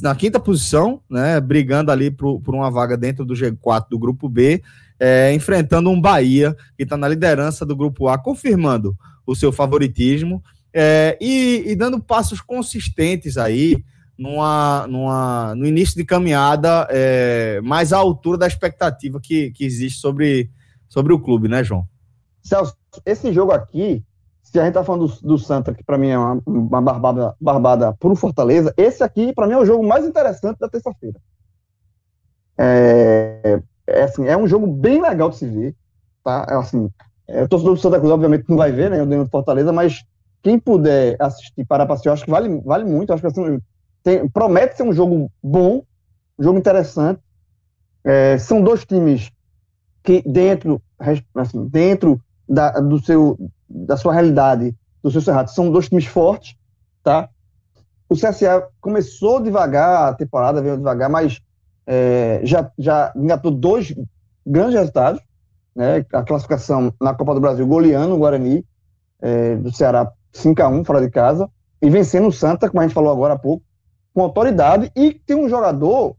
na 0.02 0.14
quinta 0.16 0.40
posição, 0.40 1.00
né, 1.08 1.40
brigando 1.40 1.92
ali 1.92 2.10
por, 2.10 2.40
por 2.40 2.54
uma 2.54 2.70
vaga 2.70 2.96
dentro 2.96 3.24
do 3.24 3.34
G4 3.34 3.86
do 3.88 3.98
grupo 3.98 4.28
B, 4.28 4.62
é, 4.98 5.32
enfrentando 5.32 5.90
um 5.90 6.00
Bahia 6.00 6.56
que 6.76 6.82
está 6.82 6.96
na 6.96 7.06
liderança 7.06 7.64
do 7.64 7.76
grupo 7.76 8.08
A, 8.08 8.18
confirmando 8.18 8.96
o 9.24 9.34
seu 9.34 9.52
favoritismo 9.52 10.42
é, 10.72 11.16
e, 11.20 11.64
e, 11.66 11.76
dando 11.76 12.00
passos 12.00 12.40
consistentes 12.40 13.38
aí 13.38 13.76
numa, 14.18 14.86
numa, 14.88 15.54
no 15.54 15.66
início 15.66 15.96
de 15.96 16.04
caminhada 16.04 16.86
é, 16.90 17.60
mais 17.62 17.92
à 17.92 17.98
altura 17.98 18.38
da 18.38 18.46
expectativa 18.46 19.20
que, 19.20 19.50
que 19.52 19.64
existe 19.64 20.00
sobre, 20.00 20.50
sobre 20.88 21.12
o 21.12 21.18
clube, 21.18 21.48
né, 21.48 21.62
João? 21.62 21.86
Celso, 22.46 22.76
esse 23.04 23.32
jogo 23.32 23.52
aqui 23.52 24.04
se 24.46 24.60
a 24.60 24.64
gente 24.64 24.74
tá 24.74 24.84
falando 24.84 25.08
do, 25.08 25.22
do 25.22 25.38
Santa, 25.38 25.74
que 25.74 25.82
para 25.82 25.98
mim 25.98 26.08
é 26.08 26.18
uma, 26.18 26.40
uma 26.46 26.80
barbada, 26.80 27.34
barbada 27.40 27.96
um 28.04 28.14
Fortaleza, 28.14 28.72
esse 28.76 29.02
aqui, 29.02 29.32
para 29.34 29.46
mim, 29.46 29.54
é 29.54 29.58
o 29.58 29.66
jogo 29.66 29.86
mais 29.86 30.06
interessante 30.06 30.58
da 30.58 30.68
terça-feira. 30.68 31.18
É, 32.56 33.60
é, 33.86 34.02
assim, 34.04 34.26
é 34.26 34.36
um 34.36 34.46
jogo 34.46 34.66
bem 34.66 35.02
legal 35.02 35.30
de 35.30 35.36
se 35.36 35.46
ver, 35.46 35.74
tá? 36.22 36.46
É, 36.48 36.54
assim, 36.54 36.88
é, 37.26 37.42
o 37.42 37.48
torcedor 37.48 37.74
do 37.74 37.80
Santa 37.80 37.98
Cruz, 37.98 38.12
obviamente, 38.12 38.48
não 38.48 38.56
vai 38.56 38.70
ver, 38.70 38.88
né, 38.88 39.02
o 39.02 39.06
do 39.06 39.28
Fortaleza, 39.28 39.72
mas 39.72 40.04
quem 40.42 40.60
puder 40.60 41.16
assistir, 41.18 41.66
parar 41.66 41.84
para 41.84 41.94
assistir, 41.94 42.08
eu 42.08 42.12
acho 42.12 42.24
que 42.24 42.30
vale, 42.30 42.60
vale 42.60 42.84
muito, 42.84 43.12
acho 43.12 43.20
que 43.20 43.26
assim, 43.26 43.60
tem, 44.04 44.28
promete 44.28 44.76
ser 44.76 44.84
um 44.84 44.92
jogo 44.92 45.30
bom, 45.42 45.82
um 46.38 46.42
jogo 46.42 46.58
interessante, 46.58 47.20
é, 48.04 48.38
são 48.38 48.62
dois 48.62 48.86
times 48.86 49.32
que 50.04 50.22
dentro, 50.24 50.80
assim, 51.34 51.66
dentro 51.66 52.22
da, 52.48 52.70
do 52.72 52.98
seu, 53.04 53.38
da 53.68 53.96
sua 53.96 54.12
realidade, 54.12 54.74
do 55.02 55.10
seu 55.10 55.20
Cerrado, 55.20 55.50
são 55.50 55.70
dois 55.70 55.88
times 55.88 56.06
fortes, 56.06 56.56
tá? 57.02 57.28
O 58.08 58.14
CSA 58.14 58.68
começou 58.80 59.42
devagar 59.42 60.08
a 60.08 60.14
temporada, 60.14 60.62
veio 60.62 60.76
devagar, 60.76 61.10
mas 61.10 61.40
é, 61.86 62.40
já, 62.44 62.70
já 62.78 63.12
engatou 63.16 63.50
dois 63.50 63.94
grandes 64.44 64.74
resultados, 64.74 65.20
né? 65.74 66.04
A 66.12 66.22
classificação 66.22 66.92
na 67.00 67.14
Copa 67.14 67.34
do 67.34 67.40
Brasil, 67.40 67.66
goleando 67.66 68.14
o 68.14 68.18
Guarani, 68.18 68.64
é, 69.20 69.56
do 69.56 69.72
Ceará 69.72 70.10
5 70.32 70.62
a 70.62 70.68
1 70.68 70.84
fora 70.84 71.00
de 71.00 71.10
casa, 71.10 71.48
e 71.80 71.90
vencendo 71.90 72.28
o 72.28 72.32
Santa, 72.32 72.68
como 72.68 72.80
a 72.80 72.84
gente 72.84 72.94
falou 72.94 73.12
agora 73.12 73.34
há 73.34 73.38
pouco, 73.38 73.64
com 74.14 74.22
autoridade, 74.22 74.90
e 74.96 75.12
tem 75.12 75.36
um 75.36 75.48
jogador, 75.48 76.16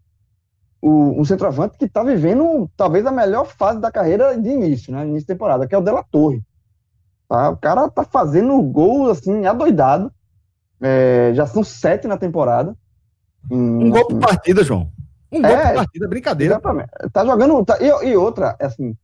o, 0.82 1.20
um 1.20 1.26
centroavante, 1.26 1.78
que 1.78 1.86
está 1.86 2.04
vivendo 2.04 2.70
talvez 2.76 3.06
a 3.06 3.12
melhor 3.12 3.46
fase 3.46 3.80
da 3.80 3.92
carreira 3.92 4.38
de 4.38 4.50
início, 4.50 4.94
né? 4.94 5.04
Início 5.04 5.22
de 5.22 5.28
temporada, 5.28 5.68
que 5.68 5.74
é 5.74 5.78
o 5.78 5.82
Della 5.82 6.04
Torre. 6.04 6.42
Tá? 7.28 7.50
O 7.50 7.58
cara 7.58 7.90
tá 7.90 8.04
fazendo 8.04 8.62
gols 8.62 9.18
assim, 9.18 9.46
adoidado. 9.46 10.12
É, 10.80 11.32
já 11.34 11.48
são 11.48 11.64
sete 11.64 12.08
na 12.08 12.18
temporada. 12.18 12.76
Um 13.50 13.90
gol 13.90 14.08
por 14.08 14.20
partida, 14.20 14.64
João. 14.64 14.92
Um 15.32 15.42
gol 15.42 15.52
é, 15.52 15.68
por 15.68 15.76
partida, 15.76 16.08
brincadeira. 16.08 16.54
Exatamente. 16.54 16.90
Tá 17.12 17.26
jogando. 17.26 17.66
Tá, 17.66 17.78
e, 17.82 18.10
e, 18.10 18.16
outra, 18.16 18.56
é 18.60 18.66
assim, 18.66 18.96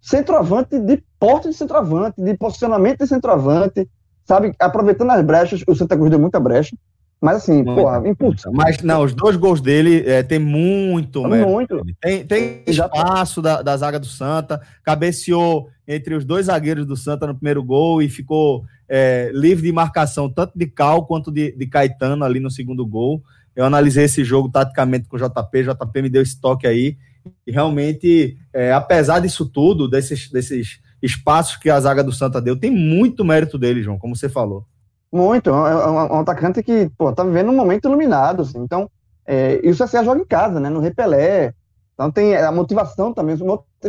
centroavante 0.00 0.78
de 0.78 1.02
porte 1.18 1.48
de 1.48 1.54
centroavante, 1.54 2.22
de 2.22 2.34
posicionamento 2.34 3.00
de 3.00 3.06
centroavante, 3.06 3.88
sabe? 4.24 4.54
Aproveitando 4.58 5.10
as 5.10 5.24
brechas, 5.24 5.62
o 5.66 5.74
Santa 5.74 5.96
Cruz 5.96 6.10
deu 6.10 6.18
muita 6.18 6.40
brecha. 6.40 6.76
Mas 7.20 7.36
assim, 7.38 7.62
muito, 7.62 7.74
porra, 7.74 8.08
impulso. 8.08 8.52
Mas 8.52 8.82
não, 8.82 9.02
os 9.02 9.14
dois 9.14 9.36
gols 9.36 9.60
dele 9.60 10.04
é, 10.06 10.22
tem 10.22 10.38
muito, 10.38 11.22
muito. 11.24 11.82
Tem, 12.00 12.24
tem 12.26 12.62
espaço 12.66 13.40
da, 13.40 13.62
da 13.62 13.76
zaga 13.76 13.98
do 13.98 14.06
Santa, 14.06 14.60
cabeceou 14.82 15.68
entre 15.88 16.14
os 16.14 16.24
dois 16.24 16.46
zagueiros 16.46 16.84
do 16.86 16.96
Santa 16.96 17.26
no 17.26 17.34
primeiro 17.34 17.64
gol 17.64 18.02
e 18.02 18.08
ficou 18.08 18.64
é, 18.88 19.30
livre 19.32 19.66
de 19.66 19.72
marcação, 19.72 20.28
tanto 20.28 20.58
de 20.58 20.66
Cal 20.66 21.06
quanto 21.06 21.32
de, 21.32 21.52
de 21.52 21.66
Caetano 21.66 22.24
ali 22.24 22.38
no 22.38 22.50
segundo 22.50 22.86
gol. 22.86 23.22
Eu 23.54 23.64
analisei 23.64 24.04
esse 24.04 24.22
jogo 24.22 24.50
taticamente 24.50 25.08
com 25.08 25.16
o 25.16 25.18
JP, 25.18 25.60
o 25.60 25.74
JP 25.74 26.02
me 26.02 26.10
deu 26.10 26.22
esse 26.22 26.38
toque 26.38 26.66
aí. 26.66 26.98
E 27.46 27.50
realmente, 27.50 28.36
é, 28.52 28.72
apesar 28.72 29.20
disso 29.20 29.46
tudo, 29.46 29.88
desses, 29.88 30.30
desses 30.30 30.80
espaços 31.02 31.56
que 31.56 31.70
a 31.70 31.80
zaga 31.80 32.04
do 32.04 32.12
Santa 32.12 32.40
deu, 32.40 32.56
tem 32.56 32.70
muito 32.70 33.24
mérito 33.24 33.56
dele, 33.56 33.82
João, 33.82 33.98
como 33.98 34.14
você 34.14 34.28
falou. 34.28 34.66
Muito, 35.12 35.50
é 35.50 35.52
um, 35.52 36.00
é 36.00 36.12
um 36.12 36.20
atacante 36.20 36.62
que, 36.62 36.90
pô, 36.98 37.12
tá 37.12 37.24
vivendo 37.24 37.50
um 37.50 37.56
momento 37.56 37.86
iluminado, 37.86 38.42
assim. 38.42 38.58
Então, 38.58 38.90
é, 39.26 39.60
e 39.62 39.70
o 39.70 39.74
CSA 39.74 40.04
joga 40.04 40.20
em 40.20 40.26
casa, 40.26 40.60
né, 40.60 40.70
no 40.70 40.80
Repelé. 40.80 41.52
Então 41.94 42.10
tem 42.10 42.36
a 42.36 42.52
motivação 42.52 43.12
também. 43.12 43.36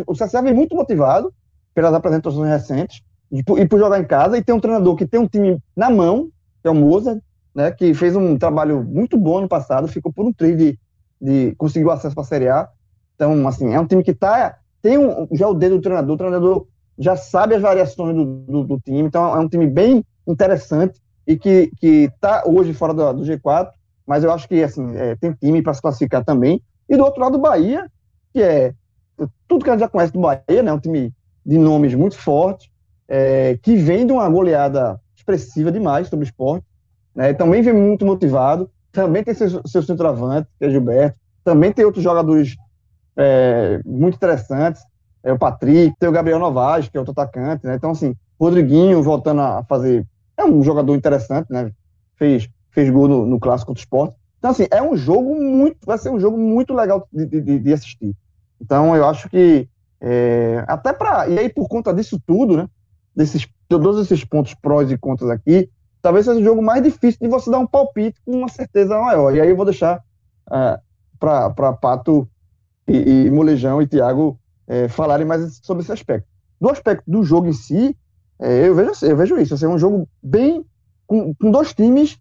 O 0.05 0.13
CSA 0.13 0.41
vem 0.41 0.53
muito 0.53 0.75
motivado 0.75 1.33
pelas 1.75 1.93
apresentações 1.93 2.49
recentes 2.49 3.01
e 3.31 3.43
por, 3.43 3.59
e 3.59 3.67
por 3.67 3.77
jogar 3.77 3.99
em 3.99 4.05
casa 4.05 4.37
e 4.37 4.43
tem 4.43 4.55
um 4.55 4.59
treinador 4.59 4.95
que 4.95 5.05
tem 5.05 5.19
um 5.19 5.27
time 5.27 5.61
na 5.75 5.89
mão, 5.89 6.29
que 6.61 6.67
é 6.67 6.71
o 6.71 6.75
Moza, 6.75 7.21
né, 7.53 7.71
que 7.71 7.93
fez 7.93 8.15
um 8.15 8.37
trabalho 8.37 8.83
muito 8.83 9.17
bom 9.17 9.41
no 9.41 9.47
passado, 9.47 9.87
ficou 9.87 10.11
por 10.11 10.25
um 10.25 10.33
tri 10.33 10.55
de, 10.55 10.79
de 11.21 11.53
conseguiu 11.55 11.91
acesso 11.91 12.15
para 12.15 12.23
a 12.23 12.27
Série 12.27 12.47
A. 12.47 12.67
Então, 13.15 13.47
assim, 13.47 13.73
é 13.73 13.79
um 13.79 13.85
time 13.85 14.03
que 14.03 14.13
tá, 14.13 14.57
tem 14.81 14.97
um, 14.97 15.27
já 15.33 15.47
o 15.47 15.53
dedo 15.53 15.75
do 15.75 15.81
treinador, 15.81 16.15
o 16.15 16.17
treinador 16.17 16.67
já 16.97 17.15
sabe 17.15 17.55
as 17.55 17.61
variações 17.61 18.15
do, 18.15 18.25
do, 18.25 18.63
do 18.63 18.79
time, 18.79 19.01
então 19.01 19.35
é 19.35 19.39
um 19.39 19.49
time 19.49 19.67
bem 19.67 20.03
interessante 20.25 20.99
e 21.27 21.37
que 21.37 21.69
está 21.81 22.43
hoje 22.45 22.73
fora 22.73 22.93
do, 22.93 23.13
do, 23.13 23.23
G4, 23.23 23.69
mas 24.05 24.23
eu 24.23 24.31
acho 24.31 24.47
que 24.47 24.63
assim, 24.63 24.95
é, 24.95 25.15
tem 25.17 25.33
time 25.33 25.61
para 25.61 25.73
se 25.73 25.81
classificar 25.81 26.23
também. 26.23 26.61
E 26.89 26.95
do 26.95 27.03
outro 27.03 27.21
lado, 27.21 27.35
o 27.35 27.41
Bahia, 27.41 27.91
que 28.33 28.41
é 28.41 28.73
tudo 29.47 29.63
que 29.63 29.69
a 29.69 29.73
gente 29.73 29.81
já 29.81 29.89
conhece 29.89 30.13
do 30.13 30.21
Bahia, 30.21 30.63
né? 30.63 30.71
Um 30.71 30.79
time 30.79 31.13
de 31.45 31.57
nomes 31.57 31.93
muito 31.93 32.17
forte, 32.17 32.71
é, 33.07 33.57
que 33.61 33.75
vem 33.75 34.05
de 34.05 34.13
uma 34.13 34.29
goleada 34.29 34.99
expressiva 35.15 35.71
demais 35.71 36.07
sobre 36.07 36.23
o 36.23 36.27
esporte, 36.27 36.65
né? 37.13 37.33
Também 37.33 37.61
vem 37.61 37.73
muito 37.73 38.05
motivado, 38.05 38.69
também 38.91 39.23
tem 39.23 39.33
seu, 39.33 39.61
seu 39.67 39.83
centroavante, 39.83 40.47
que 40.57 40.65
é 40.65 40.69
Gilberto, 40.69 41.19
também 41.43 41.71
tem 41.73 41.83
outros 41.83 42.03
jogadores 42.03 42.55
é, 43.17 43.81
muito 43.85 44.15
interessantes, 44.15 44.81
é 45.23 45.33
o 45.33 45.37
Patrick, 45.37 45.93
tem 45.99 46.07
o 46.07 46.11
Gabriel 46.11 46.39
Novaes, 46.39 46.87
que 46.87 46.95
é 46.95 46.99
outro 46.99 47.11
atacante, 47.11 47.65
né? 47.65 47.75
Então, 47.75 47.91
assim, 47.91 48.15
Rodriguinho 48.39 49.01
voltando 49.01 49.41
a 49.41 49.63
fazer. 49.63 50.05
É 50.37 50.45
um 50.45 50.61
jogador 50.63 50.95
interessante, 50.95 51.51
né? 51.51 51.71
Fez, 52.15 52.49
fez 52.71 52.89
gol 52.89 53.07
no, 53.07 53.25
no 53.25 53.39
clássico 53.39 53.73
do 53.73 53.77
esporte. 53.77 54.15
Então, 54.37 54.51
assim, 54.51 54.67
é 54.69 54.81
um 54.81 54.95
jogo 54.95 55.35
muito. 55.35 55.77
Vai 55.85 55.97
ser 55.97 56.09
um 56.09 56.19
jogo 56.19 56.37
muito 56.37 56.73
legal 56.73 57.07
de, 57.11 57.25
de, 57.25 57.59
de 57.59 57.73
assistir. 57.73 58.15
Então, 58.61 58.95
eu 58.95 59.05
acho 59.07 59.29
que. 59.29 59.67
É, 59.99 60.63
até 60.67 60.93
para. 60.93 61.27
E 61.27 61.39
aí, 61.39 61.49
por 61.49 61.67
conta 61.67 61.93
disso 61.93 62.21
tudo, 62.25 62.55
né? 62.55 62.69
Desses, 63.15 63.47
todos 63.67 63.99
esses 63.99 64.23
pontos 64.23 64.53
prós 64.53 64.91
e 64.91 64.97
contras 64.97 65.31
aqui, 65.31 65.71
talvez 66.01 66.25
seja 66.25 66.39
o 66.39 66.43
jogo 66.43 66.61
mais 66.61 66.83
difícil 66.83 67.19
de 67.19 67.27
você 67.27 67.49
dar 67.49 67.57
um 67.57 67.65
palpite 67.65 68.21
com 68.23 68.31
uma 68.31 68.47
certeza 68.47 68.99
maior. 68.99 69.35
E 69.35 69.41
aí 69.41 69.49
eu 69.49 69.55
vou 69.55 69.65
deixar 69.65 70.03
uh, 70.47 70.79
para 71.19 71.73
Pato 71.73 72.29
e, 72.87 73.25
e 73.25 73.31
Molejão 73.31 73.81
e 73.81 73.87
Thiago 73.87 74.39
é, 74.67 74.87
falarem 74.87 75.25
mais 75.25 75.59
sobre 75.63 75.83
esse 75.83 75.91
aspecto. 75.91 76.27
Do 76.59 76.69
aspecto 76.69 77.03
do 77.09 77.23
jogo 77.23 77.47
em 77.47 77.53
si, 77.53 77.95
é, 78.39 78.67
eu, 78.67 78.75
vejo, 78.75 78.91
eu 79.03 79.17
vejo 79.17 79.37
isso. 79.37 79.53
Assim, 79.53 79.65
é 79.65 79.69
um 79.69 79.79
jogo 79.79 80.07
bem. 80.21 80.65
com, 81.05 81.33
com 81.35 81.51
dois 81.51 81.73
times 81.73 82.19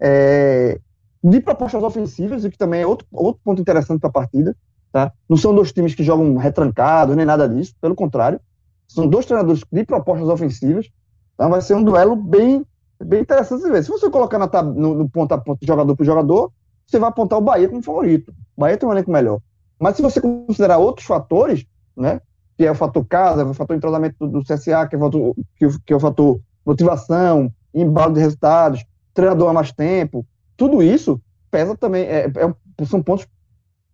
é, 0.00 0.80
de 1.22 1.40
propostas 1.40 1.82
ofensivas, 1.82 2.44
o 2.44 2.50
que 2.50 2.58
também 2.58 2.82
é 2.82 2.86
outro, 2.86 3.06
outro 3.12 3.40
ponto 3.44 3.60
interessante 3.60 4.00
para 4.00 4.08
a 4.08 4.12
partida. 4.12 4.56
Tá? 4.92 5.12
Não 5.28 5.36
são 5.36 5.54
dois 5.54 5.72
times 5.72 5.94
que 5.94 6.02
jogam 6.02 6.36
retrancados, 6.36 7.14
nem 7.14 7.26
nada 7.26 7.48
disso, 7.48 7.74
pelo 7.80 7.94
contrário. 7.94 8.40
São 8.86 9.06
dois 9.06 9.26
treinadores 9.26 9.62
de 9.70 9.84
propostas 9.84 10.28
ofensivas. 10.28 10.88
Então 11.34 11.50
vai 11.50 11.60
ser 11.60 11.74
um 11.74 11.84
duelo 11.84 12.16
bem, 12.16 12.64
bem 13.02 13.20
interessante 13.20 13.62
de 13.62 13.70
ver. 13.70 13.84
Se 13.84 13.90
você 13.90 14.08
colocar 14.08 14.38
na, 14.38 14.62
no, 14.62 14.94
no 14.94 15.08
ponto 15.08 15.32
a 15.32 15.38
ponto, 15.38 15.64
jogador 15.64 15.94
por 15.94 16.06
jogador, 16.06 16.50
você 16.86 16.98
vai 16.98 17.10
apontar 17.10 17.38
o 17.38 17.42
Bahia 17.42 17.68
como 17.68 17.82
favorito. 17.82 18.30
O 18.56 18.60
Bahia 18.62 18.78
tem 18.78 18.88
um 18.88 18.92
elenco 18.92 19.10
melhor. 19.10 19.40
Mas 19.78 19.96
se 19.96 20.02
você 20.02 20.20
considerar 20.20 20.78
outros 20.78 21.06
fatores, 21.06 21.66
né, 21.94 22.20
que 22.58 22.66
é 22.66 22.70
o 22.72 22.74
fator 22.74 23.06
casa, 23.06 23.46
o 23.46 23.54
fator 23.54 23.76
entrosamento 23.76 24.26
do, 24.26 24.42
CSA, 24.42 24.84
que 24.88 24.96
é 24.96 24.98
o 24.98 25.00
fator, 25.00 25.34
que, 25.56 25.78
que 25.86 25.92
é 25.92 25.96
o 25.96 26.00
fator 26.00 26.40
motivação, 26.66 27.52
embalo 27.72 28.12
de 28.12 28.20
resultados, 28.20 28.84
treinador 29.14 29.48
há 29.48 29.52
mais 29.52 29.70
tempo, 29.70 30.26
tudo 30.56 30.82
isso 30.82 31.20
pesa 31.52 31.76
também, 31.76 32.02
é, 32.02 32.26
é, 32.26 32.84
são 32.84 33.00
pontos 33.00 33.26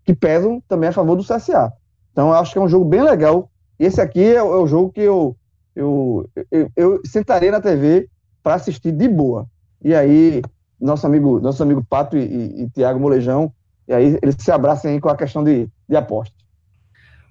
que 0.02 0.14
pesam 0.14 0.62
também 0.66 0.88
a 0.88 0.92
favor 0.92 1.14
do 1.14 1.22
CSA. 1.22 1.72
Então, 2.10 2.28
eu 2.28 2.34
acho 2.34 2.52
que 2.52 2.58
é 2.58 2.62
um 2.62 2.68
jogo 2.68 2.86
bem 2.86 3.02
legal. 3.02 3.50
Esse 3.78 4.00
aqui 4.00 4.22
é, 4.22 4.36
é 4.36 4.42
o 4.42 4.66
jogo 4.66 4.90
que 4.90 5.00
eu, 5.00 5.36
eu, 5.76 6.26
eu, 6.50 6.70
eu 6.74 7.00
sentaria 7.04 7.52
na 7.52 7.60
TV 7.60 8.08
para 8.42 8.54
assistir 8.54 8.92
de 8.92 9.08
boa. 9.08 9.46
E 9.82 9.94
aí, 9.94 10.42
nosso 10.80 11.06
amigo, 11.06 11.38
nosso 11.38 11.62
amigo 11.62 11.84
Pato 11.84 12.16
e, 12.16 12.22
e, 12.22 12.62
e 12.62 12.70
Tiago 12.70 12.98
Molejão, 12.98 13.52
e 13.86 13.92
aí 13.92 14.18
eles 14.22 14.36
se 14.38 14.50
abraçam 14.50 14.90
aí 14.90 15.00
com 15.00 15.10
a 15.10 15.16
questão 15.16 15.44
de, 15.44 15.68
de 15.88 15.96
aposta. 15.96 16.33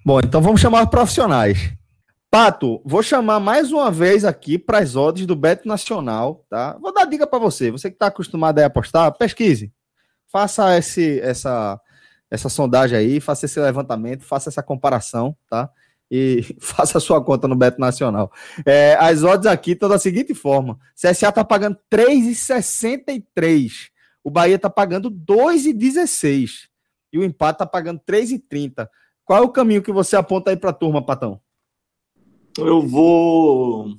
Bom, 0.06 0.20
então 0.20 0.42
vamos 0.42 0.60
chamar 0.60 0.82
os 0.84 0.90
profissionais. 0.90 1.72
Pato, 2.30 2.82
vou 2.84 3.02
chamar 3.02 3.40
mais 3.40 3.72
uma 3.72 3.90
vez 3.90 4.22
aqui 4.22 4.58
para 4.58 4.80
as 4.80 4.96
odds 4.96 5.24
do 5.24 5.34
Beto 5.34 5.66
Nacional, 5.66 6.44
tá? 6.50 6.76
Vou 6.78 6.92
dar 6.92 7.06
dica 7.06 7.26
para 7.26 7.38
você. 7.38 7.70
Você 7.70 7.88
que 7.88 7.96
está 7.96 8.08
acostumado 8.08 8.58
a 8.58 8.66
apostar, 8.66 9.10
pesquise. 9.16 9.72
Faça 10.30 10.76
esse, 10.76 11.20
essa, 11.20 11.80
essa 12.30 12.50
sondagem 12.50 12.98
aí, 12.98 13.18
faça 13.18 13.46
esse 13.46 13.58
levantamento, 13.58 14.24
faça 14.24 14.50
essa 14.50 14.62
comparação, 14.62 15.34
tá? 15.48 15.70
E 16.10 16.42
faça 16.60 16.98
a 16.98 17.00
sua 17.00 17.24
conta 17.24 17.48
no 17.48 17.56
Beto 17.56 17.80
Nacional. 17.80 18.30
É, 18.66 18.98
as 19.00 19.22
odds 19.22 19.46
aqui 19.46 19.70
estão 19.70 19.88
da 19.88 19.98
seguinte 19.98 20.34
forma: 20.34 20.78
CSA 20.94 21.30
está 21.30 21.42
pagando 21.42 21.78
3,63. 21.90 23.88
O 24.22 24.30
Bahia 24.30 24.56
está 24.56 24.68
pagando 24.68 25.10
2,16. 25.10 26.68
E 27.10 27.18
o 27.18 27.24
empate 27.24 27.54
está 27.54 27.66
pagando 27.66 28.02
3,30. 28.06 28.86
Qual 29.24 29.42
é 29.42 29.42
o 29.42 29.48
caminho 29.48 29.82
que 29.82 29.90
você 29.90 30.16
aponta 30.16 30.50
aí 30.50 30.56
para 30.56 30.70
a 30.70 30.74
turma, 30.74 31.00
Patão? 31.00 31.40
Eu 32.58 32.82
vou. 32.82 33.96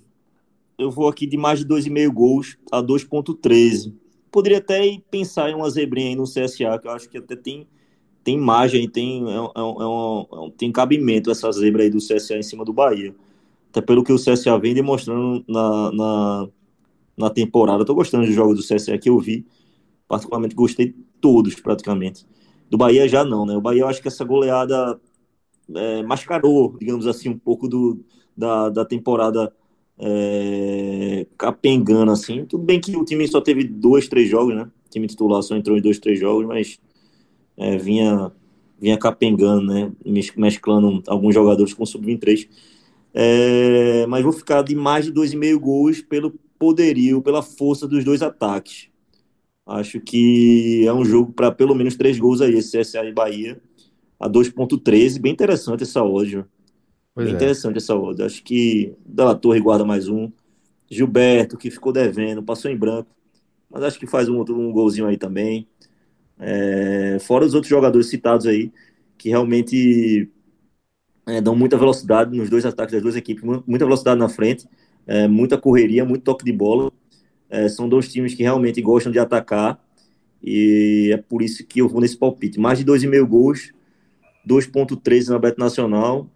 Eu 0.77 0.91
vou 0.91 1.07
aqui 1.07 1.25
de 1.25 1.35
mais 1.35 1.59
de 1.59 1.65
2,5 1.65 2.13
gols 2.13 2.57
a 2.71 2.81
2,13. 2.81 3.93
Poderia 4.31 4.59
até 4.59 4.81
pensar 5.09 5.49
em 5.49 5.55
uma 5.55 5.69
zebrinha 5.69 6.09
aí 6.09 6.15
no 6.15 6.25
CSA, 6.25 6.77
que 6.79 6.87
eu 6.87 6.91
acho 6.91 7.09
que 7.09 7.17
até 7.17 7.35
tem, 7.35 7.67
tem 8.23 8.37
margem, 8.37 8.87
tem, 8.89 9.23
é, 9.27 9.35
é, 9.35 9.59
é, 9.59 9.63
um, 9.63 10.51
tem 10.57 10.71
cabimento 10.71 11.31
essa 11.31 11.51
zebra 11.51 11.83
aí 11.83 11.89
do 11.89 11.97
CSA 11.97 12.37
em 12.37 12.43
cima 12.43 12.65
do 12.65 12.73
Bahia. 12.73 13.15
Até 13.69 13.81
pelo 13.81 14.03
que 14.03 14.11
o 14.11 14.17
CSA 14.17 14.59
vem 14.59 14.73
demonstrando 14.73 15.43
na, 15.47 15.91
na, 15.91 16.47
na 17.17 17.29
temporada. 17.29 17.85
Tô 17.85 17.95
gostando 17.95 18.25
dos 18.25 18.35
jogos 18.35 18.57
do 18.57 18.75
CSA 18.75 18.97
que 18.97 19.09
eu 19.09 19.17
vi. 19.19 19.45
Particularmente 20.07 20.53
gostei 20.53 20.93
todos, 21.19 21.55
praticamente. 21.55 22.27
Do 22.69 22.77
Bahia 22.77 23.07
já 23.07 23.23
não, 23.23 23.45
né? 23.45 23.55
O 23.55 23.61
Bahia 23.61 23.81
eu 23.81 23.87
acho 23.87 24.01
que 24.01 24.07
essa 24.07 24.23
goleada 24.23 24.99
é, 25.73 26.03
mascarou, 26.03 26.75
digamos 26.79 27.07
assim, 27.07 27.29
um 27.29 27.37
pouco 27.37 27.67
do, 27.67 28.03
da, 28.35 28.69
da 28.69 28.85
temporada 28.85 29.51
é, 29.97 31.25
capengando, 31.37 32.11
assim. 32.11 32.45
Tudo 32.45 32.63
bem 32.63 32.79
que 32.79 32.95
o 32.95 33.05
time 33.05 33.27
só 33.27 33.41
teve 33.41 33.63
dois, 33.63 34.07
três 34.07 34.29
jogos, 34.29 34.55
né? 34.55 34.63
O 34.63 34.89
time 34.89 35.07
titular 35.07 35.41
só 35.41 35.55
entrou 35.55 35.77
em 35.77 35.81
dois, 35.81 35.99
três 35.99 36.19
jogos, 36.19 36.45
mas 36.45 36.79
é, 37.57 37.77
vinha, 37.77 38.31
vinha 38.79 38.97
capengando, 38.97 39.65
né? 39.65 39.91
Mesclando 40.35 41.01
alguns 41.07 41.33
jogadores 41.33 41.73
com 41.73 41.85
sub-23. 41.85 42.47
É, 43.13 44.05
mas 44.07 44.23
vou 44.23 44.33
ficar 44.33 44.61
de 44.61 44.75
mais 44.75 45.05
de 45.05 45.11
dois 45.11 45.31
e 45.31 45.37
meio 45.37 45.59
gols 45.59 46.01
pelo 46.01 46.33
poderio, 46.59 47.21
pela 47.21 47.41
força 47.41 47.87
dos 47.87 48.03
dois 48.03 48.21
ataques. 48.21 48.89
Acho 49.65 49.99
que 49.99 50.85
é 50.85 50.93
um 50.93 51.03
jogo 51.03 51.33
para 51.33 51.51
pelo 51.51 51.73
menos 51.73 51.95
três 51.95 52.19
gols 52.19 52.41
aí, 52.41 52.53
esse 52.55 52.79
CSA 52.79 53.03
e 53.05 53.13
Bahia 53.13 53.59
a 54.19 54.29
2.13, 54.29 55.19
bem 55.19 55.33
interessante 55.33 55.83
essa 55.83 56.03
odd. 56.03 56.45
Pois 57.13 57.25
bem 57.25 57.33
é. 57.33 57.37
interessante 57.37 57.77
essa 57.77 57.95
odd. 57.95 58.21
Acho 58.23 58.43
que 58.43 58.93
Della 59.05 59.35
Torre 59.35 59.59
guarda 59.59 59.85
mais 59.85 60.07
um. 60.07 60.31
Gilberto, 60.89 61.57
que 61.57 61.71
ficou 61.71 61.91
devendo, 61.91 62.43
passou 62.43 62.69
em 62.69 62.77
branco. 62.77 63.09
Mas 63.69 63.83
acho 63.83 63.99
que 63.99 64.07
faz 64.07 64.29
um, 64.29 64.41
um 64.41 64.71
golzinho 64.71 65.07
aí 65.07 65.17
também. 65.17 65.67
É, 66.39 67.17
fora 67.21 67.45
os 67.45 67.53
outros 67.53 67.69
jogadores 67.69 68.07
citados 68.07 68.45
aí, 68.45 68.71
que 69.17 69.29
realmente 69.29 70.29
é, 71.25 71.41
dão 71.41 71.55
muita 71.55 71.77
velocidade 71.77 72.37
nos 72.37 72.49
dois 72.49 72.65
ataques 72.65 72.93
das 72.93 73.01
duas 73.01 73.15
equipes, 73.15 73.43
muita 73.65 73.85
velocidade 73.85 74.19
na 74.19 74.29
frente, 74.29 74.67
é, 75.07 75.27
muita 75.27 75.57
correria, 75.57 76.05
muito 76.05 76.23
toque 76.23 76.45
de 76.45 76.51
bola. 76.51 76.91
É, 77.49 77.67
são 77.69 77.87
dois 77.87 78.11
times 78.11 78.33
que 78.33 78.43
realmente 78.43 78.81
gostam 78.81 79.11
de 79.11 79.19
atacar 79.19 79.79
e 80.41 81.11
é 81.13 81.17
por 81.17 81.41
isso 81.41 81.65
que 81.65 81.79
eu 81.79 81.87
vou 81.87 82.01
nesse 82.01 82.17
palpite. 82.17 82.59
Mais 82.59 82.79
de 82.79 82.85
2,5 82.85 83.25
gols 83.25 83.71
2.13 84.47 85.29
na 85.29 85.39
Bet 85.39 85.57
Nacional. 85.57 86.27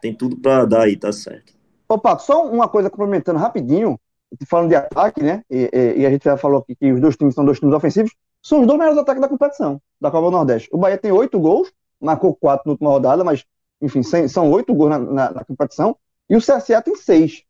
Tem 0.00 0.14
tudo 0.14 0.36
para 0.36 0.64
dar 0.64 0.82
aí, 0.82 0.96
tá 0.96 1.12
certo. 1.12 1.54
Ô, 1.88 1.98
Pato, 1.98 2.22
só 2.22 2.46
uma 2.48 2.68
coisa 2.68 2.90
complementando 2.90 3.38
rapidinho, 3.38 4.00
falando 4.46 4.70
de 4.70 4.74
ataque, 4.74 5.22
né? 5.22 5.44
E, 5.50 5.70
e, 5.72 6.00
e, 6.00 6.06
a 6.06 6.10
gente 6.10 6.24
já 6.24 6.36
falou 6.36 6.60
aqui 6.60 6.74
que 6.74 6.92
os 6.92 7.00
dois 7.00 7.16
times 7.16 7.34
são 7.34 7.44
dois 7.44 7.60
times 7.60 7.74
ofensivos. 7.74 8.12
São 8.42 8.62
os 8.62 8.66
dois 8.66 8.78
melhores 8.78 8.98
ataques 8.98 9.20
da 9.20 9.28
competição, 9.28 9.80
da 10.00 10.10
Copa 10.10 10.26
do 10.26 10.30
Nordeste. 10.32 10.68
O 10.72 10.78
Bahia 10.78 10.98
tem 10.98 11.12
oito 11.12 11.38
gols, 11.38 11.72
marcou 12.00 12.34
quatro 12.34 12.66
na 12.66 12.72
última 12.72 12.90
rodada, 12.90 13.22
mas, 13.22 13.44
enfim, 13.80 14.02
são 14.02 14.50
oito 14.50 14.74
gols 14.74 14.90
na, 14.90 14.98
na, 14.98 15.30
na, 15.32 15.44
competição. 15.44 15.96
E 16.28 16.34
o 16.34 16.40
CSA 16.40 16.82
tem 16.82 16.96
seis. 16.96 17.44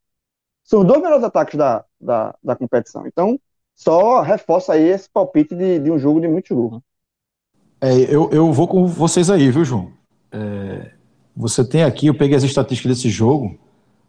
São 0.64 0.80
os 0.80 0.86
dois 0.86 1.00
melhores 1.00 1.24
ataques 1.24 1.54
da, 1.54 1.84
da, 2.00 2.34
da 2.42 2.56
competição. 2.56 3.06
Então, 3.06 3.40
só 3.74 4.20
reforça 4.20 4.74
aí 4.74 4.82
esse 4.82 5.08
palpite 5.08 5.54
de, 5.54 5.78
de 5.78 5.90
um 5.90 5.98
jogo 5.98 6.20
de 6.20 6.28
muitos 6.28 6.50
gols. 6.50 6.82
É, 7.80 7.92
eu, 8.14 8.30
eu 8.30 8.52
vou 8.52 8.68
com 8.68 8.86
vocês 8.86 9.30
aí, 9.30 9.50
viu, 9.50 9.64
João? 9.64 10.01
É, 10.32 10.92
você 11.36 11.64
tem 11.64 11.82
aqui, 11.82 12.06
eu 12.06 12.14
peguei 12.14 12.36
as 12.36 12.42
estatísticas 12.42 12.96
desse 12.96 13.10
jogo. 13.10 13.58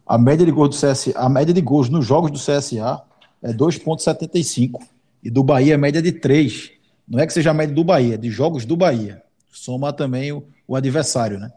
A 0.06 0.18
média 0.18 0.46
de 0.46 0.52
gols 0.52 0.70
do 0.70 0.76
CSA, 0.76 1.12
a 1.16 1.30
média 1.30 1.54
de 1.54 1.62
gols 1.62 1.90
nos 1.90 2.06
jogos 2.06 2.32
do 2.32 2.38
CSA 2.38 3.02
é 3.42 3.54
2,75 3.54 4.82
e 5.24 5.30
do 5.30 5.44
Bahia 5.44 5.76
a 5.76 5.78
média 5.78 6.02
de 6.02 6.12
3. 6.12 6.72
Não 7.08 7.20
é 7.20 7.28
que 7.28 7.34
seja 7.34 7.52
a 7.52 7.54
média 7.54 7.74
do 7.74 7.84
Bahia, 7.84 8.16
é 8.16 8.18
de 8.18 8.30
jogos 8.30 8.66
do 8.66 8.76
Bahia. 8.76 9.22
Soma 9.52 9.94
também 9.94 10.32
o, 10.32 10.44
o 10.68 10.76
adversário, 10.76 11.40
né? 11.40 11.52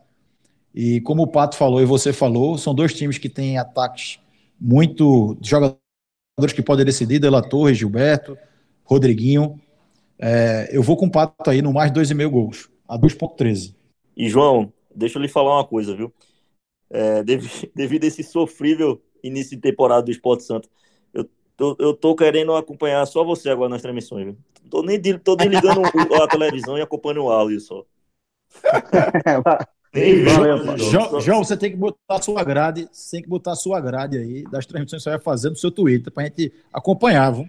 E 0.75 1.01
como 1.01 1.23
o 1.23 1.27
Pato 1.27 1.57
falou 1.57 1.81
e 1.81 1.87
você 1.87 2.13
falou, 2.13 2.59
são 2.59 2.75
dois 2.75 2.93
times 2.93 3.17
que 3.17 3.29
têm 3.29 3.57
ataques 3.57 4.21
muito 4.61 5.37
jogadores 5.41 5.81
que 6.55 6.63
podem 6.63 6.85
decidir, 6.85 7.19
Dela 7.19 7.43
Torre, 7.43 7.75
Gilberto, 7.75 8.37
Rodriguinho. 8.85 9.59
É, 10.19 10.69
eu 10.71 10.83
vou 10.83 10.97
com 10.97 11.07
o 11.07 11.11
Pato 11.11 11.49
aí 11.49 11.63
no 11.63 11.73
mais 11.73 11.91
2,5 11.91 12.29
gols, 12.29 12.69
a 12.87 12.99
2,13. 12.99 13.75
E, 14.17 14.29
João, 14.29 14.73
deixa 14.95 15.19
eu 15.19 15.23
lhe 15.23 15.29
falar 15.29 15.57
uma 15.57 15.67
coisa, 15.67 15.95
viu? 15.95 16.13
É, 16.91 17.23
devido 17.75 18.05
a 18.05 18.07
esse 18.07 18.23
sofrível 18.23 19.03
início 19.23 19.57
de 19.57 19.63
temporada 19.63 20.03
do 20.03 20.11
Esporte 20.11 20.45
Santo, 20.45 20.69
eu 21.13 21.29
tô, 21.57 21.77
eu 21.79 21.95
tô 21.95 22.15
querendo 22.15 22.55
acompanhar 22.55 23.05
só 23.07 23.25
você 23.25 23.51
agora 23.51 23.69
nas 23.69 23.83
transmissões, 23.83 24.25
viu? 24.25 24.39
Tô 24.71 24.83
nem, 24.83 25.01
tô 25.19 25.37
nem 25.37 25.49
ligando 25.49 25.83
a 26.23 26.29
televisão 26.29 26.77
e 26.77 26.83
acompanhando 26.83 27.25
o 27.25 27.31
áudio 27.31 27.61
só. 27.61 27.85
João, 30.77 31.21
João, 31.21 31.45
você 31.45 31.57
tem 31.57 31.71
que 31.71 31.77
botar 31.77 31.97
a 32.09 32.21
sua 32.21 32.45
grade, 32.45 32.89
tem 33.11 33.23
que 33.23 33.29
botar 33.29 33.53
a 33.53 33.57
sua 33.57 33.81
grade 33.81 34.19
aí 34.19 34.43
das 34.51 34.67
transmissões 34.67 35.03
que 35.03 35.05
você 35.05 35.17
vai 35.17 35.19
fazer 35.19 35.49
no 35.49 35.57
seu 35.57 35.71
Twitter 35.71 36.13
pra 36.13 36.25
gente 36.25 36.53
acompanhar, 36.73 37.33
viu? 37.33 37.49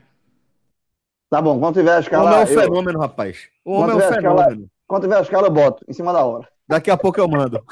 Tá 1.30 1.42
bom, 1.42 1.60
quando 1.60 1.76
tiver 1.76 1.98
a 1.98 2.00
escala. 2.00 2.24
O 2.24 2.28
homem 2.28 2.40
é 2.40 2.44
um 2.44 2.62
fenômeno, 2.62 3.00
rapaz. 3.00 3.50
O 3.66 3.74
homem 3.74 3.92
é 3.92 3.96
um 3.96 4.14
fenômeno. 4.14 4.42
Escala, 4.42 4.70
quando 4.88 5.02
tiver 5.04 5.18
a 5.18 5.22
escala, 5.22 5.48
eu 5.48 5.52
boto 5.52 5.84
em 5.88 5.94
cima 5.94 6.14
da 6.14 6.26
hora. 6.26 6.48
Daqui 6.68 6.92
a 6.92 6.98
pouco 6.98 7.20
eu 7.20 7.28
mando. 7.28 7.64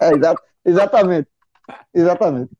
é, 0.00 0.10
exa 0.14 0.34
exatamente. 0.64 1.28
Exatamente. 1.92 2.50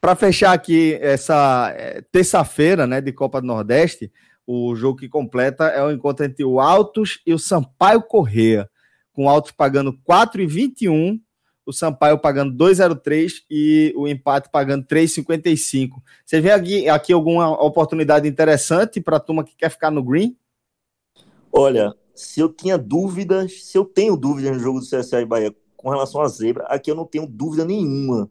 Para 0.00 0.14
fechar 0.14 0.52
aqui 0.52 0.94
essa 1.00 1.72
é, 1.76 2.02
terça-feira, 2.12 2.86
né, 2.86 3.00
de 3.00 3.12
Copa 3.12 3.40
do 3.40 3.46
Nordeste, 3.46 4.12
o 4.46 4.74
jogo 4.74 4.98
que 4.98 5.08
completa 5.08 5.64
é 5.66 5.82
o 5.82 5.90
encontro 5.90 6.24
entre 6.24 6.44
o 6.44 6.60
Altos 6.60 7.20
e 7.26 7.34
o 7.34 7.38
Sampaio 7.38 8.02
Correia, 8.02 8.68
com 9.12 9.26
o 9.26 9.28
Altos 9.28 9.52
pagando 9.52 9.92
4,21, 10.08 11.20
o 11.66 11.72
Sampaio 11.72 12.18
pagando 12.18 12.56
2,03 12.56 13.42
e 13.50 13.92
o 13.94 14.08
empate 14.08 14.48
pagando 14.50 14.86
3,55. 14.86 16.00
Você 16.24 16.40
vê 16.40 16.50
aqui, 16.50 16.88
aqui 16.88 17.12
alguma 17.12 17.50
oportunidade 17.62 18.26
interessante 18.26 19.02
para 19.02 19.18
a 19.18 19.20
turma 19.20 19.44
que 19.44 19.54
quer 19.54 19.68
ficar 19.68 19.90
no 19.90 20.02
green? 20.02 20.34
Olha, 21.52 21.92
se 22.18 22.40
eu 22.40 22.48
tinha 22.48 22.76
dúvidas, 22.76 23.64
se 23.64 23.78
eu 23.78 23.84
tenho 23.84 24.16
dúvidas 24.16 24.52
no 24.52 24.58
jogo 24.58 24.80
do 24.80 24.86
CSA 24.86 25.20
e 25.20 25.24
Bahia 25.24 25.54
com 25.76 25.88
relação 25.88 26.20
à 26.20 26.26
zebra, 26.26 26.64
aqui 26.64 26.90
eu 26.90 26.94
não 26.96 27.04
tenho 27.04 27.26
dúvida 27.26 27.64
nenhuma. 27.64 28.28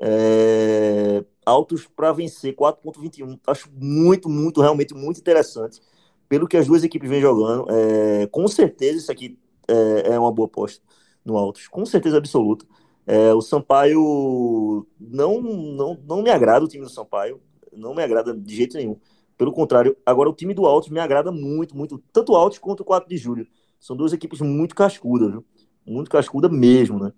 É, 0.00 1.24
altos 1.44 1.88
para 1.88 2.12
vencer 2.12 2.54
4.21. 2.54 3.38
Acho 3.46 3.68
muito, 3.74 4.28
muito, 4.28 4.60
realmente 4.60 4.94
muito 4.94 5.18
interessante. 5.18 5.80
Pelo 6.28 6.46
que 6.46 6.56
as 6.56 6.68
duas 6.68 6.84
equipes 6.84 7.10
vêm 7.10 7.20
jogando. 7.20 7.66
É, 7.70 8.26
com 8.28 8.46
certeza 8.46 8.98
isso 8.98 9.10
aqui 9.10 9.36
é, 9.66 10.12
é, 10.12 10.18
uma 10.18 10.30
boa 10.30 10.46
aposta 10.46 10.80
no 11.24 11.36
Altos. 11.36 11.66
Com 11.66 11.84
certeza 11.84 12.18
absoluta. 12.18 12.64
É, 13.04 13.34
o 13.34 13.40
Sampaio 13.40 14.86
não, 15.00 15.40
não, 15.42 15.98
não 16.06 16.22
me 16.22 16.30
agrada 16.30 16.64
o 16.64 16.68
time 16.68 16.84
do 16.84 16.90
Sampaio. 16.90 17.40
Não 17.72 17.94
me 17.94 18.02
agrada 18.02 18.32
de 18.32 18.54
jeito 18.54 18.76
nenhum. 18.76 18.96
Pelo 19.38 19.52
contrário, 19.52 19.96
agora 20.04 20.28
o 20.28 20.34
time 20.34 20.52
do 20.52 20.66
Altos 20.66 20.90
me 20.90 21.00
agrada 21.00 21.32
muito, 21.32 21.76
muito. 21.76 22.02
Tanto 22.12 22.32
o 22.32 22.36
Altos 22.36 22.58
quanto 22.58 22.80
o 22.80 22.84
4 22.84 23.08
de 23.08 23.16
julho. 23.16 23.46
São 23.80 23.96
duas 23.96 24.12
equipes 24.12 24.40
muito 24.40 24.74
cascudas, 24.74 25.30
viu? 25.30 25.44
Muito 25.86 26.10
cascuda 26.10 26.48
mesmo, 26.48 26.98
né? 26.98 27.12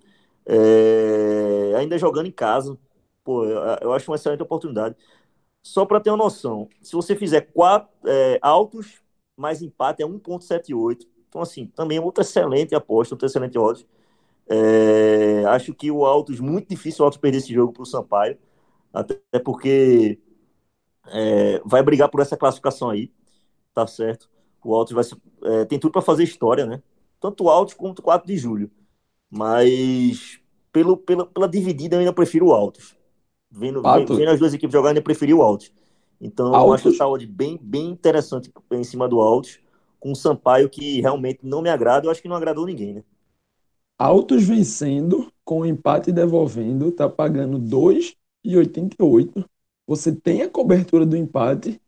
É, 0.46 1.74
ainda 1.76 1.98
jogando 1.98 2.26
em 2.26 2.32
casa. 2.32 2.78
Pô, 3.24 3.44
eu 3.46 3.92
acho 3.92 4.10
uma 4.10 4.16
excelente 4.16 4.42
oportunidade. 4.42 4.96
Só 5.62 5.84
para 5.86 6.00
ter 6.00 6.10
uma 6.10 6.16
noção, 6.16 6.68
se 6.80 6.92
você 6.92 7.14
fizer 7.16 7.42
quatro 7.42 7.90
é, 8.06 8.38
altos 8.42 9.02
mais 9.36 9.62
empate 9.62 10.02
é 10.02 10.06
1,78. 10.06 11.06
Então, 11.28 11.40
assim, 11.40 11.66
também 11.68 11.98
é 11.98 12.00
outra 12.00 12.22
excelente 12.22 12.74
aposta, 12.74 13.14
outra 13.14 13.26
excelente 13.26 13.58
odds. 13.58 13.86
É, 14.48 15.44
acho 15.46 15.74
que 15.74 15.90
o 15.90 16.04
Altos, 16.04 16.40
muito 16.40 16.68
difícil 16.68 17.02
o 17.02 17.06
Altos 17.06 17.18
perder 17.18 17.38
esse 17.38 17.54
jogo 17.54 17.72
para 17.72 17.82
o 17.82 17.86
Sampaio, 17.86 18.36
até 18.92 19.16
porque 19.44 20.18
é, 21.10 21.60
vai 21.64 21.82
brigar 21.82 22.08
por 22.08 22.20
essa 22.20 22.36
classificação 22.36 22.90
aí, 22.90 23.12
tá 23.74 23.86
certo? 23.86 24.28
O 24.64 24.74
Altos 24.74 24.94
vai 24.94 25.04
é, 25.50 25.64
tem 25.64 25.78
tudo 25.78 25.92
para 25.92 26.02
fazer 26.02 26.24
história, 26.24 26.66
né? 26.66 26.82
Tanto 27.20 27.44
o 27.44 27.50
Altos 27.50 27.74
quanto 27.74 28.00
o 28.00 28.02
4 28.02 28.26
de 28.26 28.36
julho. 28.36 28.70
Mas 29.30 30.40
pelo, 30.72 30.96
pela, 30.96 31.26
pela 31.26 31.48
dividida, 31.48 31.96
eu 31.96 32.00
ainda 32.00 32.12
prefiro 32.12 32.46
o 32.46 32.52
Altos. 32.52 32.96
Vendo, 33.50 33.82
vendo 33.82 34.30
as 34.30 34.38
duas 34.38 34.54
equipes 34.54 34.72
jogando, 34.72 34.98
eu 34.98 35.02
preferi 35.02 35.34
o 35.34 35.42
Altos. 35.42 35.72
Então, 36.20 36.54
Altos. 36.54 36.66
eu 36.66 36.72
acho 36.72 36.88
essa 36.88 37.08
odd 37.08 37.26
bem, 37.26 37.58
bem 37.60 37.88
interessante 37.88 38.52
em 38.70 38.84
cima 38.84 39.08
do 39.08 39.20
Altos, 39.20 39.58
com 39.98 40.12
o 40.12 40.16
Sampaio 40.16 40.68
que 40.68 41.00
realmente 41.00 41.40
não 41.42 41.62
me 41.62 41.68
agrada, 41.70 42.06
eu 42.06 42.10
acho 42.10 42.22
que 42.22 42.28
não 42.28 42.36
agradou 42.36 42.66
ninguém, 42.66 42.94
né? 42.94 43.04
Altos 43.98 44.44
vencendo, 44.44 45.30
com 45.44 45.66
empate 45.66 46.12
devolvendo, 46.12 46.90
tá 46.92 47.08
pagando 47.08 47.58
2,88. 47.58 49.44
Você 49.90 50.12
tem 50.12 50.42
a 50.42 50.48
cobertura 50.48 51.04
do 51.04 51.16
empate, 51.16 51.80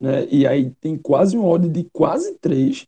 né? 0.00 0.26
E 0.28 0.44
aí 0.44 0.72
tem 0.80 0.98
quase 0.98 1.38
um 1.38 1.46
odd 1.46 1.68
de 1.68 1.84
quase 1.92 2.36
3. 2.40 2.84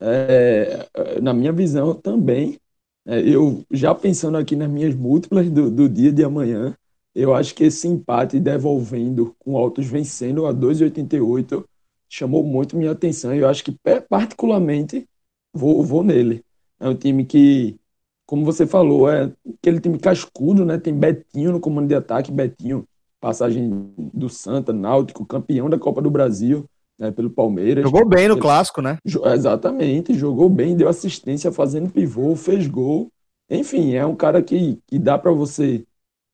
É, 0.00 0.88
na 1.22 1.32
minha 1.32 1.52
visão 1.52 1.94
também 1.94 2.58
é, 3.06 3.20
eu 3.20 3.64
já 3.70 3.94
pensando 3.94 4.36
aqui 4.36 4.56
nas 4.56 4.68
minhas 4.68 4.94
múltiplas 4.94 5.48
do, 5.50 5.70
do 5.70 5.88
dia 5.88 6.12
de 6.12 6.24
amanhã, 6.24 6.76
eu 7.14 7.32
acho 7.32 7.54
que 7.54 7.64
esse 7.64 7.86
empate 7.86 8.40
devolvendo 8.40 9.36
com 9.38 9.56
Altos 9.56 9.86
vencendo 9.86 10.46
a 10.46 10.52
2,88 10.52 11.64
chamou 12.08 12.42
muito 12.42 12.76
minha 12.76 12.90
atenção. 12.90 13.32
Eu 13.32 13.48
acho 13.48 13.62
que 13.64 13.76
particularmente 14.08 15.08
vou, 15.52 15.84
vou 15.84 16.02
nele. 16.02 16.44
É 16.80 16.88
um 16.88 16.96
time 16.96 17.24
que, 17.24 17.78
como 18.26 18.44
você 18.44 18.66
falou, 18.66 19.08
é 19.08 19.32
aquele 19.60 19.80
time 19.80 19.98
cascudo, 19.98 20.64
né? 20.64 20.76
Tem 20.78 20.92
Betinho 20.92 21.52
no 21.52 21.60
comando 21.60 21.86
de 21.88 21.94
ataque, 21.94 22.32
Betinho, 22.32 22.84
passagem 23.20 23.92
do 23.96 24.28
Santa, 24.28 24.72
Náutico, 24.72 25.26
campeão 25.26 25.68
da 25.68 25.78
Copa 25.78 26.00
do 26.00 26.10
Brasil. 26.10 26.64
Né, 26.98 27.12
pelo 27.12 27.30
Palmeiras. 27.30 27.84
Jogou 27.84 28.04
bem 28.04 28.26
no 28.26 28.40
clássico, 28.40 28.82
né? 28.82 28.98
Exatamente, 29.04 30.14
jogou 30.14 30.48
bem, 30.48 30.74
deu 30.74 30.88
assistência 30.88 31.52
fazendo 31.52 31.92
pivô, 31.92 32.34
fez 32.34 32.66
gol. 32.66 33.08
Enfim, 33.48 33.94
é 33.94 34.04
um 34.04 34.16
cara 34.16 34.42
que, 34.42 34.80
que 34.84 34.98
dá 34.98 35.16
para 35.16 35.30
você 35.30 35.84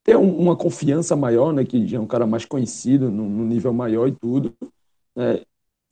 ter 0.02 0.16
um, 0.16 0.38
uma 0.38 0.56
confiança 0.56 1.14
maior, 1.14 1.52
né? 1.52 1.64
Que 1.64 1.94
é 1.94 2.00
um 2.00 2.06
cara 2.06 2.26
mais 2.26 2.46
conhecido, 2.46 3.10
no, 3.10 3.28
no 3.28 3.44
nível 3.44 3.74
maior 3.74 4.08
e 4.08 4.12
tudo. 4.12 4.54
Né? 5.14 5.42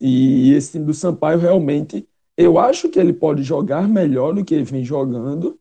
E 0.01 0.53
esse 0.53 0.73
time 0.73 0.85
do 0.85 0.93
Sampaio 0.93 1.39
realmente, 1.39 2.07
eu 2.35 2.59
acho 2.59 2.89
que 2.89 2.99
ele 2.99 3.13
pode 3.13 3.43
jogar 3.43 3.87
melhor 3.87 4.33
do 4.33 4.43
que 4.43 4.53
ele 4.53 4.63
vem 4.63 4.83
jogando, 4.83 5.57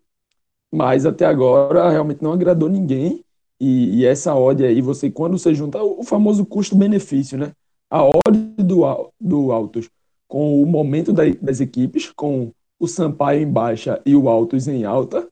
mas 0.73 1.07
até 1.07 1.25
agora 1.25 1.91
realmente 1.91 2.23
não 2.23 2.33
agradou 2.33 2.69
ninguém. 2.69 3.25
E, 3.63 4.01
e 4.01 4.07
essa 4.07 4.35
odd 4.35 4.65
aí, 4.65 4.83
você 4.83 5.09
quando 5.09 5.39
você 5.39 5.55
junta 5.55 5.81
o 5.81 6.03
famoso 6.03 6.45
custo-benefício, 6.45 7.39
né? 7.39 7.53
a 7.89 8.03
ordem 8.03 8.55
do, 8.57 9.13
do 9.21 9.53
Autos 9.53 9.89
com 10.27 10.61
o 10.61 10.67
momento 10.67 11.13
da, 11.13 11.25
das 11.41 11.61
equipes, 11.61 12.11
com 12.11 12.51
o 12.81 12.89
Sampaio 12.89 13.43
em 13.43 13.49
baixa 13.49 14.01
e 14.05 14.17
o 14.17 14.29
Autos 14.29 14.67
em 14.67 14.85
alta, 14.85 15.29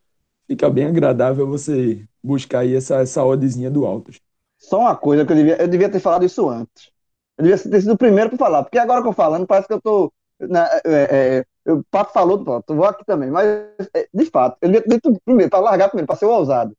fica 0.46 0.70
bem 0.70 0.84
agradável 0.84 1.44
você 1.44 2.04
buscar 2.22 2.60
aí 2.60 2.76
essa, 2.76 3.00
essa 3.00 3.24
oddzinha 3.24 3.68
do 3.70 3.84
Autos. 3.84 4.20
Só 4.58 4.80
uma 4.80 4.94
coisa 4.94 5.24
que 5.26 5.32
eu 5.32 5.36
devia, 5.36 5.56
eu 5.60 5.66
devia 5.66 5.88
ter 5.88 5.98
falado 6.00 6.24
isso 6.24 6.48
antes. 6.48 6.92
Eu 7.36 7.44
devia 7.44 7.58
ter 7.58 7.80
sido 7.80 7.94
o 7.94 7.98
primeiro 7.98 8.28
para 8.28 8.38
falar, 8.38 8.62
porque 8.62 8.78
agora 8.78 9.02
que 9.02 9.08
eu 9.08 9.12
falando, 9.12 9.46
parece 9.46 9.66
que 9.66 9.74
eu 9.74 9.80
tô. 9.80 10.12
Na, 10.38 10.66
é, 10.66 10.80
é, 10.84 11.44
é 11.66 11.72
o 11.72 11.82
Pato 11.90 12.12
falou, 12.12 12.44
pronto, 12.44 12.76
vou 12.76 12.84
aqui 12.84 13.04
também, 13.04 13.30
mas 13.30 13.46
é, 13.94 14.06
de 14.12 14.26
fato, 14.26 14.56
eu 14.60 14.68
devia 14.68 14.82
ter 14.82 14.90
dito 14.90 15.20
primeiro, 15.24 15.50
para 15.50 15.60
largar 15.60 15.88
primeiro, 15.88 16.06
para 16.06 16.16
ser 16.16 16.26
o 16.26 16.30
ousado. 16.30 16.76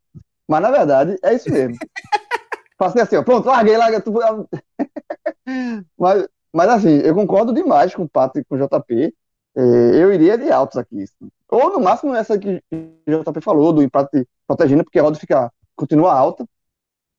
Mas 0.51 0.61
na 0.61 0.69
verdade, 0.69 1.17
é 1.23 1.33
isso 1.33 1.49
mesmo. 1.49 1.77
Passei 2.77 3.01
assim, 3.01 3.15
ó, 3.15 3.23
pronto, 3.23 3.47
larguei, 3.47 3.77
larguei. 3.77 4.01
Tu... 4.01 4.11
mas, 5.97 6.27
mas 6.51 6.69
assim, 6.69 6.97
eu 6.97 7.15
concordo 7.15 7.53
demais 7.53 7.95
com 7.95 8.03
o 8.03 8.09
Pato 8.09 8.37
e 8.37 8.43
com 8.43 8.55
o 8.55 8.57
JP. 8.57 9.15
É, 9.55 9.61
eu 9.61 10.13
iria 10.13 10.37
de 10.37 10.51
altos 10.51 10.77
aqui. 10.77 11.05
Ou 11.47 11.71
no 11.71 11.79
máximo 11.79 12.13
essa 12.13 12.37
que 12.37 12.61
o 12.69 13.23
JP 13.23 13.39
falou, 13.39 13.71
do 13.71 13.81
empate 13.81 14.27
protegendo, 14.45 14.83
porque 14.83 14.99
a 14.99 15.03
roda 15.03 15.17
fica, 15.17 15.49
continua 15.73 16.13
alta. 16.13 16.45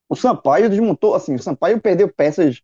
O 0.07 0.15
Sampaio 0.15 0.69
desmontou, 0.69 1.15
assim, 1.15 1.33
o 1.33 1.41
Sampaio 1.41 1.81
perdeu 1.81 2.13
peças 2.13 2.61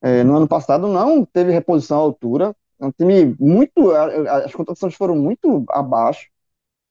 é, 0.00 0.24
no 0.24 0.36
ano 0.36 0.48
passado, 0.48 0.88
não 0.88 1.24
teve 1.24 1.52
reposição 1.52 1.98
à 1.98 2.00
altura. 2.00 2.56
É 2.80 2.86
um 2.86 2.90
time 2.90 3.36
muito. 3.38 3.92
As 3.92 4.52
contratações 4.52 4.96
foram 4.96 5.14
muito 5.14 5.64
abaixo. 5.70 6.28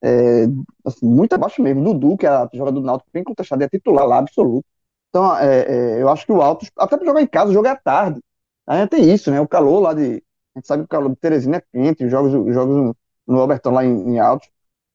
É, 0.04 0.46
assim, 0.86 1.06
muito 1.06 1.34
abaixo 1.34 1.62
mesmo. 1.62 1.84
Dudu, 1.84 2.18
que 2.18 2.26
é 2.26 2.50
jogador 2.54 2.80
do 2.80 2.86
Náutico, 2.86 3.10
bem 3.14 3.24
contestado, 3.24 3.64
é 3.64 3.70
titular 3.70 4.06
lá, 4.08 4.18
absoluto. 4.20 4.66
Então, 5.10 5.38
é, 5.38 5.98
é, 5.98 6.02
eu 6.02 6.10
acho 6.10 6.26
que 6.26 6.32
o 6.32 6.42
Altos, 6.42 6.72
até 6.78 6.98
para 6.98 7.06
jogar 7.06 7.22
em 7.22 7.28
casa, 7.28 7.54
jogar 7.54 7.72
é 7.72 7.76
tarde. 7.76 8.22
Ainda 8.68 8.88
tem 8.88 9.12
isso, 9.14 9.30
né? 9.32 9.42
O 9.42 9.48
calor 9.48 9.80
lá 9.82 9.94
de. 9.94 10.24
A 10.56 10.60
gente 10.60 10.68
sabe 10.68 10.84
que 10.84 10.86
o 10.86 10.90
calor 10.90 11.10
de 11.10 11.16
Teresina 11.18 11.58
é 11.58 11.62
quente, 11.72 12.06
os 12.06 12.12
jogos, 12.12 12.34
os 12.34 12.54
jogos 12.54 12.94
no 13.28 13.40
Albertão 13.40 13.74
lá 13.74 13.86
em, 13.86 14.16
em 14.16 14.20
Altos 14.20 14.50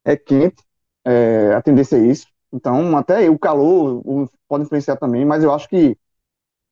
é 0.04 0.16
quente, 0.16 0.62
é, 1.04 1.54
a 1.54 1.62
tendência 1.62 1.96
é 1.96 2.00
isso. 2.06 2.26
Então, 2.52 2.96
até 2.96 3.28
o 3.28 3.38
calor 3.38 4.02
pode 4.48 4.64
influenciar 4.64 4.96
também, 4.96 5.24
mas 5.24 5.42
eu 5.44 5.52
acho 5.52 5.68
que 5.68 5.98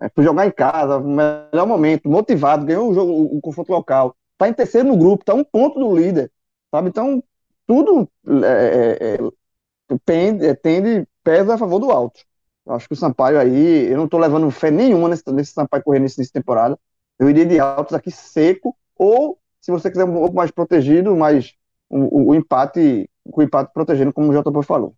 é, 0.01 0.11
jogar 0.23 0.47
em 0.47 0.51
casa, 0.51 1.01
melhor 1.01 1.67
momento, 1.67 2.09
motivado, 2.09 2.65
ganhou 2.67 2.91
o 2.91 2.95
jogo, 2.95 3.37
o 3.37 3.41
confronto 3.41 3.73
local, 3.73 4.17
tá 4.39 4.49
em 4.49 4.55
terceiro 4.55 4.89
no 4.89 4.97
grupo, 4.97 5.25
tá 5.25 5.35
um 5.35 5.45
ponto 5.45 5.79
do 5.79 5.97
líder, 5.97 6.31
sabe? 6.71 6.89
Então, 6.89 7.23
tudo 7.67 8.09
é, 8.45 8.99
é, 9.01 9.15
é 9.15 9.99
tende, 10.05 10.55
tende, 10.57 11.07
pesa 11.23 11.55
a 11.55 11.59
favor 11.59 11.79
do 11.79 11.91
alto. 11.91 12.21
Eu 12.67 12.75
acho 12.75 12.89
que 12.89 12.95
o 12.95 12.97
Sampaio 12.97 13.39
aí, 13.39 13.91
eu 13.91 13.97
não 13.97 14.07
estou 14.07 14.19
levando 14.19 14.51
fé 14.51 14.71
nenhuma 14.71 15.09
nesse, 15.09 15.23
nesse 15.33 15.53
Sampaio 15.53 15.83
correr 15.83 15.99
nesse, 15.99 16.19
nessa 16.19 16.33
temporada. 16.33 16.79
Eu 17.19 17.29
iria 17.29 17.45
de 17.45 17.59
altos 17.59 17.95
aqui 17.95 18.11
seco, 18.11 18.77
ou 18.97 19.39
se 19.61 19.71
você 19.71 19.91
quiser 19.91 20.05
um 20.05 20.13
pouco 20.13 20.35
mais 20.35 20.51
protegido, 20.51 21.15
mais, 21.15 21.55
o, 21.89 22.31
o 22.31 22.35
empate, 22.35 23.09
o 23.25 23.43
empate 23.43 23.73
protegendo, 23.73 24.13
como 24.13 24.31
o 24.31 24.43
JP 24.43 24.63
falou. 24.65 24.95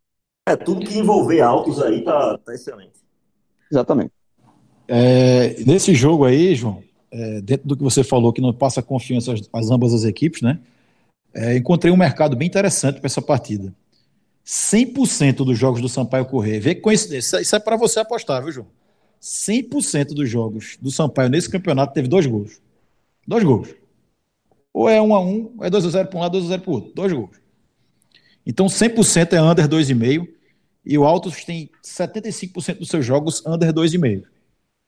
É, 0.47 0.55
tudo 0.55 0.87
que 0.87 0.99
envolver 0.99 1.41
altos 1.41 1.83
aí 1.83 2.05
tá, 2.05 2.39
tá 2.39 2.55
excelente. 2.55 3.01
Exatamente. 3.71 4.13
É, 4.87 5.57
nesse 5.65 5.93
jogo 5.93 6.25
aí, 6.25 6.55
João, 6.55 6.83
é, 7.11 7.41
dentro 7.41 7.67
do 7.67 7.77
que 7.77 7.83
você 7.83 8.05
falou, 8.05 8.33
que 8.33 8.41
não 8.41 8.53
passa 8.53 8.81
confiança 8.81 9.33
às, 9.33 9.41
às 9.53 9.71
ambas 9.71 9.93
as 9.93 10.05
equipes, 10.05 10.43
né? 10.43 10.61
É, 11.39 11.55
encontrei 11.55 11.93
um 11.93 11.97
mercado 11.99 12.35
bem 12.35 12.49
interessante 12.49 12.99
para 12.99 13.07
essa 13.07 13.21
partida. 13.21 13.75
100% 14.45 15.45
dos 15.45 15.59
jogos 15.59 15.83
do 15.83 15.89
Sampaio 15.89 16.25
Correr, 16.25 16.59
vê 16.61 16.75
que 16.75 16.81
coincidência, 16.81 17.43
isso 17.43 17.55
é 17.55 17.59
para 17.59 17.77
você 17.77 18.01
apostar, 18.01 18.43
viu, 18.43 18.51
João? 18.51 18.67
100% 19.21 20.15
dos 20.15 20.31
jogos 20.31 20.79
do 20.81 20.91
Sampaio 20.91 21.29
nesse 21.29 21.51
campeonato 21.51 21.93
teve 21.93 22.09
dois 22.09 22.25
gols. 22.27 22.59
Dois 23.29 23.45
gols. 23.45 23.69
Ou 24.73 24.89
é 24.89 25.01
1 25.01 25.15
a 25.15 25.21
1 25.21 25.53
ou 25.59 25.65
é 25.65 25.69
2 25.69 25.85
a 25.85 25.91
0 25.91 26.09
para 26.09 26.19
um 26.19 26.23
lado, 26.23 26.33
2 26.33 26.45
a 26.45 26.49
0 26.49 26.63
para 26.63 26.71
o 26.71 26.75
outro. 26.75 26.93
Dois 26.95 27.13
gols. 27.13 27.37
Então 28.47 28.67
100% 28.67 29.33
é 29.35 29.43
under 29.43 29.69
2,5 29.69 30.29
e 30.87 30.97
o 30.97 31.05
Altos 31.05 31.45
tem 31.45 31.69
75% 31.85 32.79
dos 32.79 32.89
seus 32.89 33.05
jogos 33.05 33.45
under 33.45 33.75
2,5. 33.75 34.25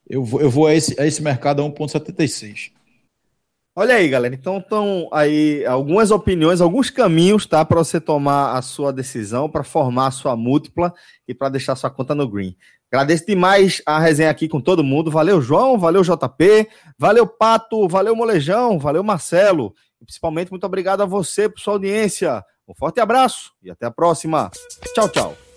Eu 0.09 0.23
vou, 0.23 0.41
eu 0.41 0.49
vou 0.49 0.65
a, 0.65 0.73
esse, 0.73 0.99
a 0.99 1.05
esse 1.05 1.21
mercado 1.21 1.61
a 1.61 1.65
1,76. 1.65 2.71
Olha 3.79 3.95
aí, 3.95 4.09
galera. 4.09 4.35
Então 4.35 4.57
estão 4.57 5.07
aí 5.09 5.65
algumas 5.65 6.11
opiniões, 6.11 6.59
alguns 6.59 6.89
caminhos, 6.89 7.45
tá, 7.45 7.63
para 7.63 7.77
você 7.77 7.97
tomar 7.97 8.57
a 8.57 8.61
sua 8.61 8.91
decisão, 8.91 9.49
para 9.49 9.63
formar 9.63 10.07
a 10.07 10.11
sua 10.11 10.35
múltipla 10.35 10.93
e 11.25 11.33
para 11.33 11.47
deixar 11.47 11.77
sua 11.77 11.89
conta 11.89 12.13
no 12.13 12.27
green. 12.27 12.57
Agradeço 12.91 13.25
demais 13.25 13.81
a 13.85 13.97
resenha 13.97 14.29
aqui 14.29 14.49
com 14.49 14.59
todo 14.59 14.83
mundo. 14.83 15.09
Valeu, 15.09 15.41
João, 15.41 15.79
valeu, 15.79 16.01
JP, 16.01 16.67
valeu, 16.97 17.25
Pato, 17.25 17.87
valeu, 17.87 18.13
Molejão, 18.17 18.77
valeu, 18.77 19.01
Marcelo. 19.01 19.73
E 20.01 20.03
principalmente 20.03 20.51
muito 20.51 20.65
obrigado 20.65 20.99
a 20.99 21.05
você 21.05 21.47
por 21.47 21.61
sua 21.61 21.75
audiência. 21.75 22.43
Um 22.67 22.75
forte 22.75 22.99
abraço 22.99 23.53
e 23.63 23.71
até 23.71 23.85
a 23.85 23.91
próxima. 23.91 24.51
Tchau, 24.93 25.07
tchau. 25.07 25.48